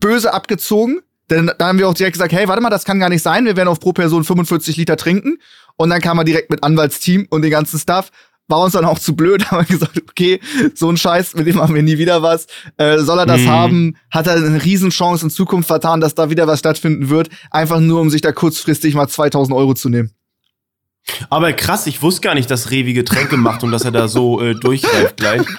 [0.00, 1.00] böse abgezogen.
[1.30, 3.44] Denn da haben wir auch direkt gesagt, hey, warte mal, das kann gar nicht sein.
[3.44, 5.38] Wir werden auf pro Person 45 Liter trinken.
[5.76, 8.10] Und dann kam er direkt mit Anwaltsteam und den ganzen Stuff.
[8.48, 10.40] War uns dann auch zu blöd, haben wir gesagt, okay,
[10.74, 12.46] so ein Scheiß, mit dem machen wir nie wieder was.
[12.78, 13.48] Äh, soll er das Mhm.
[13.48, 13.96] haben?
[14.10, 17.28] Hat er eine Riesenchance in Zukunft vertan, dass da wieder was stattfinden wird?
[17.52, 20.10] Einfach nur, um sich da kurzfristig mal 2000 Euro zu nehmen.
[21.28, 24.40] Aber krass, ich wusste gar nicht, dass Revi Getränke macht und dass er da so
[24.40, 25.40] äh, durchgreift gleich.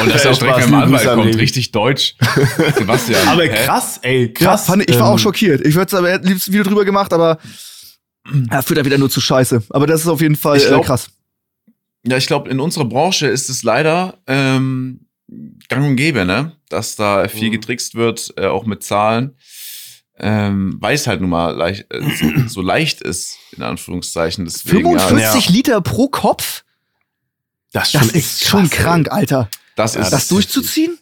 [0.00, 1.38] Und dass Äh, er auch direkt beim Anwalt kommt, Revi.
[1.38, 2.14] richtig deutsch.
[2.76, 3.28] Sebastian.
[3.28, 3.64] Aber hä?
[3.64, 4.66] krass, ey, Ja, krass.
[4.66, 5.64] fand, ich war ähm, auch schockiert.
[5.66, 7.38] Ich würde aber er hat liebst ein Video drüber gemacht, aber
[8.50, 9.62] er führt da wieder nur zu Scheiße.
[9.70, 11.10] Aber das ist auf jeden Fall Ich glaub- äh, krass.
[12.06, 15.06] Ja, ich glaube, in unserer Branche ist es leider ähm,
[15.68, 16.52] gang und gäbe, ne?
[16.68, 17.52] Dass da viel Mhm.
[17.52, 19.36] getrickst wird, äh, auch mit Zahlen.
[20.18, 24.44] Ähm, weil es halt nun mal leicht, äh, so, so leicht ist, in Anführungszeichen.
[24.44, 26.64] Deswegen, 45 ja, Liter pro Kopf?
[27.72, 28.84] Das ist Das schon, ist schon krass, ey.
[28.84, 29.48] krank, Alter.
[29.76, 30.98] das Ja, ist Das durchzuziehen?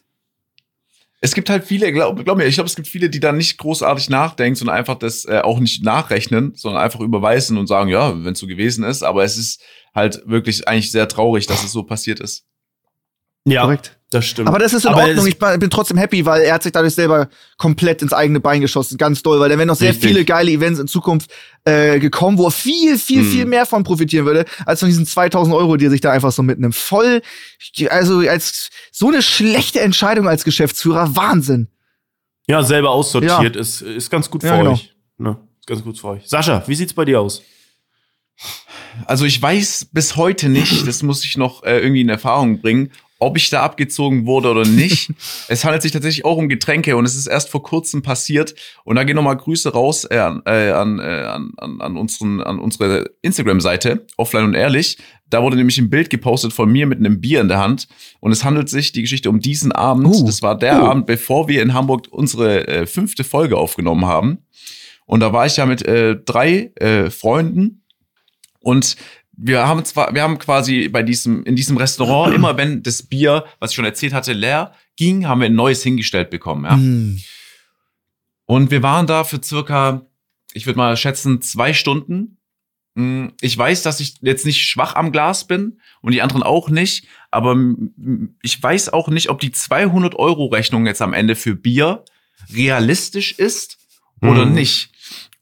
[1.23, 3.59] Es gibt halt viele, glaub, glaub mir, ich glaube, es gibt viele, die da nicht
[3.59, 8.23] großartig nachdenken, sondern einfach das äh, auch nicht nachrechnen, sondern einfach überweisen und sagen, ja,
[8.23, 9.03] wenn es so gewesen ist.
[9.03, 9.61] Aber es ist
[9.93, 12.45] halt wirklich eigentlich sehr traurig, dass es so passiert ist.
[13.45, 13.99] Ja, Korrekt.
[14.11, 14.47] Das stimmt.
[14.47, 15.25] Aber das ist in Aber Ordnung.
[15.25, 18.97] Ich bin trotzdem happy, weil er hat sich dadurch selber komplett ins eigene Bein geschossen.
[18.97, 20.09] Ganz doll, weil da wären noch sehr Richtig.
[20.09, 21.31] viele geile Events in Zukunft
[21.65, 23.31] äh, gekommen, wo er viel, viel, Mhm.
[23.31, 26.31] viel mehr von profitieren würde, als von diesen 2000 Euro, die er sich da einfach
[26.31, 26.75] so mitnimmt.
[26.75, 27.21] Voll,
[27.89, 31.15] also als so eine schlechte Entscheidung als Geschäftsführer.
[31.15, 31.69] Wahnsinn.
[32.47, 34.73] ja, selber aussortiert ist, ist ganz gut für Ja, genau.
[34.73, 34.93] euch.
[35.17, 35.37] Ne?
[35.59, 36.23] Ist ganz gut für euch.
[36.27, 37.41] Sascha, wie sieht's bei dir aus?
[39.05, 42.91] Also ich weiß bis heute nicht, das muss ich noch äh, irgendwie in Erfahrung bringen,
[43.21, 45.13] ob ich da abgezogen wurde oder nicht.
[45.47, 48.55] es handelt sich tatsächlich auch um Getränke und es ist erst vor kurzem passiert.
[48.83, 52.41] Und da gehen nochmal Grüße raus äh, an, äh, an, äh, an, an, an, unseren,
[52.41, 54.97] an unsere Instagram-Seite, offline und ehrlich.
[55.29, 57.87] Da wurde nämlich ein Bild gepostet von mir mit einem Bier in der Hand.
[58.19, 60.07] Und es handelt sich die Geschichte um diesen Abend.
[60.07, 60.25] Uh.
[60.25, 60.87] Das war der Oh.
[60.87, 64.39] Abend, bevor wir in Hamburg unsere äh, fünfte Folge aufgenommen haben.
[65.05, 67.83] Und da war ich ja mit äh, drei äh, Freunden
[68.61, 68.95] und
[69.43, 73.45] wir haben zwar, wir haben quasi bei diesem, in diesem Restaurant immer, wenn das Bier,
[73.59, 76.75] was ich schon erzählt hatte, leer ging, haben wir ein neues hingestellt bekommen, ja.
[76.75, 77.19] Hm.
[78.45, 80.05] Und wir waren da für circa,
[80.53, 82.37] ich würde mal schätzen, zwei Stunden.
[82.95, 86.69] Mm, Ich weiß, dass ich jetzt nicht schwach am Glas bin und die anderen auch
[86.69, 91.35] nicht, aber mm, ich weiß auch nicht, ob die 200 Euro Rechnung jetzt am Ende
[91.35, 92.03] für Bier
[92.53, 93.77] realistisch ist
[94.21, 94.53] oder Mhm.
[94.53, 94.89] nicht.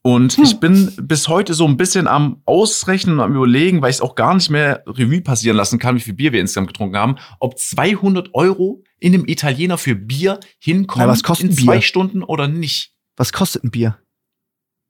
[0.02, 0.44] Und hm.
[0.44, 4.00] ich bin bis heute so ein bisschen am Ausrechnen und am Überlegen, weil ich es
[4.00, 7.16] auch gar nicht mehr Revue passieren lassen kann, wie viel Bier wir insgesamt getrunken haben,
[7.38, 11.64] ob 200 Euro in einem Italiener für Bier hinkommen Na, was kostet in Bier?
[11.66, 12.94] zwei Stunden oder nicht.
[13.16, 13.98] Was kostet ein Bier?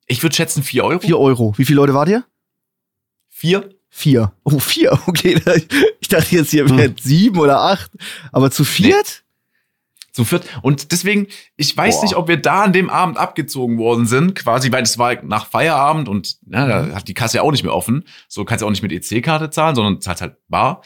[0.07, 1.01] Ich würde schätzen 4 Euro.
[1.01, 1.55] 4 Euro.
[1.57, 2.25] Wie viele Leute wart ihr?
[3.29, 3.69] Vier?
[3.89, 4.33] Vier.
[4.45, 4.99] Oh, vier.
[5.07, 5.41] Okay.
[6.01, 6.95] Ich dachte jetzt hier hm.
[7.01, 7.91] sieben oder acht.
[8.33, 9.25] Aber zu viert?
[9.25, 9.30] Nee.
[10.13, 10.45] Zu viert.
[10.63, 12.03] Und deswegen, ich weiß Boah.
[12.03, 15.47] nicht, ob wir da an dem Abend abgezogen worden sind, quasi, weil es war nach
[15.47, 16.95] Feierabend und ja, da mhm.
[16.95, 18.05] hat die Kasse ja auch nicht mehr offen.
[18.29, 20.83] So kannst du auch nicht mit EC-Karte zahlen, sondern zahlt halt bar.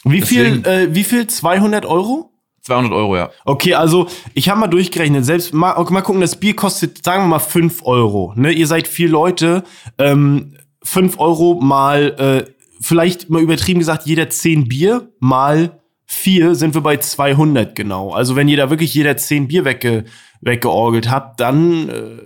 [0.05, 1.27] Wie viel, äh, wie viel?
[1.27, 2.31] 200 Euro?
[2.63, 3.31] 200 Euro, ja.
[3.45, 5.25] Okay, also ich habe mal durchgerechnet.
[5.25, 8.33] Selbst mal, mal gucken, das Bier kostet, sagen wir mal, 5 Euro.
[8.37, 8.53] Ne?
[8.53, 9.65] Ihr seid vier Leute.
[9.99, 16.75] Ähm, 5 Euro mal, äh, vielleicht mal übertrieben gesagt, jeder 10 Bier mal 4 sind
[16.75, 18.13] wir bei 200 genau.
[18.13, 20.05] Also wenn ihr da wirklich jeder 10 Bier wegge
[20.41, 22.17] weggeorgelt habt, dann äh,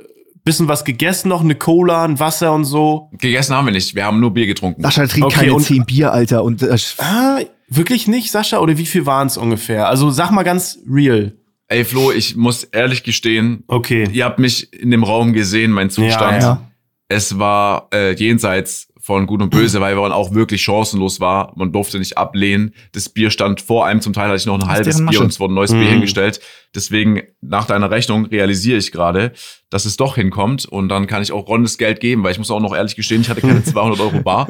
[0.44, 3.10] bisschen was gegessen noch, eine Cola, ein Wasser und so.
[3.18, 4.82] Gegessen haben wir nicht, wir haben nur Bier getrunken.
[4.82, 6.44] Sascha trinkt okay, keine 10 Bier, Alter.
[6.44, 8.58] Und, äh, ah, wirklich nicht, Sascha?
[8.58, 9.88] Oder wie viel waren es ungefähr?
[9.88, 11.34] Also sag mal ganz real.
[11.68, 14.08] Ey Flo, ich muss ehrlich gestehen, okay.
[14.12, 16.42] ihr habt mich in dem Raum gesehen, mein Zustand.
[16.42, 16.70] Ja, ja.
[17.08, 21.52] Es war äh, jenseits von Gut und Böse, weil man auch wirklich chancenlos war.
[21.56, 22.74] Man durfte nicht ablehnen.
[22.92, 25.40] Das Bier stand vor einem, zum Teil hatte ich noch ein halbes Bier und es
[25.40, 25.80] wurde ein neues mhm.
[25.80, 26.40] Bier hingestellt.
[26.76, 29.32] Deswegen, nach deiner Rechnung realisiere ich gerade,
[29.68, 32.38] dass es doch hinkommt und dann kann ich auch Ron das Geld geben, weil ich
[32.38, 34.48] muss auch noch ehrlich gestehen, ich hatte keine 200 Euro bar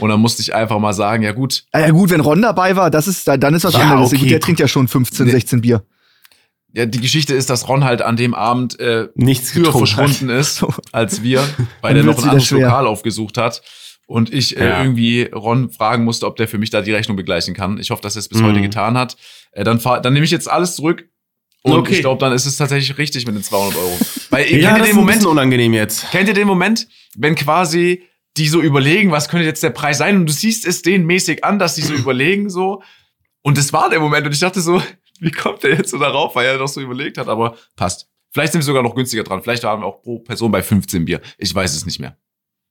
[0.00, 1.64] und dann musste ich einfach mal sagen, ja gut.
[1.72, 4.14] Ah, ja gut, wenn Ron dabei war, das ist, dann ist was ja, anderes.
[4.14, 4.28] Okay.
[4.28, 5.84] Der trinkt ja schon 15, 16 Bier.
[6.74, 10.40] Ja, die Geschichte ist, dass Ron halt an dem Abend äh, nichts früher verschwunden hat.
[10.40, 11.42] ist als wir,
[11.80, 12.66] weil der noch ein anderes schwer.
[12.66, 13.62] Lokal aufgesucht hat.
[14.06, 14.82] Und ich äh, ja.
[14.82, 17.78] irgendwie Ron fragen musste, ob der für mich da die Rechnung begleichen kann.
[17.78, 18.46] Ich hoffe, dass er es bis mhm.
[18.46, 19.16] heute getan hat.
[19.52, 21.08] Äh, dann fahr, dann nehme ich jetzt alles zurück.
[21.62, 21.94] Und okay.
[21.94, 23.98] ich glaube, dann ist es tatsächlich richtig mit den 200 Euro.
[24.30, 26.10] Weil ja, kennt ihr den Moment unangenehm jetzt.
[26.10, 28.02] Kennt ihr den Moment, wenn quasi
[28.36, 30.16] die so überlegen, was könnte jetzt der Preis sein?
[30.16, 32.82] Und du siehst es denen mäßig an, dass die so überlegen so.
[33.42, 34.26] Und das war der Moment.
[34.26, 34.82] Und ich dachte so,
[35.20, 38.08] wie kommt der jetzt so darauf, weil er doch so überlegt hat, aber passt.
[38.30, 39.42] Vielleicht sind wir sogar noch günstiger dran.
[39.42, 41.20] Vielleicht waren wir auch pro Person bei 15 Bier.
[41.38, 42.16] Ich weiß es nicht mehr.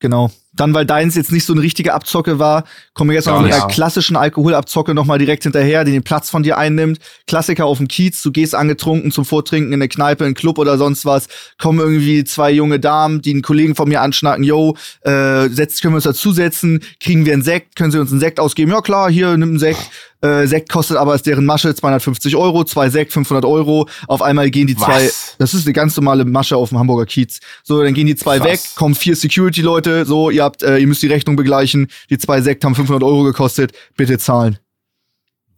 [0.04, 0.30] Genau.
[0.52, 3.54] Dann, weil deins jetzt nicht so eine richtige Abzocke war, kommen wir jetzt noch mit
[3.54, 7.00] einer klassischen Alkoholabzocke nochmal direkt hinterher, die den Platz von dir einnimmt.
[7.26, 10.60] Klassiker auf dem Kiez, du gehst angetrunken zum Vortrinken in eine Kneipe, in einen Club
[10.60, 11.28] oder sonst was,
[11.58, 15.94] kommen irgendwie zwei junge Damen, die einen Kollegen von mir anschnacken, yo, äh, setzt, können
[15.94, 18.72] wir uns dazusetzen, kriegen wir einen Sekt, können sie uns einen Sekt ausgeben?
[18.72, 19.90] Ja klar, hier, nimm einen Sekt.
[20.24, 23.90] Äh, Sekt kostet aber als deren Masche 250 Euro, zwei Sekt 500 Euro.
[24.08, 25.36] Auf einmal gehen die zwei, Was?
[25.38, 27.40] das ist eine ganz normale Masche auf dem Hamburger Kiez.
[27.64, 28.48] So, dann gehen die zwei Krass.
[28.48, 32.40] weg, kommen vier Security-Leute, so, ihr habt, äh, ihr müsst die Rechnung begleichen, die zwei
[32.42, 34.60] Sekt haben 500 Euro gekostet, bitte zahlen.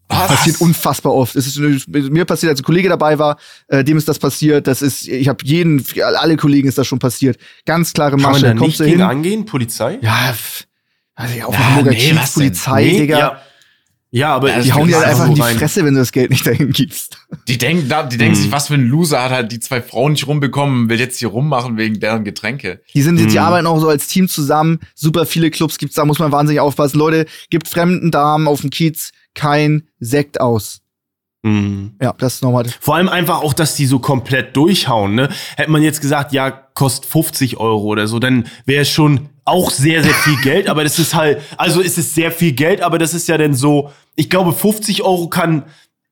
[0.08, 0.28] Was?
[0.28, 1.36] Passiert unfassbar oft.
[1.36, 3.38] Es ist mir passiert, als ein Kollege dabei war,
[3.68, 4.68] äh, dem ist das passiert.
[4.68, 7.38] Das ist, ich habe jeden, alle Kollegen ist das schon passiert.
[7.66, 8.42] Ganz klare Masche.
[8.42, 9.02] Kann man da nicht gegen hin?
[9.02, 9.98] angehen, Polizei?
[10.02, 10.36] Ja,
[11.16, 13.18] also auf ja, Hamburger nee, Kiez, Polizei, nee, Digga.
[13.18, 13.42] Ja.
[14.16, 16.30] Ja, aber ja, die hauen dir halt einfach in die Fresse, wenn du das Geld
[16.30, 17.18] nicht dahin gibst.
[17.50, 18.44] Die denken, die denken hm.
[18.44, 21.28] sich, was für ein Loser hat halt die zwei Frauen nicht rumbekommen, will jetzt hier
[21.28, 22.82] rummachen wegen deren Getränke.
[22.94, 23.32] Die sind jetzt, hm.
[23.34, 24.80] die arbeiten auch so als Team zusammen.
[24.94, 26.98] Super viele Clubs gibt's da, muss man wahnsinnig aufpassen.
[26.98, 30.80] Leute, gibt fremden Damen auf dem Kiez kein Sekt aus.
[31.46, 31.92] Mhm.
[32.02, 32.66] Ja, das ist normal.
[32.80, 35.14] Vor allem einfach auch, dass die so komplett durchhauen.
[35.14, 35.30] Ne?
[35.56, 39.70] Hätte man jetzt gesagt, ja, kostet 50 Euro oder so, dann wäre es schon auch
[39.70, 40.68] sehr, sehr viel Geld.
[40.68, 43.54] Aber das ist halt, also ist es sehr viel Geld, aber das ist ja dann
[43.54, 45.66] so, ich glaube, 50 Euro kann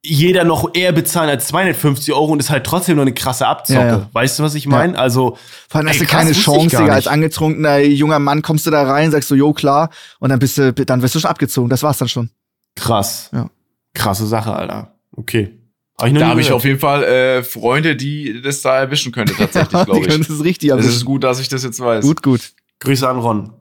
[0.06, 3.80] jeder noch eher bezahlen als 250 Euro und ist halt trotzdem noch eine krasse Abzocke.
[3.80, 4.10] Ja, ja.
[4.12, 4.94] Weißt du, was ich meine?
[4.94, 5.00] Ja.
[5.00, 6.94] Also vor allem hast du keine Chance, Digga.
[6.94, 10.60] Als angetrunkener junger Mann kommst du da rein, sagst du, jo klar, und dann bist
[10.60, 11.70] du, dann wirst du schon abgezogen.
[11.70, 12.30] Das war's dann schon.
[12.76, 13.32] Krass.
[13.34, 13.50] Ja.
[13.96, 14.93] Krasse Sache, Alter.
[15.16, 15.60] Okay.
[16.00, 19.70] Hab da habe ich auf jeden Fall äh, Freunde, die das da erwischen könnte, tatsächlich,
[19.86, 20.08] glaube ich.
[20.08, 20.90] Das ist richtig erwischen.
[20.90, 22.04] Es ist gut, dass ich das jetzt weiß.
[22.04, 22.54] Gut, gut.
[22.80, 23.54] Grüße an Ron.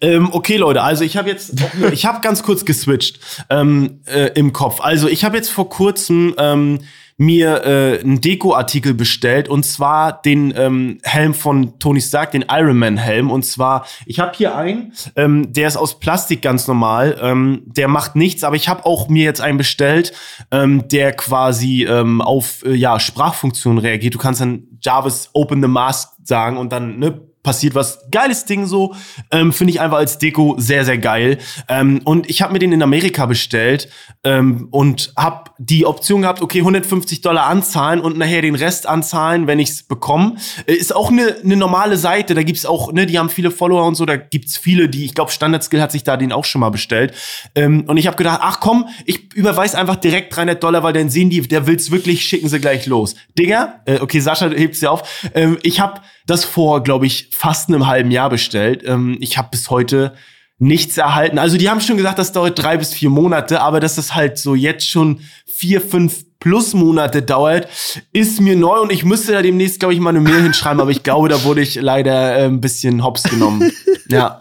[0.00, 1.54] Ähm, okay, Leute, also ich habe jetzt,
[1.92, 4.80] ich habe ganz kurz geswitcht ähm, äh, im Kopf.
[4.80, 6.80] Also ich habe jetzt vor kurzem ähm,
[7.18, 12.76] mir äh, einen Deko-Artikel bestellt und zwar den ähm, Helm von Tony Stark, den Iron
[12.76, 13.30] Man Helm.
[13.30, 17.88] Und zwar, ich habe hier einen, ähm, der ist aus Plastik ganz normal, ähm, der
[17.88, 20.12] macht nichts, aber ich habe auch mir jetzt einen bestellt,
[20.50, 24.14] ähm, der quasi ähm, auf äh, ja Sprachfunktionen reagiert.
[24.14, 28.66] Du kannst dann Jarvis Open the Mask sagen und dann ne, passiert was geiles Ding
[28.66, 28.96] so.
[29.30, 31.38] Ähm, Finde ich einfach als Deko sehr, sehr geil.
[31.68, 33.88] Ähm, und ich habe mir den in Amerika bestellt
[34.24, 39.46] ähm, und habe die Option gehabt, okay, 150 Dollar anzahlen und nachher den Rest anzahlen,
[39.46, 40.34] wenn ich's bekomme.
[40.66, 43.86] Äh, ist auch eine ne normale Seite, da gibt's auch, ne, die haben viele Follower
[43.86, 46.44] und so, da gibt's viele, die, ich glaube, Standard Skill hat sich da den auch
[46.44, 47.14] schon mal bestellt.
[47.54, 51.10] Ähm, und ich habe gedacht, ach komm, ich überweise einfach direkt 300 Dollar, weil dann
[51.10, 53.14] sehen die, der will's wirklich, schicken sie gleich los.
[53.38, 55.30] Digga, äh, okay, Sascha hebt's dir auf.
[55.32, 58.82] Ähm, ich habe das vor, glaube ich, fast einem halben Jahr bestellt.
[58.84, 60.14] Ähm, ich habe bis heute
[60.58, 61.38] nichts erhalten.
[61.38, 64.38] Also die haben schon gesagt, das dauert drei bis vier Monate, aber dass das halt
[64.38, 67.68] so jetzt schon vier, fünf plus Monate dauert,
[68.12, 70.90] ist mir neu und ich müsste da demnächst, glaube ich, mal eine Mail hinschreiben, aber
[70.90, 73.70] ich glaube, da wurde ich leider äh, ein bisschen hops genommen.
[74.08, 74.40] ja.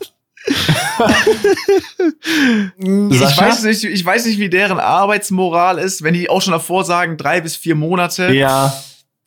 [2.87, 6.85] ich weiß nicht, ich weiß nicht, wie deren Arbeitsmoral ist, wenn die auch schon davor
[6.85, 8.31] sagen, drei bis vier Monate.
[8.33, 8.73] Ja.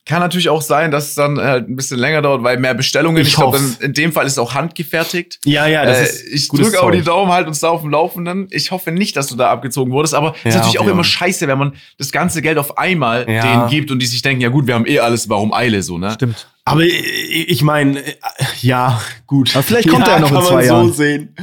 [0.08, 3.20] Kann natürlich auch sein, dass es dann halt ein bisschen länger dauert, weil mehr Bestellungen.
[3.20, 5.38] Ich, ich glaube, in dem Fall ist es auch handgefertigt.
[5.44, 7.90] Ja, ja, das äh, ist Ich drücke aber die Daumen, halt uns da auf dem
[7.90, 8.48] Laufenden.
[8.50, 11.46] Ich hoffe nicht, dass du da abgezogen wurdest, aber ja, ist natürlich auch immer scheiße,
[11.46, 13.42] wenn man das ganze Geld auf einmal ja.
[13.42, 15.98] denen gibt und die sich denken, ja gut, wir haben eh alles, warum Eile so,
[15.98, 16.12] ne?
[16.12, 16.48] Stimmt.
[16.64, 18.02] Aber ich meine,
[18.62, 19.54] ja, gut.
[19.54, 20.86] Aber vielleicht kommt ja, er noch in zwei Jahren.
[20.86, 21.34] So sehen.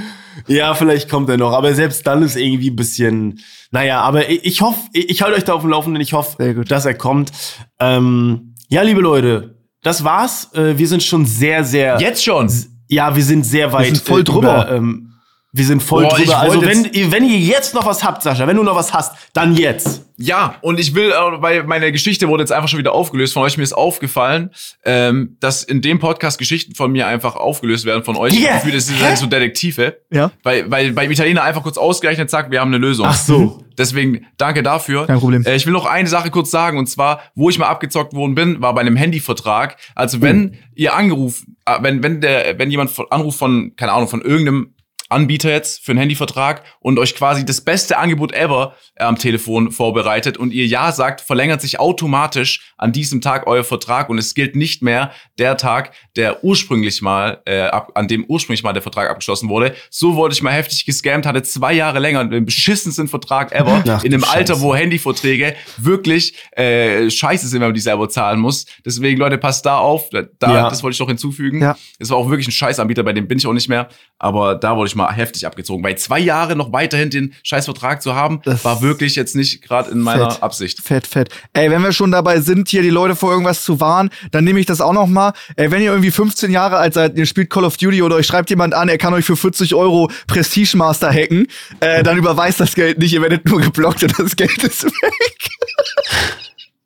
[0.47, 1.53] Ja, vielleicht kommt er noch.
[1.53, 5.53] Aber selbst dann ist irgendwie ein bisschen, naja, aber ich hoffe, ich halte euch da
[5.53, 6.01] auf dem Laufenden.
[6.01, 7.31] Ich hoffe, dass er kommt.
[7.79, 10.49] Ähm, ja, liebe Leute, das war's.
[10.53, 11.97] Äh, wir sind schon sehr, sehr.
[11.99, 12.51] Jetzt schon?
[12.87, 13.87] Ja, wir sind sehr weit.
[13.87, 14.67] Wir sind voll drüber.
[14.67, 15.14] Über, ähm,
[15.55, 16.37] wir sind voll Boah, drüber.
[16.37, 19.55] Also wenn, wenn ihr jetzt noch was habt, Sascha, wenn du noch was hast, dann
[19.55, 20.03] jetzt.
[20.17, 23.43] Ja, und ich will, äh, weil meine Geschichte wurde jetzt einfach schon wieder aufgelöst von
[23.43, 23.55] euch.
[23.55, 24.49] Mir ist aufgefallen,
[24.83, 28.33] ähm, dass in dem Podcast Geschichten von mir einfach aufgelöst werden von euch.
[28.33, 28.57] Yeah.
[28.57, 29.97] Ich fühle, das sind so Detektive.
[30.11, 30.31] Ja.
[30.43, 33.05] Weil, weil beim Italiener einfach kurz ausgerechnet sagt, wir haben eine Lösung.
[33.07, 33.63] Ach so.
[33.77, 35.07] Deswegen danke dafür.
[35.07, 35.45] Kein Problem.
[35.45, 38.35] Äh, ich will noch eine Sache kurz sagen, und zwar, wo ich mal abgezockt worden
[38.35, 39.77] bin, war bei einem Handyvertrag.
[39.95, 40.57] Also wenn oh.
[40.75, 44.74] ihr angerufen, äh, wenn, wenn der, wenn jemand anruft von, keine Ahnung, von irgendeinem
[45.09, 50.37] Anbieter jetzt für einen Handyvertrag und euch quasi das beste Angebot ever am Telefon vorbereitet
[50.37, 54.55] und ihr Ja sagt, verlängert sich automatisch an diesem Tag euer Vertrag und es gilt
[54.55, 59.09] nicht mehr der Tag, der ursprünglich mal, äh, ab, an dem ursprünglich mal der Vertrag
[59.09, 59.75] abgeschlossen wurde.
[59.91, 64.03] So wurde ich mal heftig gescammt, hatte zwei Jahre länger den beschissensten Vertrag ever, Ach,
[64.03, 68.65] in einem Alter, wo Handyverträge wirklich äh, scheiße sind, wenn man die selber zahlen muss.
[68.83, 70.09] Deswegen, Leute, passt da auf.
[70.09, 70.69] Da, ja.
[70.69, 71.61] Das wollte ich noch hinzufügen.
[71.61, 71.77] Ja.
[71.99, 73.89] Es war auch wirklich ein Scheißanbieter, bei dem bin ich auch nicht mehr.
[74.17, 75.83] Aber da wurde ich mal heftig abgezogen.
[75.83, 79.91] Weil zwei Jahre noch weiterhin den Scheißvertrag zu haben, das war wirklich jetzt nicht gerade
[79.91, 80.81] in meiner fett, Absicht.
[80.81, 81.29] Fett, fett.
[81.53, 84.59] Ey, wenn wir schon dabei sind, hier die Leute vor irgendwas zu warnen, dann nehme
[84.59, 85.33] ich das auch noch mal.
[85.55, 88.25] Ey, wenn ihr irgendwie 15 Jahre alt seid, ihr spielt Call of Duty oder euch
[88.25, 91.47] schreibt jemand an, er kann euch für 40 Euro Prestige Master hacken,
[91.79, 94.91] äh, dann überweist das Geld nicht, ihr werdet nur geblockt und das Geld ist weg.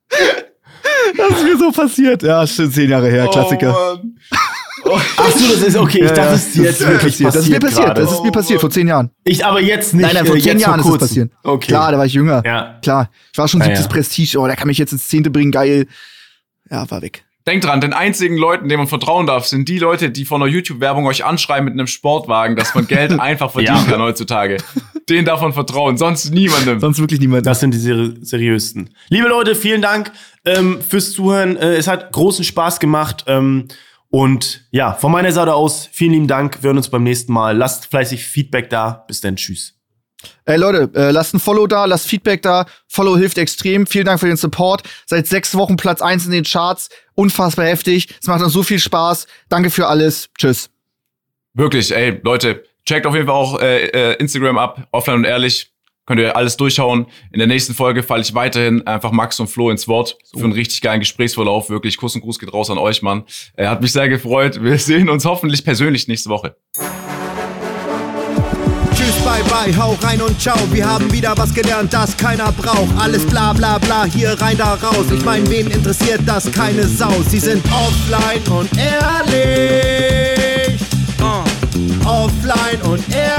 [1.17, 2.23] das ist mir so passiert.
[2.23, 3.75] Ja, schon zehn Jahre her, Klassiker.
[3.75, 3.97] Oh,
[4.95, 6.03] Ach so, das ist okay.
[6.03, 7.35] Ich dachte, das ist jetzt wirklich passiert.
[7.35, 7.97] Das ist mir passiert.
[7.97, 9.11] Das ist mir passiert vor zehn Jahren.
[9.23, 10.03] Ich aber jetzt nicht.
[10.03, 11.31] Nein, nein, vor äh, zehn Jahren ist es passiert.
[11.43, 11.67] Okay.
[11.67, 12.41] Klar, da war ich jünger.
[12.45, 12.79] Ja.
[12.81, 13.09] Klar.
[13.31, 13.91] Ich war schon siebtes ja, ja.
[13.91, 14.39] Prestige.
[14.39, 15.51] Oh, der kann mich jetzt ins Zehnte bringen.
[15.51, 15.87] Geil.
[16.69, 17.23] Ja, war weg.
[17.47, 20.51] Denkt dran, den einzigen Leuten, denen man vertrauen darf, sind die Leute, die von einer
[20.51, 23.91] YouTube-Werbung euch anschreiben mit einem Sportwagen, dass man Geld einfach verdienen ja.
[23.91, 24.57] kann heutzutage.
[25.09, 26.79] Denen darf man vertrauen, sonst niemandem.
[26.79, 27.45] Sonst wirklich niemandem.
[27.45, 28.91] Das sind die seri seriösten.
[29.07, 30.11] Liebe Leute, vielen Dank
[30.45, 31.57] ähm, fürs Zuhören.
[31.57, 33.23] Äh, es hat großen Spaß gemacht.
[33.25, 33.67] Ähm,
[34.09, 36.63] und ja, von meiner Seite aus, vielen lieben Dank.
[36.63, 37.55] Wir hören uns beim nächsten Mal.
[37.55, 39.03] Lasst fleißig Feedback da.
[39.07, 39.35] Bis dann.
[39.35, 39.75] Tschüss.
[40.45, 42.65] Ey Leute, äh, lasst ein Follow da, lasst Feedback da.
[42.87, 43.87] Follow hilft extrem.
[43.87, 44.83] Vielen Dank für den Support.
[45.05, 46.89] Seit sechs Wochen Platz eins in den Charts.
[47.13, 48.09] Unfassbar heftig.
[48.19, 49.27] Es macht uns so viel Spaß.
[49.47, 50.29] Danke für alles.
[50.37, 50.69] Tschüss.
[51.53, 55.71] Wirklich, ey, Leute, checkt auf jeden Fall auch äh, äh, Instagram ab, offline und ehrlich
[56.09, 57.05] könnt ihr alles durchschauen.
[57.31, 60.53] In der nächsten Folge falle ich weiterhin einfach Max und Flo ins Wort für einen
[60.53, 61.69] richtig geilen Gesprächsverlauf.
[61.69, 63.25] Wirklich, Kuss und Gruß geht raus an euch, Mann.
[63.53, 64.63] Er hat mich sehr gefreut.
[64.63, 66.55] Wir sehen uns hoffentlich persönlich nächste Woche.
[68.95, 70.57] Tschüss, bye bye, hau rein und ciao.
[70.71, 72.89] Wir haben wieder was gelernt, das keiner braucht.
[72.97, 75.05] Alles bla bla bla, hier rein, da raus.
[75.13, 76.51] Ich mein, wen interessiert das?
[76.51, 77.13] Keine Sau.
[77.27, 80.81] Sie sind offline und ehrlich.
[81.21, 81.43] Uh.
[82.03, 83.38] Offline und ehrlich.